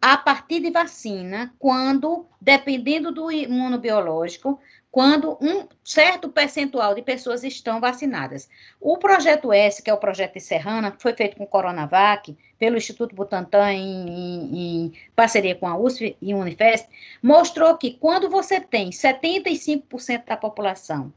a 0.00 0.18
partir 0.18 0.60
de 0.60 0.70
vacina, 0.70 1.54
quando, 1.58 2.26
dependendo 2.40 3.10
do 3.10 3.30
imunobiológico, 3.30 4.60
quando 4.94 5.36
um 5.40 5.66
certo 5.82 6.28
percentual 6.28 6.94
de 6.94 7.02
pessoas 7.02 7.42
estão 7.42 7.80
vacinadas. 7.80 8.48
O 8.80 8.96
projeto 8.96 9.52
S, 9.52 9.82
que 9.82 9.90
é 9.90 9.92
o 9.92 9.98
projeto 9.98 10.34
de 10.34 10.40
Serrana, 10.40 10.94
foi 10.96 11.12
feito 11.14 11.36
com 11.36 11.42
o 11.42 11.48
Coronavac, 11.48 12.38
pelo 12.60 12.76
Instituto 12.76 13.12
Butantan, 13.12 13.72
em, 13.72 14.08
em, 14.08 14.84
em 14.84 14.92
parceria 15.16 15.56
com 15.56 15.66
a 15.66 15.76
USP 15.76 16.16
e 16.22 16.32
Unifesp, 16.32 16.88
mostrou 17.20 17.76
que 17.76 17.94
quando 17.94 18.30
você 18.30 18.60
tem 18.60 18.90
75% 18.90 20.26
da 20.26 20.36
população 20.36 21.12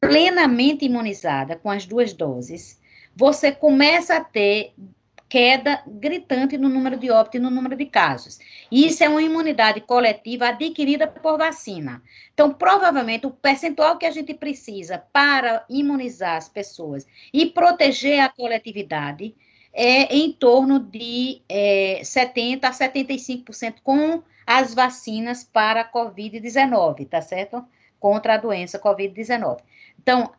plenamente 0.00 0.86
imunizada 0.86 1.56
com 1.56 1.70
as 1.70 1.84
duas 1.84 2.14
doses, 2.14 2.80
você 3.14 3.52
começa 3.52 4.16
a 4.16 4.24
ter 4.24 4.72
queda 5.30 5.80
gritante 5.86 6.58
no 6.58 6.68
número 6.68 6.98
de 6.98 7.08
óbitos 7.08 7.38
e 7.38 7.42
no 7.42 7.50
número 7.50 7.76
de 7.76 7.86
casos. 7.86 8.40
Isso 8.70 9.04
é 9.04 9.08
uma 9.08 9.22
imunidade 9.22 9.80
coletiva 9.80 10.48
adquirida 10.48 11.06
por 11.06 11.38
vacina. 11.38 12.02
Então, 12.34 12.52
provavelmente, 12.52 13.28
o 13.28 13.30
percentual 13.30 13.96
que 13.96 14.04
a 14.04 14.10
gente 14.10 14.34
precisa 14.34 14.98
para 15.12 15.64
imunizar 15.70 16.36
as 16.36 16.48
pessoas 16.48 17.06
e 17.32 17.46
proteger 17.46 18.18
a 18.18 18.28
coletividade 18.28 19.36
é 19.72 20.12
em 20.16 20.32
torno 20.32 20.80
de 20.80 21.42
é, 21.48 22.00
70% 22.02 22.64
a 22.64 22.72
75% 22.72 23.76
com 23.84 24.24
as 24.44 24.74
vacinas 24.74 25.44
para 25.44 25.82
a 25.82 25.92
Covid-19, 25.92 27.08
tá 27.08 27.22
certo? 27.22 27.64
Contra 28.00 28.34
a 28.34 28.36
doença 28.36 28.80
Covid-19. 28.80 29.60
Então, 29.96 30.32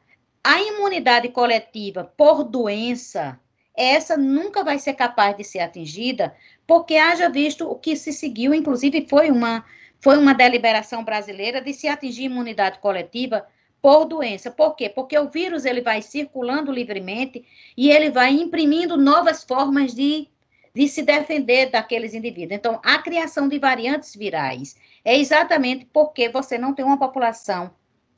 a 0.43 0.61
imunidade 0.61 1.29
coletiva 1.29 2.03
por 2.03 2.43
doença 2.43 3.39
essa 3.75 4.17
nunca 4.17 4.63
vai 4.63 4.79
ser 4.79 4.93
capaz 4.93 5.35
de 5.35 5.43
ser 5.43 5.59
atingida, 5.59 6.35
porque 6.67 6.95
haja 6.95 7.29
visto 7.29 7.69
o 7.69 7.75
que 7.75 7.95
se 7.95 8.11
seguiu, 8.11 8.53
inclusive 8.53 9.07
foi 9.09 9.31
uma 9.31 9.63
foi 10.03 10.17
uma 10.17 10.33
deliberação 10.33 11.03
brasileira 11.03 11.61
de 11.61 11.73
se 11.73 11.87
atingir 11.87 12.23
imunidade 12.23 12.79
coletiva 12.79 13.45
por 13.81 14.05
doença. 14.05 14.49
Por 14.49 14.75
quê? 14.75 14.89
Porque 14.89 15.17
o 15.17 15.29
vírus 15.29 15.63
ele 15.63 15.81
vai 15.81 16.01
circulando 16.01 16.71
livremente 16.71 17.45
e 17.77 17.91
ele 17.91 18.09
vai 18.09 18.31
imprimindo 18.31 18.97
novas 18.97 19.43
formas 19.43 19.93
de, 19.93 20.27
de 20.73 20.87
se 20.87 21.03
defender 21.03 21.69
daqueles 21.69 22.15
indivíduos. 22.15 22.57
Então, 22.57 22.81
a 22.83 22.97
criação 22.97 23.47
de 23.47 23.59
variantes 23.59 24.15
virais 24.15 24.75
é 25.05 25.15
exatamente 25.15 25.85
porque 25.85 26.29
você 26.29 26.57
não 26.57 26.73
tem 26.73 26.83
uma 26.83 26.97
população 26.97 27.71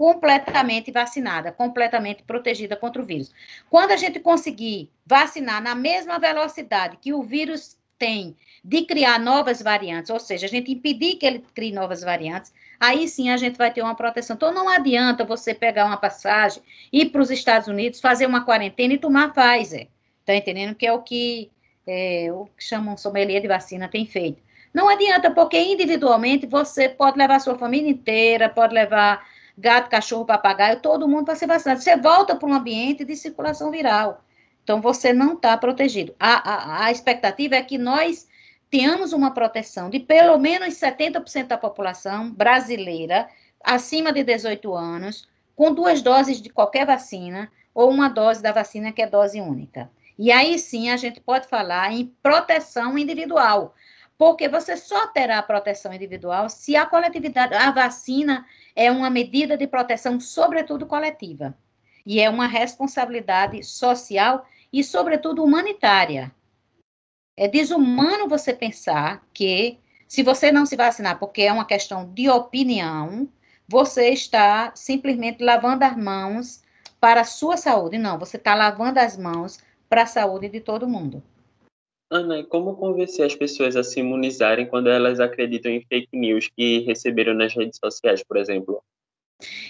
completamente 0.03 0.91
vacinada, 0.91 1.49
completamente 1.49 2.23
protegida 2.23 2.75
contra 2.75 3.01
o 3.01 3.05
vírus. 3.05 3.31
Quando 3.69 3.91
a 3.91 3.95
gente 3.95 4.19
conseguir 4.19 4.91
vacinar 5.05 5.63
na 5.63 5.75
mesma 5.75 6.19
velocidade 6.19 6.97
que 6.97 7.13
o 7.13 7.23
vírus 7.23 7.77
tem 7.97 8.35
de 8.61 8.81
criar 8.81 9.17
novas 9.17 9.61
variantes, 9.61 10.09
ou 10.09 10.19
seja, 10.19 10.45
a 10.45 10.49
gente 10.49 10.73
impedir 10.73 11.15
que 11.15 11.25
ele 11.25 11.41
crie 11.55 11.71
novas 11.71 12.01
variantes, 12.01 12.53
aí 12.77 13.07
sim 13.07 13.29
a 13.29 13.37
gente 13.37 13.57
vai 13.57 13.71
ter 13.71 13.81
uma 13.81 13.95
proteção. 13.95 14.35
Então 14.35 14.53
não 14.53 14.67
adianta 14.67 15.23
você 15.23 15.53
pegar 15.53 15.85
uma 15.85 15.95
passagem, 15.95 16.61
ir 16.91 17.05
para 17.05 17.21
os 17.21 17.31
Estados 17.31 17.69
Unidos, 17.69 18.01
fazer 18.01 18.25
uma 18.25 18.43
quarentena 18.43 18.95
e 18.95 18.97
tomar 18.97 19.33
Pfizer. 19.33 19.87
Tá 20.25 20.35
entendendo? 20.35 20.75
Que 20.75 20.85
é 20.85 20.91
o 20.91 21.01
que 21.01 21.49
é, 21.87 22.27
o 22.29 22.47
que 22.57 22.61
chamam 22.65 22.97
sommelier 22.97 23.41
de 23.41 23.47
vacina 23.47 23.87
tem 23.87 24.05
feito. 24.05 24.43
Não 24.73 24.89
adianta, 24.89 25.31
porque 25.31 25.57
individualmente 25.57 26.45
você 26.45 26.89
pode 26.89 27.17
levar 27.17 27.39
sua 27.39 27.57
família 27.57 27.89
inteira, 27.89 28.49
pode 28.49 28.73
levar 28.73 29.25
gato, 29.57 29.89
cachorro, 29.89 30.25
papagaio, 30.25 30.79
todo 30.79 31.07
mundo 31.07 31.25
para 31.25 31.35
ser 31.35 31.47
vacinado. 31.47 31.81
Você 31.81 31.95
volta 31.95 32.35
para 32.35 32.49
um 32.49 32.53
ambiente 32.53 33.05
de 33.05 33.15
circulação 33.15 33.71
viral. 33.71 34.23
Então, 34.63 34.81
você 34.81 35.11
não 35.11 35.33
está 35.33 35.57
protegido. 35.57 36.15
A, 36.19 36.49
a, 36.49 36.85
a 36.85 36.91
expectativa 36.91 37.55
é 37.55 37.61
que 37.61 37.77
nós 37.77 38.27
tenhamos 38.69 39.13
uma 39.13 39.31
proteção 39.31 39.89
de 39.89 39.99
pelo 39.99 40.37
menos 40.37 40.73
70% 40.75 41.47
da 41.47 41.57
população 41.57 42.31
brasileira 42.31 43.29
acima 43.63 44.11
de 44.11 44.23
18 44.23 44.73
anos, 44.73 45.27
com 45.55 45.73
duas 45.73 46.01
doses 46.01 46.41
de 46.41 46.49
qualquer 46.49 46.85
vacina, 46.85 47.51
ou 47.73 47.89
uma 47.89 48.09
dose 48.09 48.41
da 48.41 48.51
vacina 48.51 48.91
que 48.91 49.01
é 49.01 49.07
dose 49.07 49.39
única. 49.39 49.89
E 50.17 50.31
aí 50.31 50.59
sim 50.59 50.89
a 50.89 50.97
gente 50.97 51.19
pode 51.19 51.47
falar 51.47 51.91
em 51.91 52.13
proteção 52.21 52.97
individual, 52.97 53.73
porque 54.23 54.47
você 54.47 54.77
só 54.77 55.07
terá 55.07 55.43
proteção 55.43 55.93
individual 55.93 56.47
se 56.47 56.77
a 56.77 56.85
coletividade, 56.85 57.53
a 57.53 57.69
vacina 57.71 58.45
é 58.73 58.89
uma 58.89 59.09
medida 59.09 59.57
de 59.57 59.67
proteção, 59.67 60.17
sobretudo 60.17 60.85
coletiva, 60.85 61.53
e 62.05 62.21
é 62.21 62.29
uma 62.29 62.47
responsabilidade 62.47 63.61
social 63.63 64.47
e, 64.71 64.81
sobretudo, 64.81 65.43
humanitária. 65.43 66.33
É 67.35 67.49
desumano 67.49 68.29
você 68.29 68.53
pensar 68.53 69.27
que, 69.33 69.77
se 70.07 70.23
você 70.23 70.53
não 70.53 70.65
se 70.65 70.77
vacinar 70.77 71.19
porque 71.19 71.41
é 71.41 71.51
uma 71.51 71.65
questão 71.65 72.09
de 72.09 72.29
opinião, 72.29 73.27
você 73.67 74.07
está 74.11 74.71
simplesmente 74.73 75.43
lavando 75.43 75.83
as 75.83 75.97
mãos 75.97 76.63
para 76.97 77.19
a 77.19 77.25
sua 77.25 77.57
saúde. 77.57 77.97
Não, 77.97 78.17
você 78.17 78.37
está 78.37 78.55
lavando 78.55 79.01
as 79.01 79.17
mãos 79.17 79.59
para 79.89 80.03
a 80.03 80.07
saúde 80.07 80.47
de 80.47 80.61
todo 80.61 80.87
mundo. 80.87 81.21
Ana, 82.13 82.37
e 82.37 82.43
como 82.43 82.75
convencer 82.75 83.25
as 83.25 83.33
pessoas 83.33 83.75
a 83.75 83.83
se 83.83 83.99
imunizarem 83.99 84.67
quando 84.67 84.87
elas 84.87 85.19
acreditam 85.19 85.71
em 85.71 85.81
fake 85.81 86.15
news 86.15 86.47
que 86.55 86.81
receberam 86.81 87.33
nas 87.33 87.55
redes 87.55 87.79
sociais, 87.83 88.23
por 88.23 88.37
exemplo? 88.37 88.83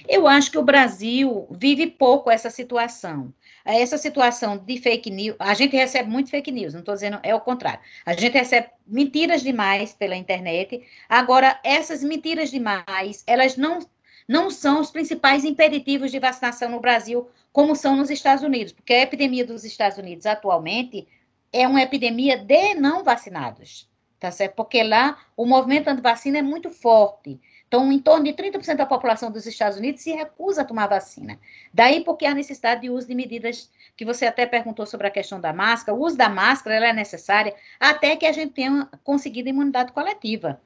Eu 0.10 0.28
acho 0.28 0.52
que 0.52 0.58
o 0.58 0.64
Brasil 0.64 1.48
vive 1.50 1.88
pouco 1.88 2.30
essa 2.30 2.50
situação. 2.50 3.34
Essa 3.64 3.98
situação 3.98 4.58
de 4.58 4.78
fake 4.78 5.10
news, 5.10 5.38
a 5.40 5.54
gente 5.54 5.74
recebe 5.74 6.10
muito 6.10 6.30
fake 6.30 6.52
news, 6.52 6.74
não 6.74 6.82
estou 6.82 6.94
dizendo, 6.94 7.18
é 7.24 7.34
o 7.34 7.40
contrário. 7.40 7.80
A 8.06 8.12
gente 8.12 8.34
recebe 8.34 8.68
mentiras 8.86 9.42
demais 9.42 9.94
pela 9.94 10.16
internet. 10.16 10.86
Agora, 11.08 11.58
essas 11.64 12.04
mentiras 12.04 12.52
demais, 12.52 13.24
elas 13.26 13.56
não, 13.56 13.80
não 14.28 14.52
são 14.52 14.82
os 14.82 14.92
principais 14.92 15.46
impeditivos 15.46 16.12
de 16.12 16.20
vacinação 16.20 16.70
no 16.70 16.82
Brasil, 16.82 17.26
como 17.54 17.74
são 17.74 17.96
nos 17.96 18.10
Estados 18.10 18.44
Unidos, 18.44 18.74
porque 18.74 18.94
a 18.94 19.04
epidemia 19.04 19.46
dos 19.46 19.64
Estados 19.64 19.98
Unidos 19.98 20.26
atualmente 20.26 21.08
é 21.54 21.68
uma 21.68 21.84
epidemia 21.84 22.36
de 22.36 22.74
não 22.74 23.04
vacinados, 23.04 23.88
tá 24.20 24.32
certo? 24.32 24.56
Porque 24.56 24.82
lá 24.82 25.18
o 25.38 25.46
movimento 25.46 25.88
anti-vacina 25.88 26.40
é 26.40 26.42
muito 26.42 26.72
forte. 26.72 27.40
Então, 27.68 27.92
em 27.92 28.00
torno 28.00 28.26
de 28.26 28.34
30% 28.34 28.76
da 28.76 28.86
população 28.86 29.32
dos 29.32 29.46
Estados 29.46 29.78
Unidos 29.78 30.02
se 30.02 30.12
recusa 30.12 30.62
a 30.62 30.66
tomar 30.66 30.88
vacina. 30.88 31.40
Daí 31.74 32.04
porque 32.04 32.26
a 32.26 32.34
necessidade 32.34 32.82
de 32.82 32.90
uso 32.90 33.08
de 33.08 33.16
medidas 33.16 33.72
que 33.96 34.04
você 34.04 34.26
até 34.26 34.46
perguntou 34.46 34.86
sobre 34.86 35.08
a 35.08 35.12
questão 35.12 35.40
da 35.40 35.54
máscara. 35.54 35.96
O 35.98 36.02
uso 36.02 36.18
da 36.18 36.30
máscara 36.30 36.88
é 36.88 36.94
necessária 36.94 37.56
até 37.80 38.16
que 38.16 38.26
a 38.26 38.32
gente 38.32 38.54
tenha 38.54 38.88
conseguido 39.04 39.50
imunidade 39.50 39.92
coletiva 39.92 40.60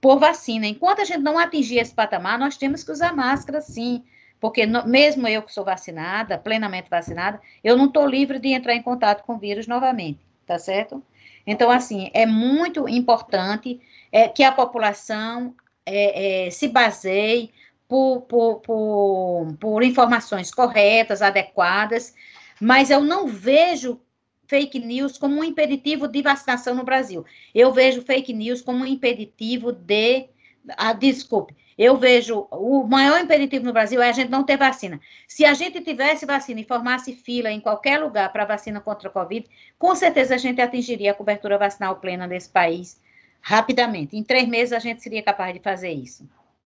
por 0.00 0.18
vacina. 0.18 0.66
Enquanto 0.66 1.00
a 1.00 1.04
gente 1.04 1.22
não 1.22 1.38
atingir 1.38 1.78
esse 1.78 1.94
patamar, 1.94 2.38
nós 2.38 2.56
temos 2.56 2.84
que 2.84 2.92
usar 2.92 3.14
máscara, 3.14 3.60
sim. 3.60 4.04
Porque 4.40 4.66
no, 4.66 4.86
mesmo 4.86 5.26
eu 5.28 5.42
que 5.42 5.52
sou 5.52 5.64
vacinada, 5.64 6.38
plenamente 6.38 6.90
vacinada, 6.90 7.40
eu 7.64 7.76
não 7.76 7.86
estou 7.86 8.06
livre 8.06 8.38
de 8.38 8.48
entrar 8.48 8.74
em 8.74 8.82
contato 8.82 9.24
com 9.24 9.34
o 9.34 9.38
vírus 9.38 9.66
novamente 9.66 10.25
tá 10.46 10.58
certo? 10.58 11.02
Então, 11.46 11.70
assim, 11.70 12.10
é 12.14 12.26
muito 12.26 12.88
importante 12.88 13.80
é, 14.10 14.28
que 14.28 14.42
a 14.42 14.52
população 14.52 15.54
é, 15.84 16.46
é, 16.46 16.50
se 16.50 16.68
baseie 16.68 17.52
por, 17.88 18.22
por, 18.22 18.60
por, 18.60 19.56
por 19.60 19.82
informações 19.82 20.50
corretas, 20.50 21.22
adequadas, 21.22 22.14
mas 22.60 22.90
eu 22.90 23.00
não 23.00 23.26
vejo 23.26 24.00
fake 24.48 24.78
news 24.78 25.18
como 25.18 25.36
um 25.36 25.44
impeditivo 25.44 26.08
de 26.08 26.22
vacinação 26.22 26.74
no 26.74 26.84
Brasil. 26.84 27.24
Eu 27.54 27.72
vejo 27.72 28.02
fake 28.02 28.32
news 28.32 28.62
como 28.62 28.84
um 28.84 28.86
impeditivo 28.86 29.72
de. 29.72 30.28
Ah, 30.76 30.92
desculpe, 30.92 31.54
eu 31.78 31.96
vejo 31.96 32.48
o 32.50 32.84
maior 32.84 33.20
impeditivo 33.20 33.64
no 33.64 33.72
Brasil 33.72 34.00
é 34.00 34.08
a 34.08 34.12
gente 34.12 34.30
não 34.30 34.44
ter 34.44 34.56
vacina. 34.56 34.98
Se 35.28 35.44
a 35.44 35.52
gente 35.52 35.80
tivesse 35.82 36.24
vacina 36.24 36.60
e 36.60 36.64
formasse 36.64 37.12
fila 37.12 37.50
em 37.50 37.60
qualquer 37.60 38.00
lugar 38.00 38.32
para 38.32 38.46
vacina 38.46 38.80
contra 38.80 39.08
a 39.08 39.12
Covid, 39.12 39.46
com 39.78 39.94
certeza 39.94 40.34
a 40.34 40.38
gente 40.38 40.60
atingiria 40.60 41.10
a 41.10 41.14
cobertura 41.14 41.58
vacinal 41.58 41.96
plena 41.96 42.26
desse 42.26 42.48
país 42.48 43.00
rapidamente. 43.42 44.16
Em 44.16 44.24
três 44.24 44.48
meses 44.48 44.72
a 44.72 44.78
gente 44.78 45.02
seria 45.02 45.22
capaz 45.22 45.52
de 45.52 45.60
fazer 45.60 45.90
isso. 45.90 46.26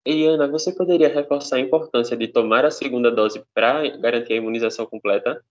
Eliana, 0.06 0.48
você 0.48 0.72
poderia 0.72 1.12
reforçar 1.12 1.56
a 1.56 1.60
importância 1.60 2.16
de 2.16 2.28
tomar 2.28 2.64
a 2.64 2.70
segunda 2.70 3.10
dose 3.10 3.42
para 3.54 3.86
garantir 3.96 4.34
a 4.34 4.36
imunização 4.36 4.86
completa? 4.86 5.42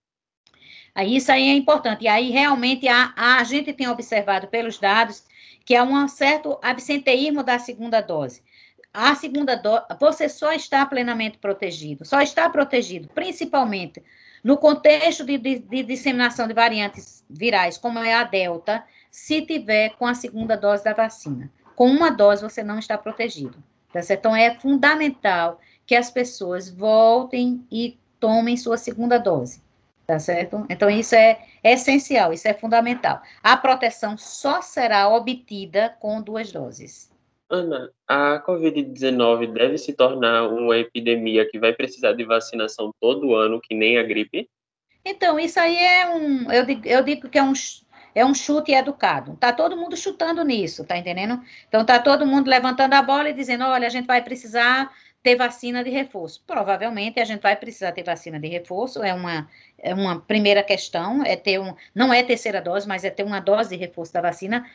Isso 1.07 1.31
aí 1.31 1.49
é 1.49 1.53
importante. 1.53 2.03
E 2.03 2.07
aí, 2.07 2.29
realmente, 2.29 2.87
a, 2.87 3.13
a 3.15 3.43
gente 3.43 3.73
tem 3.73 3.87
observado 3.87 4.47
pelos 4.47 4.77
dados 4.77 5.23
que 5.65 5.75
há 5.75 5.83
um 5.83 6.07
certo 6.07 6.59
absenteísmo 6.61 7.41
da 7.41 7.57
segunda 7.57 7.99
dose 7.99 8.43
a 8.93 9.15
segunda 9.15 9.55
dose, 9.55 9.85
você 9.99 10.29
só 10.29 10.53
está 10.53 10.85
plenamente 10.85 11.39
protegido, 11.39 12.05
só 12.05 12.21
está 12.21 12.47
protegido, 12.49 13.09
principalmente 13.09 14.03
no 14.43 14.57
contexto 14.57 15.25
de, 15.25 15.37
de, 15.37 15.59
de, 15.59 15.83
disseminação 15.83 16.47
de 16.47 16.53
variantes 16.53 17.25
virais, 17.29 17.77
como 17.77 17.99
é 17.99 18.13
a 18.13 18.23
Delta, 18.23 18.83
se 19.09 19.41
tiver 19.41 19.91
com 19.91 20.05
a 20.05 20.13
segunda 20.13 20.55
dose 20.55 20.83
da 20.83 20.93
vacina. 20.93 21.49
Com 21.75 21.89
uma 21.89 22.11
dose, 22.11 22.43
você 22.43 22.61
não 22.61 22.77
está 22.77 22.97
protegido. 22.97 23.63
Tá 23.91 24.01
certo? 24.01 24.19
Então, 24.19 24.35
é 24.35 24.55
fundamental 24.55 25.61
que 25.85 25.95
as 25.95 26.09
pessoas 26.09 26.69
voltem 26.69 27.65
e 27.71 27.97
tomem 28.19 28.57
sua 28.57 28.77
segunda 28.77 29.17
dose. 29.17 29.61
Tá 30.05 30.19
certo? 30.19 30.65
Então, 30.69 30.89
isso 30.89 31.15
é, 31.15 31.39
é 31.63 31.73
essencial, 31.73 32.33
isso 32.33 32.47
é 32.47 32.53
fundamental. 32.53 33.21
A 33.41 33.55
proteção 33.55 34.17
só 34.17 34.61
será 34.61 35.07
obtida 35.07 35.95
com 35.99 36.21
duas 36.21 36.51
doses. 36.51 37.12
Ana, 37.53 37.91
a 38.07 38.43
Covid-19 38.43 39.53
deve 39.53 39.77
se 39.77 39.93
tornar 39.93 40.47
uma 40.47 40.75
epidemia 40.75 41.47
que 41.47 41.59
vai 41.59 41.71
precisar 41.71 42.13
de 42.13 42.23
vacinação 42.23 42.91
todo 42.99 43.35
ano, 43.35 43.61
que 43.61 43.75
nem 43.75 43.99
a 43.99 44.03
gripe? 44.03 44.49
Então, 45.05 45.39
isso 45.39 45.59
aí 45.59 45.77
é 45.77 46.09
um. 46.09 46.51
Eu 46.51 46.65
digo, 46.65 46.87
eu 46.87 47.03
digo 47.03 47.29
que 47.29 47.37
é 47.37 47.43
um, 47.43 47.53
é 48.15 48.25
um 48.25 48.33
chute 48.33 48.71
educado. 48.71 49.37
Tá 49.39 49.53
todo 49.53 49.77
mundo 49.77 49.95
chutando 49.95 50.43
nisso, 50.43 50.83
tá 50.83 50.97
entendendo? 50.97 51.39
Então, 51.67 51.85
tá 51.85 51.99
todo 51.99 52.25
mundo 52.25 52.49
levantando 52.49 52.93
a 52.93 53.03
bola 53.03 53.29
e 53.29 53.33
dizendo: 53.33 53.65
olha, 53.65 53.85
a 53.85 53.91
gente 53.91 54.07
vai 54.07 54.23
precisar 54.23 54.91
ter 55.21 55.35
vacina 55.35 55.83
de 55.83 55.91
reforço. 55.91 56.43
Provavelmente 56.47 57.19
a 57.19 57.25
gente 57.25 57.41
vai 57.41 57.55
precisar 57.55 57.91
ter 57.91 58.03
vacina 58.03 58.39
de 58.39 58.47
reforço, 58.47 59.03
é 59.03 59.13
uma, 59.13 59.47
é 59.77 59.93
uma 59.93 60.19
primeira 60.19 60.63
questão, 60.63 61.23
é 61.23 61.35
ter 61.35 61.59
um, 61.59 61.75
não 61.93 62.11
é 62.11 62.23
terceira 62.23 62.59
dose, 62.61 62.87
mas 62.87 63.03
é 63.05 63.11
ter 63.11 63.23
uma 63.23 63.39
dose 63.39 63.69
de 63.69 63.75
reforço 63.75 64.11
da 64.11 64.21
vacina 64.21 64.65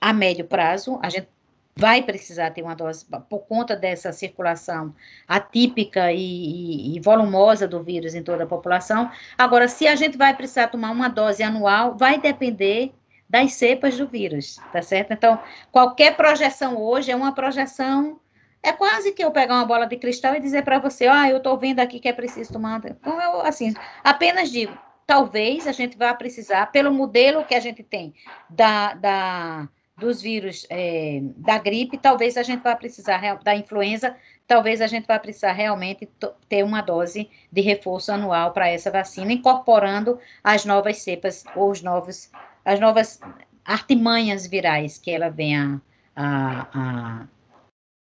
a 0.00 0.12
médio 0.12 0.44
prazo. 0.46 0.98
A 1.02 1.10
gente 1.10 1.28
vai 1.74 2.02
precisar 2.02 2.50
ter 2.50 2.62
uma 2.62 2.74
dose 2.74 3.04
por 3.28 3.40
conta 3.40 3.74
dessa 3.74 4.12
circulação 4.12 4.94
atípica 5.26 6.12
e, 6.12 6.18
e, 6.18 6.96
e, 6.96 7.00
volumosa 7.00 7.66
do 7.66 7.82
vírus 7.82 8.14
em 8.14 8.22
toda 8.22 8.44
a 8.44 8.46
população. 8.46 9.10
Agora, 9.36 9.68
se 9.68 9.86
a 9.86 9.96
gente 9.96 10.18
vai 10.18 10.36
precisar 10.36 10.68
tomar 10.68 10.90
uma 10.90 11.08
dose 11.08 11.42
anual, 11.42 11.96
vai 11.96 12.20
depender 12.20 12.92
das 13.28 13.54
cepas 13.54 13.96
do 13.96 14.06
vírus, 14.06 14.60
tá 14.72 14.82
certo? 14.82 15.12
Então, 15.12 15.38
qualquer 15.70 16.14
projeção 16.16 16.78
hoje 16.78 17.10
é 17.10 17.16
uma 17.16 17.34
projeção. 17.34 18.20
É 18.62 18.72
quase 18.72 19.12
que 19.12 19.24
eu 19.24 19.30
pegar 19.30 19.54
uma 19.54 19.64
bola 19.64 19.86
de 19.86 19.96
cristal 19.96 20.34
e 20.34 20.40
dizer 20.40 20.62
para 20.62 20.78
você, 20.78 21.06
ah, 21.06 21.28
eu 21.28 21.38
estou 21.38 21.56
vendo 21.56 21.80
aqui 21.80 21.98
que 21.98 22.08
é 22.08 22.12
preciso 22.12 22.52
tomar. 22.52 22.82
Então, 22.84 23.20
eu, 23.20 23.40
assim, 23.40 23.72
apenas 24.04 24.50
digo, 24.50 24.76
talvez 25.06 25.66
a 25.66 25.72
gente 25.72 25.96
vá 25.96 26.12
precisar, 26.14 26.66
pelo 26.66 26.92
modelo 26.92 27.44
que 27.44 27.54
a 27.54 27.60
gente 27.60 27.82
tem 27.82 28.14
da, 28.50 28.94
da 28.94 29.68
dos 30.02 30.20
vírus 30.20 30.66
é, 30.68 31.20
da 31.36 31.58
gripe, 31.58 31.96
talvez 31.96 32.36
a 32.36 32.42
gente 32.42 32.62
vá 32.62 32.74
precisar, 32.74 33.38
da 33.42 33.54
influenza, 33.54 34.14
talvez 34.46 34.80
a 34.80 34.86
gente 34.86 35.06
vá 35.06 35.18
precisar 35.18 35.52
realmente 35.52 36.08
ter 36.48 36.64
uma 36.64 36.82
dose 36.82 37.30
de 37.50 37.60
reforço 37.60 38.12
anual 38.12 38.52
para 38.52 38.68
essa 38.68 38.90
vacina, 38.90 39.32
incorporando 39.32 40.18
as 40.42 40.64
novas 40.64 40.98
cepas 40.98 41.44
ou 41.54 41.70
os 41.70 41.82
novos, 41.82 42.30
as 42.64 42.80
novas 42.80 43.20
artimanhas 43.64 44.46
virais 44.46 44.98
que 44.98 45.10
ela 45.10 45.30
venha 45.30 45.80
a, 46.16 46.66
a, 46.74 47.26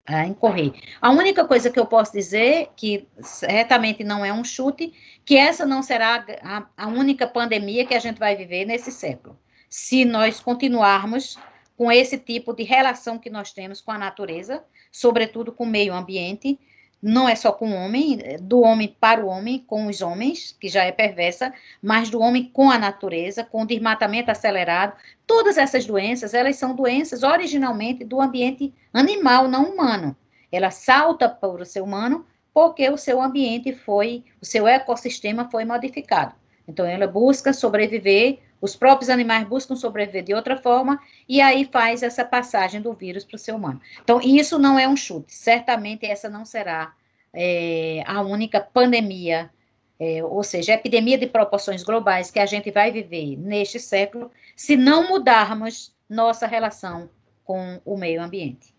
a 0.08 0.26
incorrer. 0.26 0.74
A 1.02 1.12
única 1.12 1.46
coisa 1.46 1.70
que 1.70 1.80
eu 1.80 1.86
posso 1.86 2.14
dizer, 2.14 2.70
que 2.76 3.06
certamente 3.20 4.04
não 4.04 4.24
é 4.24 4.32
um 4.32 4.44
chute, 4.44 4.94
que 5.26 5.38
essa 5.38 5.66
não 5.66 5.84
será 5.84 6.26
a, 6.42 6.66
a 6.78 6.88
única 6.88 7.28
pandemia 7.28 7.86
que 7.86 7.94
a 7.94 8.00
gente 8.00 8.18
vai 8.18 8.36
viver 8.36 8.66
nesse 8.66 8.92
século. 8.92 9.38
Se 9.70 10.04
nós 10.06 10.40
continuarmos 10.40 11.38
com 11.82 11.92
esse 11.92 12.16
tipo 12.16 12.54
de 12.54 12.62
relação 12.62 13.18
que 13.18 13.28
nós 13.28 13.52
temos 13.52 13.82
com 13.82 13.90
a 13.90 13.98
natureza, 13.98 14.64
sobretudo 14.92 15.52
com 15.52 15.64
o 15.64 15.68
meio 15.68 15.96
ambiente, 15.96 16.60
não 17.02 17.28
é 17.28 17.34
só 17.34 17.52
com 17.52 17.72
o 17.72 17.74
homem, 17.74 18.20
do 18.40 18.62
homem 18.62 18.96
para 19.00 19.26
o 19.26 19.28
homem, 19.28 19.66
com 19.66 19.88
os 19.88 20.00
homens, 20.00 20.56
que 20.60 20.70
já 20.70 20.84
é 20.84 20.92
perversa, 20.92 21.52
mas 21.82 22.12
do 22.12 22.20
homem 22.20 22.52
com 22.54 22.70
a 22.70 22.78
natureza, 22.78 23.44
com 23.44 23.64
o 23.64 23.66
desmatamento 23.66 24.30
acelerado. 24.30 24.96
Todas 25.26 25.58
essas 25.58 25.84
doenças, 25.84 26.36
elas 26.36 26.56
são 26.56 26.76
doenças 26.76 27.24
originalmente 27.24 28.06
do 28.06 28.22
ambiente 28.22 28.72
animal, 28.94 29.48
não 29.48 29.72
humano. 29.72 30.16
Ela 30.52 30.70
salta 30.70 31.28
para 31.28 31.50
o 31.50 31.66
ser 31.66 31.82
humano 31.82 32.28
porque 32.54 32.88
o 32.92 32.98
seu 32.98 33.20
ambiente 33.20 33.74
foi, 33.74 34.24
o 34.40 34.46
seu 34.46 34.68
ecossistema 34.68 35.50
foi 35.50 35.66
modificado. 35.66 36.36
Então, 36.68 36.86
ela 36.86 37.08
busca 37.08 37.52
sobreviver, 37.52 38.38
os 38.62 38.76
próprios 38.76 39.10
animais 39.10 39.48
buscam 39.48 39.76
sobreviver 39.76 40.24
de 40.24 40.34
outra 40.34 40.56
forma, 40.56 41.02
e 41.28 41.42
aí 41.42 41.66
faz 41.66 42.04
essa 42.04 42.24
passagem 42.24 42.80
do 42.80 42.94
vírus 42.94 43.26
para 43.26 43.36
o 43.36 43.40
ser 43.40 43.54
humano. 43.54 43.82
Então, 44.04 44.22
isso 44.22 44.60
não 44.60 44.78
é 44.78 44.88
um 44.88 44.96
chute. 44.96 45.34
Certamente 45.34 46.06
essa 46.06 46.30
não 46.30 46.46
será 46.46 46.94
é, 47.34 48.04
a 48.06 48.22
única 48.22 48.62
pandemia, 48.62 49.50
é, 50.00 50.24
ou 50.24 50.44
seja, 50.44 50.74
epidemia 50.74 51.18
de 51.18 51.28
proporções 51.28 51.84
globais 51.84 52.30
que 52.30 52.40
a 52.40 52.46
gente 52.46 52.70
vai 52.70 52.92
viver 52.92 53.36
neste 53.38 53.80
século, 53.80 54.32
se 54.56 54.78
não 54.78 55.08
mudarmos 55.10 55.94
nossa 56.08 56.46
relação 56.46 57.10
com 57.44 57.82
o 57.84 57.98
meio 57.98 58.22
ambiente. 58.22 58.74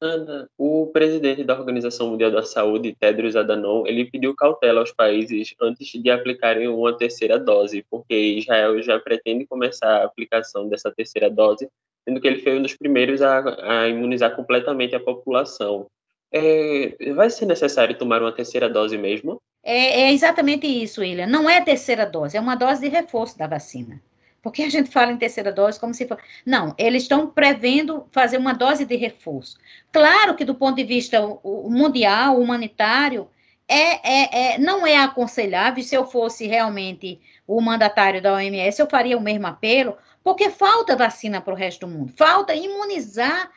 Ana, 0.00 0.48
o 0.58 0.88
presidente 0.88 1.42
da 1.42 1.58
Organização 1.58 2.10
Mundial 2.10 2.30
da 2.30 2.42
Saúde, 2.42 2.94
Tedros 2.98 3.34
Adhanom, 3.34 3.86
ele 3.86 4.10
pediu 4.10 4.34
cautela 4.34 4.80
aos 4.80 4.92
países 4.92 5.54
antes 5.60 5.88
de 5.88 6.10
aplicarem 6.10 6.68
uma 6.68 6.96
terceira 6.96 7.38
dose, 7.38 7.84
porque 7.90 8.14
Israel 8.14 8.80
já 8.82 8.98
pretende 8.98 9.46
começar 9.46 9.88
a 9.88 10.04
aplicação 10.04 10.68
dessa 10.68 10.92
terceira 10.92 11.30
dose, 11.30 11.68
sendo 12.04 12.20
que 12.20 12.28
ele 12.28 12.42
foi 12.42 12.58
um 12.58 12.62
dos 12.62 12.74
primeiros 12.74 13.22
a, 13.22 13.82
a 13.82 13.88
imunizar 13.88 14.36
completamente 14.36 14.94
a 14.94 15.00
população. 15.00 15.86
É, 16.30 17.12
vai 17.14 17.30
ser 17.30 17.46
necessário 17.46 17.96
tomar 17.96 18.20
uma 18.20 18.32
terceira 18.32 18.68
dose 18.68 18.98
mesmo? 18.98 19.40
É, 19.64 20.02
é 20.02 20.12
exatamente 20.12 20.66
isso, 20.66 21.00
William. 21.00 21.26
Não 21.26 21.48
é 21.48 21.60
terceira 21.64 22.04
dose, 22.04 22.36
é 22.36 22.40
uma 22.40 22.54
dose 22.54 22.82
de 22.82 22.88
reforço 22.88 23.38
da 23.38 23.46
vacina. 23.46 24.00
Porque 24.46 24.62
a 24.62 24.70
gente 24.70 24.88
fala 24.88 25.10
em 25.10 25.16
terceira 25.16 25.50
dose 25.50 25.80
como 25.80 25.92
se 25.92 26.06
fosse. 26.06 26.22
Não, 26.46 26.72
eles 26.78 27.02
estão 27.02 27.26
prevendo 27.26 28.06
fazer 28.12 28.38
uma 28.38 28.52
dose 28.52 28.84
de 28.84 28.94
reforço. 28.94 29.58
Claro 29.90 30.36
que, 30.36 30.44
do 30.44 30.54
ponto 30.54 30.76
de 30.76 30.84
vista 30.84 31.20
mundial, 31.42 32.40
humanitário, 32.40 33.28
é, 33.66 33.74
é, 34.08 34.54
é, 34.54 34.58
não 34.58 34.86
é 34.86 34.98
aconselhável. 34.98 35.82
Se 35.82 35.96
eu 35.96 36.06
fosse 36.06 36.46
realmente 36.46 37.20
o 37.44 37.60
mandatário 37.60 38.22
da 38.22 38.34
OMS, 38.34 38.78
eu 38.78 38.88
faria 38.88 39.18
o 39.18 39.20
mesmo 39.20 39.48
apelo, 39.48 39.98
porque 40.22 40.48
falta 40.48 40.94
vacina 40.94 41.40
para 41.40 41.52
o 41.52 41.56
resto 41.56 41.84
do 41.84 41.92
mundo. 41.92 42.12
Falta 42.16 42.54
imunizar 42.54 43.50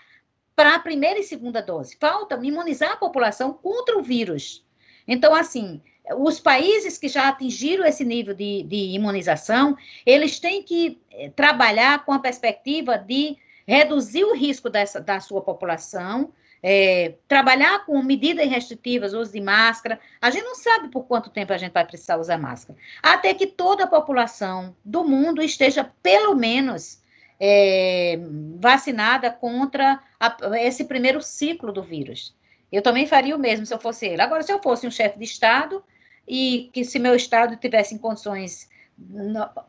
para 0.55 0.73
a 0.73 0.79
primeira 0.79 1.19
e 1.19 1.23
segunda 1.23 1.61
dose. 1.61 1.95
Falta 1.99 2.33
imunizar 2.41 2.93
a 2.93 2.97
população 2.97 3.53
contra 3.53 3.95
o 3.95 4.01
vírus. 4.01 4.65
Então, 5.07 5.35
assim, 5.35 5.83
os 6.17 6.39
países 6.39 6.97
que 6.97 7.07
já 7.07 7.29
atingiram 7.29 7.85
esse 7.85 8.03
nível 8.03 8.33
de, 8.33 8.63
de 8.63 8.95
imunização, 8.95 9.77
eles 10.05 10.39
têm 10.39 10.63
que 10.63 10.99
eh, 11.11 11.29
trabalhar 11.35 12.05
com 12.05 12.13
a 12.13 12.19
perspectiva 12.19 12.97
de 12.97 13.37
reduzir 13.67 14.23
o 14.23 14.35
risco 14.35 14.69
dessa, 14.69 14.99
da 14.99 15.19
sua 15.19 15.41
população, 15.41 16.33
é, 16.61 17.13
trabalhar 17.27 17.85
com 17.85 18.01
medidas 18.01 18.49
restritivas, 18.49 19.13
uso 19.13 19.31
de 19.31 19.39
máscara. 19.39 19.99
A 20.21 20.29
gente 20.29 20.43
não 20.43 20.55
sabe 20.55 20.89
por 20.89 21.03
quanto 21.03 21.29
tempo 21.29 21.53
a 21.53 21.57
gente 21.57 21.71
vai 21.71 21.85
precisar 21.85 22.17
usar 22.17 22.37
máscara. 22.37 22.77
Até 23.01 23.33
que 23.33 23.47
toda 23.47 23.83
a 23.83 23.87
população 23.87 24.75
do 24.83 25.03
mundo 25.03 25.41
esteja, 25.41 25.89
pelo 26.01 26.35
menos, 26.35 27.01
é, 27.39 28.19
vacinada 28.55 29.31
contra 29.31 29.99
a, 30.19 30.37
esse 30.59 30.83
primeiro 30.85 31.21
ciclo 31.21 31.71
do 31.71 31.81
vírus. 31.81 32.35
Eu 32.71 32.81
também 32.81 33.07
faria 33.07 33.35
o 33.35 33.39
mesmo 33.39 33.65
se 33.65 33.73
eu 33.73 33.79
fosse 33.79 34.05
ele. 34.05 34.21
Agora, 34.21 34.43
se 34.43 34.51
eu 34.51 34.61
fosse 34.61 34.85
um 34.85 34.91
chefe 34.91 35.17
de 35.17 35.25
Estado, 35.25 35.83
e 36.29 36.69
que 36.71 36.85
se 36.85 36.99
meu 36.99 37.15
Estado 37.15 37.55
tivesse 37.55 37.95
em 37.95 37.97
condições 37.97 38.69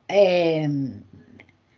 é, 0.07 0.67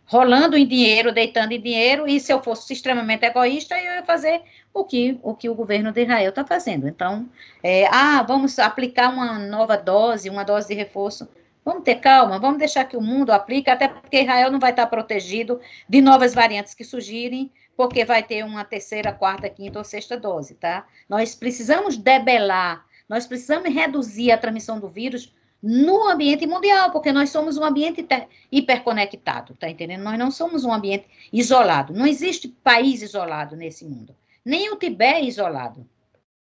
rolando 0.05 0.57
em 0.57 0.67
dinheiro, 0.67 1.13
deitando 1.13 1.53
em 1.53 1.61
dinheiro, 1.61 2.07
e 2.07 2.19
se 2.19 2.33
eu 2.33 2.43
fosse 2.43 2.73
extremamente 2.73 3.25
egoísta, 3.25 3.75
eu 3.77 3.95
ia 3.95 4.03
fazer 4.03 4.41
o 4.73 4.83
que 4.83 5.17
o, 5.23 5.33
que 5.33 5.49
o 5.49 5.55
governo 5.55 5.91
de 5.91 6.03
Israel 6.03 6.29
está 6.29 6.45
fazendo. 6.45 6.87
Então, 6.87 7.29
é, 7.63 7.87
ah, 7.87 8.23
vamos 8.27 8.59
aplicar 8.59 9.09
uma 9.09 9.39
nova 9.39 9.77
dose, 9.77 10.29
uma 10.29 10.43
dose 10.43 10.67
de 10.67 10.73
reforço. 10.73 11.27
Vamos 11.63 11.83
ter 11.83 11.95
calma, 11.95 12.37
vamos 12.37 12.59
deixar 12.59 12.83
que 12.83 12.97
o 12.97 13.01
mundo 13.01 13.31
aplique, 13.31 13.69
até 13.69 13.87
porque 13.87 14.21
Israel 14.21 14.51
não 14.51 14.59
vai 14.59 14.71
estar 14.71 14.85
protegido 14.87 15.61
de 15.87 16.01
novas 16.01 16.33
variantes 16.33 16.73
que 16.73 16.83
surgirem, 16.83 17.49
porque 17.77 18.03
vai 18.03 18.21
ter 18.21 18.43
uma 18.43 18.65
terceira, 18.65 19.13
quarta, 19.13 19.47
quinta 19.47 19.79
ou 19.79 19.85
sexta 19.85 20.17
dose, 20.17 20.55
tá? 20.55 20.85
Nós 21.07 21.33
precisamos 21.35 21.95
debelar 21.95 22.85
nós 23.07 23.25
precisamos 23.25 23.73
reduzir 23.73 24.31
a 24.31 24.37
transmissão 24.37 24.79
do 24.79 24.87
vírus 24.87 25.33
no 25.61 26.09
ambiente 26.09 26.45
mundial, 26.45 26.91
porque 26.91 27.11
nós 27.13 27.29
somos 27.29 27.57
um 27.57 27.63
ambiente 27.63 28.05
hiperconectado, 28.51 29.55
tá 29.55 29.69
entendendo? 29.69 30.03
Nós 30.03 30.19
não 30.19 30.29
somos 30.29 30.65
um 30.65 30.73
ambiente 30.73 31.05
isolado. 31.31 31.93
Não 31.93 32.05
existe 32.05 32.49
país 32.49 33.01
isolado 33.01 33.55
nesse 33.55 33.85
mundo. 33.85 34.13
Nem 34.43 34.69
o 34.71 34.75
Tibete 34.75 35.21
é 35.21 35.23
isolado. 35.23 35.87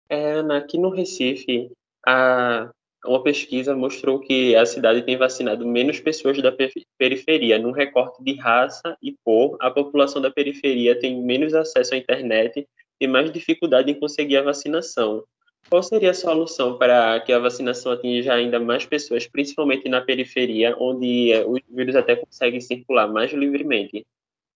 É, 0.08 0.40
aqui 0.56 0.78
no 0.78 0.90
Recife, 0.90 1.72
a, 2.06 2.70
uma 3.06 3.24
pesquisa 3.24 3.76
mostrou 3.76 4.20
que 4.20 4.56
a 4.56 4.66
cidade 4.66 5.02
tem 5.02 5.18
vacinado 5.18 5.66
menos 5.66 6.00
pessoas 6.00 6.40
da 6.42 6.54
periferia. 6.98 7.58
Num 7.58 7.72
recorte 7.72 8.24
de 8.24 8.36
raça 8.36 8.96
e 9.02 9.16
cor, 9.24 9.58
a 9.60 9.72
população 9.72 10.22
da 10.22 10.30
periferia 10.30 11.00
tem 11.00 11.20
menos 11.20 11.56
acesso 11.56 11.96
à 11.96 11.98
internet 11.98 12.68
e 13.02 13.08
mais 13.08 13.32
dificuldade 13.32 13.90
em 13.90 14.00
conseguir 14.00 14.38
a 14.38 14.44
vacinação. 14.44 15.24
Qual 15.68 15.84
seria 15.84 16.12
a 16.12 16.16
solução 16.16 16.78
para 16.78 17.20
que 17.20 17.32
a 17.32 17.40
vacinação 17.40 17.92
atinja 17.92 18.34
ainda 18.34 18.60
mais 18.60 18.86
pessoas, 18.86 19.28
principalmente 19.28 19.88
na 19.88 20.02
periferia, 20.02 20.76
onde 20.80 21.32
eh, 21.32 21.46
os 21.46 21.60
vírus 21.70 21.96
até 21.96 22.16
conseguem 22.16 22.60
circular 22.60 23.08
mais 23.08 23.32
livremente? 23.32 24.06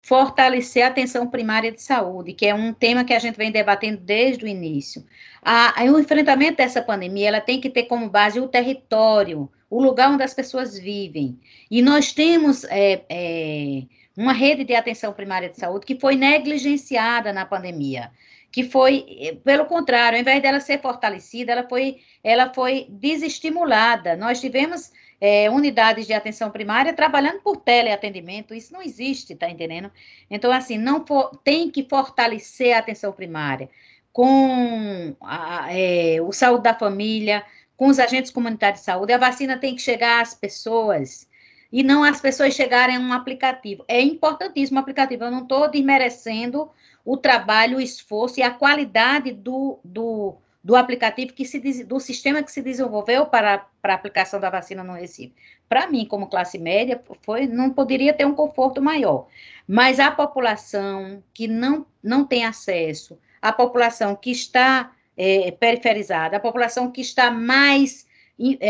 Fortalecer 0.05 0.83
a 0.83 0.89
atenção 0.89 1.29
primária 1.29 1.71
de 1.71 1.83
saúde, 1.83 2.33
que 2.33 2.47
é 2.47 2.55
um 2.55 2.73
tema 2.73 3.05
que 3.05 3.13
a 3.13 3.19
gente 3.19 3.37
vem 3.37 3.53
debatendo 3.53 4.01
desde 4.01 4.45
o 4.45 4.49
início. 4.49 5.05
A, 5.43 5.75
o 5.85 5.99
enfrentamento 6.01 6.57
dessa 6.57 6.83
pandemia 6.83 7.29
ela 7.29 7.41
tem 7.41 7.61
que 7.61 7.71
ter 7.71 7.85
como 7.85 8.09
base 8.09 8.41
o 8.41 8.49
território, 8.49 9.51
o 9.69 9.83
lugar 9.83 10.11
onde 10.11 10.23
as 10.23 10.35
pessoas 10.35 10.79
vivem. 10.79 11.39
E 11.71 11.83
nós 11.83 12.13
temos 12.13 12.65
é, 12.65 13.05
é, 13.09 13.83
uma 14.17 14.33
rede 14.33 14.65
de 14.65 14.75
atenção 14.75 15.13
primária 15.13 15.51
de 15.51 15.59
saúde 15.59 15.87
que 15.87 16.01
foi 16.01 16.17
negligenciada 16.17 17.33
na 17.33 17.45
pandemia 17.45 18.11
que 18.53 18.63
foi, 18.65 19.07
eh, 19.19 19.35
pelo 19.43 19.65
contrário, 19.65 20.17
ao 20.17 20.21
invés 20.21 20.43
dela 20.43 20.61
ser 20.61 20.81
fortalecida, 20.81 21.53
ela 21.53 21.67
foi, 21.69 22.01
ela 22.23 22.53
foi 22.53 22.87
desestimulada. 22.91 24.15
Nós 24.15 24.41
tivemos 24.41 24.93
é, 25.21 25.49
unidades 25.51 26.07
de 26.07 26.13
atenção 26.13 26.51
primária 26.51 26.93
trabalhando 26.93 27.41
por 27.41 27.57
teleatendimento, 27.57 28.55
isso 28.55 28.73
não 28.73 28.83
existe, 28.83 29.35
tá 29.35 29.49
entendendo? 29.49 29.91
Então, 30.31 30.53
assim, 30.53 30.77
não 30.77 31.07
for, 31.07 31.31
tem 31.45 31.71
que 31.71 31.87
fortalecer 31.89 32.75
a 32.75 32.81
atenção 32.81 33.13
primária 33.13 33.71
com 34.13 35.17
a, 35.23 35.69
é, 35.73 36.21
o 36.21 36.33
saúde 36.33 36.65
da 36.65 36.75
família, 36.75 37.45
com 37.77 37.87
os 37.87 37.99
agentes 37.99 38.31
comunitários 38.31 38.81
de 38.81 38.85
saúde, 38.85 39.13
a 39.13 39.19
vacina 39.19 39.57
tem 39.57 39.75
que 39.75 39.81
chegar 39.83 40.21
às 40.21 40.35
pessoas 40.35 41.29
e 41.73 41.83
não 41.83 42.05
as 42.05 42.21
pessoas 42.21 42.55
chegarem 42.55 42.97
a 42.97 43.01
um 43.01 43.13
aplicativo. 43.13 43.85
É 43.89 44.01
importantíssimo 44.03 44.79
o 44.79 44.83
aplicativo, 44.83 45.25
eu 45.25 45.31
não 45.31 45.43
estou 45.45 45.71
desmerecendo 45.71 46.71
o 47.05 47.17
trabalho, 47.17 47.79
o 47.79 47.81
esforço 47.81 48.41
e 48.41 48.43
a 48.43 48.51
qualidade 48.51 49.33
do, 49.33 49.79
do, 49.85 50.37
do 50.63 50.77
aplicativo, 50.77 51.33
que 51.33 51.45
se, 51.45 51.85
do 51.85 51.99
sistema 51.99 52.43
que 52.43 52.53
se 52.53 52.63
desenvolveu 52.63 53.27
para, 53.27 53.67
para 53.81 53.95
a 53.95 53.97
aplicação 53.97 54.39
da 54.39 54.51
vacina 54.51 54.85
no 54.85 54.95
Recife. 54.95 55.35
Para 55.69 55.87
mim, 55.87 56.07
como 56.07 56.29
classe 56.29 56.59
média, 56.59 57.03
foi, 57.23 57.47
não 57.47 57.71
poderia 57.71 58.13
ter 58.13 58.27
um 58.27 58.35
conforto 58.35 58.81
maior. 58.81 59.27
Mas 59.67 59.99
a 59.99 60.11
população 60.11 61.23
que 61.33 61.49
não, 61.49 61.87
não 62.03 62.25
tem 62.25 62.45
acesso, 62.45 63.19
a 63.41 63.53
população 63.53 64.15
que 64.15 64.31
está 64.31 64.93
é, 65.17 65.51
periferizada, 65.51 66.37
a 66.37 66.41
população 66.41 66.91
que 66.91 67.01
está 67.01 67.31
mais 67.31 68.07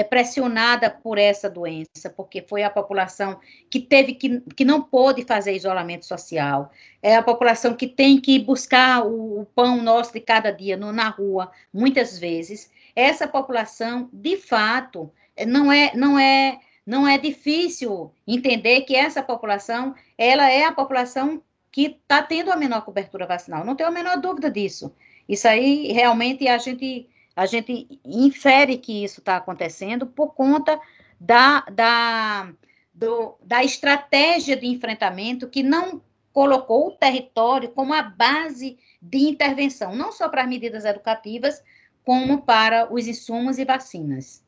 pressionada 0.08 0.90
por 0.90 1.18
essa 1.18 1.48
doença, 1.48 2.10
porque 2.14 2.42
foi 2.42 2.62
a 2.62 2.70
população 2.70 3.40
que 3.70 3.80
teve 3.80 4.14
que, 4.14 4.40
que 4.54 4.64
não 4.64 4.82
pôde 4.82 5.24
fazer 5.24 5.54
isolamento 5.54 6.04
social, 6.04 6.70
é 7.02 7.16
a 7.16 7.22
população 7.22 7.74
que 7.74 7.86
tem 7.86 8.20
que 8.20 8.38
buscar 8.38 9.04
o, 9.06 9.40
o 9.40 9.46
pão 9.46 9.82
nosso 9.82 10.12
de 10.12 10.20
cada 10.20 10.50
dia 10.50 10.76
no, 10.76 10.92
na 10.92 11.08
rua, 11.08 11.50
muitas 11.72 12.18
vezes. 12.18 12.70
Essa 12.94 13.26
população, 13.26 14.08
de 14.12 14.36
fato, 14.36 15.10
não 15.46 15.72
é, 15.72 15.92
não 15.94 16.18
é, 16.18 16.60
não 16.86 17.08
é 17.08 17.16
difícil 17.16 18.12
entender 18.26 18.82
que 18.82 18.94
essa 18.94 19.22
população, 19.22 19.94
ela 20.18 20.50
é 20.50 20.64
a 20.64 20.72
população 20.72 21.42
que 21.70 21.86
está 21.86 22.22
tendo 22.22 22.52
a 22.52 22.56
menor 22.56 22.82
cobertura 22.82 23.26
vacinal. 23.26 23.64
Não 23.64 23.74
tenho 23.74 23.88
a 23.88 23.92
menor 23.92 24.20
dúvida 24.20 24.50
disso. 24.50 24.94
Isso 25.26 25.48
aí 25.48 25.90
realmente 25.92 26.46
a 26.46 26.58
gente 26.58 27.08
a 27.34 27.46
gente 27.46 28.00
infere 28.04 28.76
que 28.76 29.04
isso 29.04 29.20
está 29.20 29.36
acontecendo 29.36 30.06
por 30.06 30.34
conta 30.34 30.78
da, 31.20 31.60
da, 31.72 32.52
do, 32.92 33.36
da 33.42 33.64
estratégia 33.64 34.56
de 34.56 34.66
enfrentamento 34.66 35.48
que 35.48 35.62
não 35.62 36.02
colocou 36.32 36.88
o 36.88 36.92
território 36.92 37.70
como 37.70 37.92
a 37.94 38.02
base 38.02 38.78
de 39.00 39.18
intervenção, 39.18 39.94
não 39.94 40.12
só 40.12 40.28
para 40.28 40.42
as 40.42 40.48
medidas 40.48 40.84
educativas, 40.84 41.62
como 42.04 42.42
para 42.42 42.92
os 42.92 43.06
insumos 43.06 43.58
e 43.58 43.64
vacinas. 43.64 44.42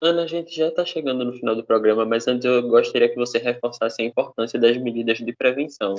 Ana, 0.00 0.22
a 0.22 0.26
gente 0.26 0.54
já 0.54 0.68
está 0.68 0.84
chegando 0.84 1.24
no 1.24 1.32
final 1.32 1.56
do 1.56 1.64
programa, 1.64 2.04
mas 2.04 2.28
antes 2.28 2.44
eu 2.44 2.68
gostaria 2.68 3.08
que 3.08 3.16
você 3.16 3.38
reforçasse 3.38 4.00
a 4.00 4.04
importância 4.04 4.58
das 4.58 4.76
medidas 4.76 5.18
de 5.18 5.32
prevenção. 5.32 5.96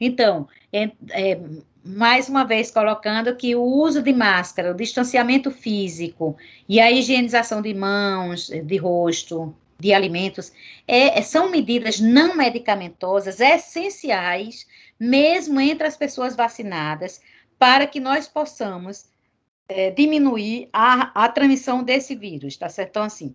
Então, 0.00 0.48
é, 0.72 0.90
é, 1.10 1.38
mais 1.84 2.28
uma 2.28 2.44
vez 2.44 2.70
colocando 2.70 3.34
que 3.34 3.56
o 3.56 3.62
uso 3.62 4.02
de 4.02 4.12
máscara, 4.12 4.70
o 4.70 4.76
distanciamento 4.76 5.50
físico 5.50 6.36
e 6.68 6.80
a 6.80 6.90
higienização 6.90 7.60
de 7.60 7.74
mãos, 7.74 8.48
de 8.48 8.76
rosto, 8.76 9.54
de 9.78 9.92
alimentos, 9.92 10.52
é, 10.86 11.20
são 11.22 11.50
medidas 11.50 11.98
não 11.98 12.36
medicamentosas 12.36 13.40
essenciais, 13.40 14.66
mesmo 14.98 15.60
entre 15.60 15.86
as 15.86 15.96
pessoas 15.96 16.36
vacinadas, 16.36 17.20
para 17.58 17.86
que 17.86 17.98
nós 17.98 18.28
possamos 18.28 19.06
é, 19.68 19.90
diminuir 19.90 20.68
a, 20.72 21.24
a 21.24 21.28
transmissão 21.28 21.82
desse 21.82 22.14
vírus, 22.14 22.56
tá 22.56 22.68
certo? 22.68 22.90
Então, 22.90 23.02
assim, 23.02 23.34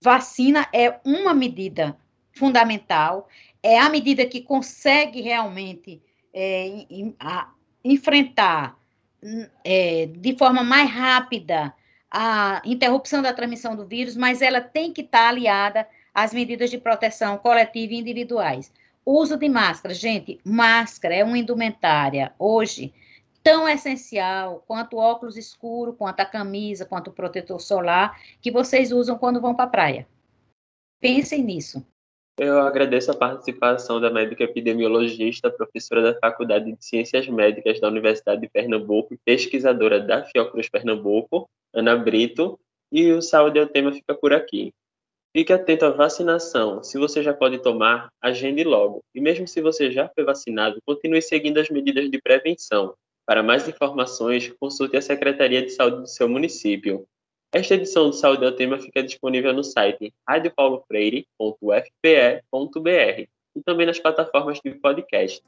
vacina 0.00 0.66
é 0.72 0.98
uma 1.04 1.32
medida 1.32 1.96
fundamental, 2.32 3.28
é 3.62 3.78
a 3.78 3.88
medida 3.88 4.26
que 4.26 4.40
consegue 4.40 5.20
realmente 5.20 6.02
é, 6.32 6.86
a, 7.20 7.53
enfrentar 7.84 8.78
é, 9.64 10.06
de 10.06 10.36
forma 10.36 10.62
mais 10.62 10.90
rápida 10.90 11.74
a 12.10 12.62
interrupção 12.64 13.20
da 13.20 13.32
transmissão 13.32 13.74
do 13.74 13.86
vírus, 13.86 14.16
mas 14.16 14.40
ela 14.40 14.60
tem 14.60 14.92
que 14.92 15.00
estar 15.00 15.28
aliada 15.28 15.86
às 16.14 16.32
medidas 16.32 16.70
de 16.70 16.78
proteção 16.78 17.36
coletiva 17.38 17.92
e 17.92 17.98
individuais. 17.98 18.72
Uso 19.04 19.36
de 19.36 19.48
máscara, 19.48 19.92
gente, 19.92 20.38
máscara 20.44 21.14
é 21.14 21.24
uma 21.24 21.36
indumentária 21.36 22.32
hoje 22.38 22.94
tão 23.42 23.68
essencial 23.68 24.64
quanto 24.66 24.96
o 24.96 25.00
óculos 25.00 25.36
escuro, 25.36 25.92
quanto 25.92 26.20
a 26.20 26.24
camisa, 26.24 26.86
quanto 26.86 27.08
o 27.08 27.12
protetor 27.12 27.60
solar 27.60 28.18
que 28.40 28.50
vocês 28.50 28.90
usam 28.90 29.18
quando 29.18 29.40
vão 29.40 29.54
para 29.54 29.64
a 29.66 29.68
praia. 29.68 30.08
Pensem 31.00 31.42
nisso. 31.42 31.84
Eu 32.36 32.58
agradeço 32.58 33.12
a 33.12 33.16
participação 33.16 34.00
da 34.00 34.10
médica 34.10 34.42
epidemiologista, 34.42 35.48
professora 35.48 36.02
da 36.02 36.18
Faculdade 36.18 36.72
de 36.72 36.84
Ciências 36.84 37.28
Médicas 37.28 37.78
da 37.78 37.86
Universidade 37.86 38.40
de 38.40 38.48
Pernambuco 38.48 39.14
e 39.14 39.18
pesquisadora 39.18 40.00
da 40.00 40.24
Fiocruz 40.24 40.68
Pernambuco, 40.68 41.48
Ana 41.72 41.96
Brito, 41.96 42.58
e 42.90 43.12
o 43.12 43.22
Saúde 43.22 43.60
é 43.60 43.62
o 43.62 43.68
tema 43.68 43.92
fica 43.92 44.16
por 44.16 44.32
aqui. 44.32 44.72
Fique 45.32 45.52
atento 45.52 45.84
à 45.84 45.90
vacinação. 45.90 46.82
Se 46.82 46.98
você 46.98 47.22
já 47.22 47.32
pode 47.32 47.58
tomar, 47.58 48.08
agende 48.20 48.64
logo. 48.64 49.02
E 49.14 49.20
mesmo 49.20 49.46
se 49.46 49.60
você 49.60 49.90
já 49.92 50.08
foi 50.08 50.24
vacinado, 50.24 50.80
continue 50.84 51.22
seguindo 51.22 51.58
as 51.58 51.70
medidas 51.70 52.10
de 52.10 52.20
prevenção. 52.20 52.94
Para 53.24 53.42
mais 53.44 53.68
informações, 53.68 54.52
consulte 54.58 54.96
a 54.96 55.02
Secretaria 55.02 55.62
de 55.62 55.70
Saúde 55.70 56.02
do 56.02 56.08
seu 56.08 56.28
município. 56.28 57.06
Esta 57.54 57.74
edição 57.74 58.10
do 58.10 58.12
Saúde 58.12 58.44
ao 58.44 58.50
Tema 58.50 58.80
fica 58.80 59.00
disponível 59.00 59.52
no 59.52 59.62
site 59.62 60.12
radiopaulofreire.fpe.br 60.28 63.28
e 63.54 63.62
também 63.64 63.86
nas 63.86 64.00
plataformas 64.00 64.58
de 64.64 64.72
podcast. 64.72 65.40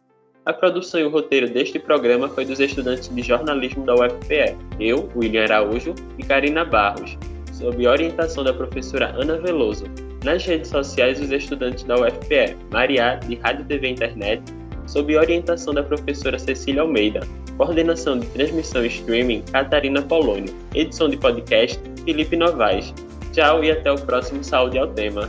A 0.44 0.52
produção 0.52 1.00
e 1.00 1.02
o 1.02 1.10
roteiro 1.10 1.50
deste 1.50 1.80
programa 1.80 2.28
foi 2.28 2.44
dos 2.44 2.60
estudantes 2.60 3.08
de 3.08 3.22
jornalismo 3.22 3.84
da 3.84 3.96
UFPE, 3.96 4.56
eu, 4.78 5.10
William 5.16 5.42
Araújo 5.42 5.96
e 6.16 6.22
Karina 6.22 6.64
Barros, 6.64 7.18
sob 7.52 7.84
orientação 7.84 8.44
da 8.44 8.54
professora 8.54 9.12
Ana 9.20 9.40
Veloso. 9.40 9.86
Nas 10.22 10.46
redes 10.46 10.70
sociais, 10.70 11.20
os 11.20 11.32
estudantes 11.32 11.82
da 11.82 11.96
UFPE, 11.96 12.56
Maria, 12.70 13.16
de 13.16 13.34
Rádio 13.34 13.64
TV 13.64 13.88
Internet, 13.88 14.44
sob 14.86 15.16
orientação 15.16 15.74
da 15.74 15.82
professora 15.82 16.38
Cecília 16.38 16.82
Almeida. 16.82 17.20
Coordenação 17.56 18.18
de 18.18 18.26
transmissão 18.28 18.84
e 18.84 18.88
streaming, 18.88 19.42
Catarina 19.52 20.02
Polônio. 20.02 20.54
Edição 20.74 21.08
de 21.08 21.16
podcast, 21.16 21.80
Felipe 22.04 22.36
Novaes. 22.36 22.92
Tchau 23.32 23.64
e 23.64 23.70
até 23.70 23.90
o 23.90 24.00
próximo 24.00 24.42
Saúde 24.44 24.78
ao 24.78 24.88
Tema. 24.88 25.28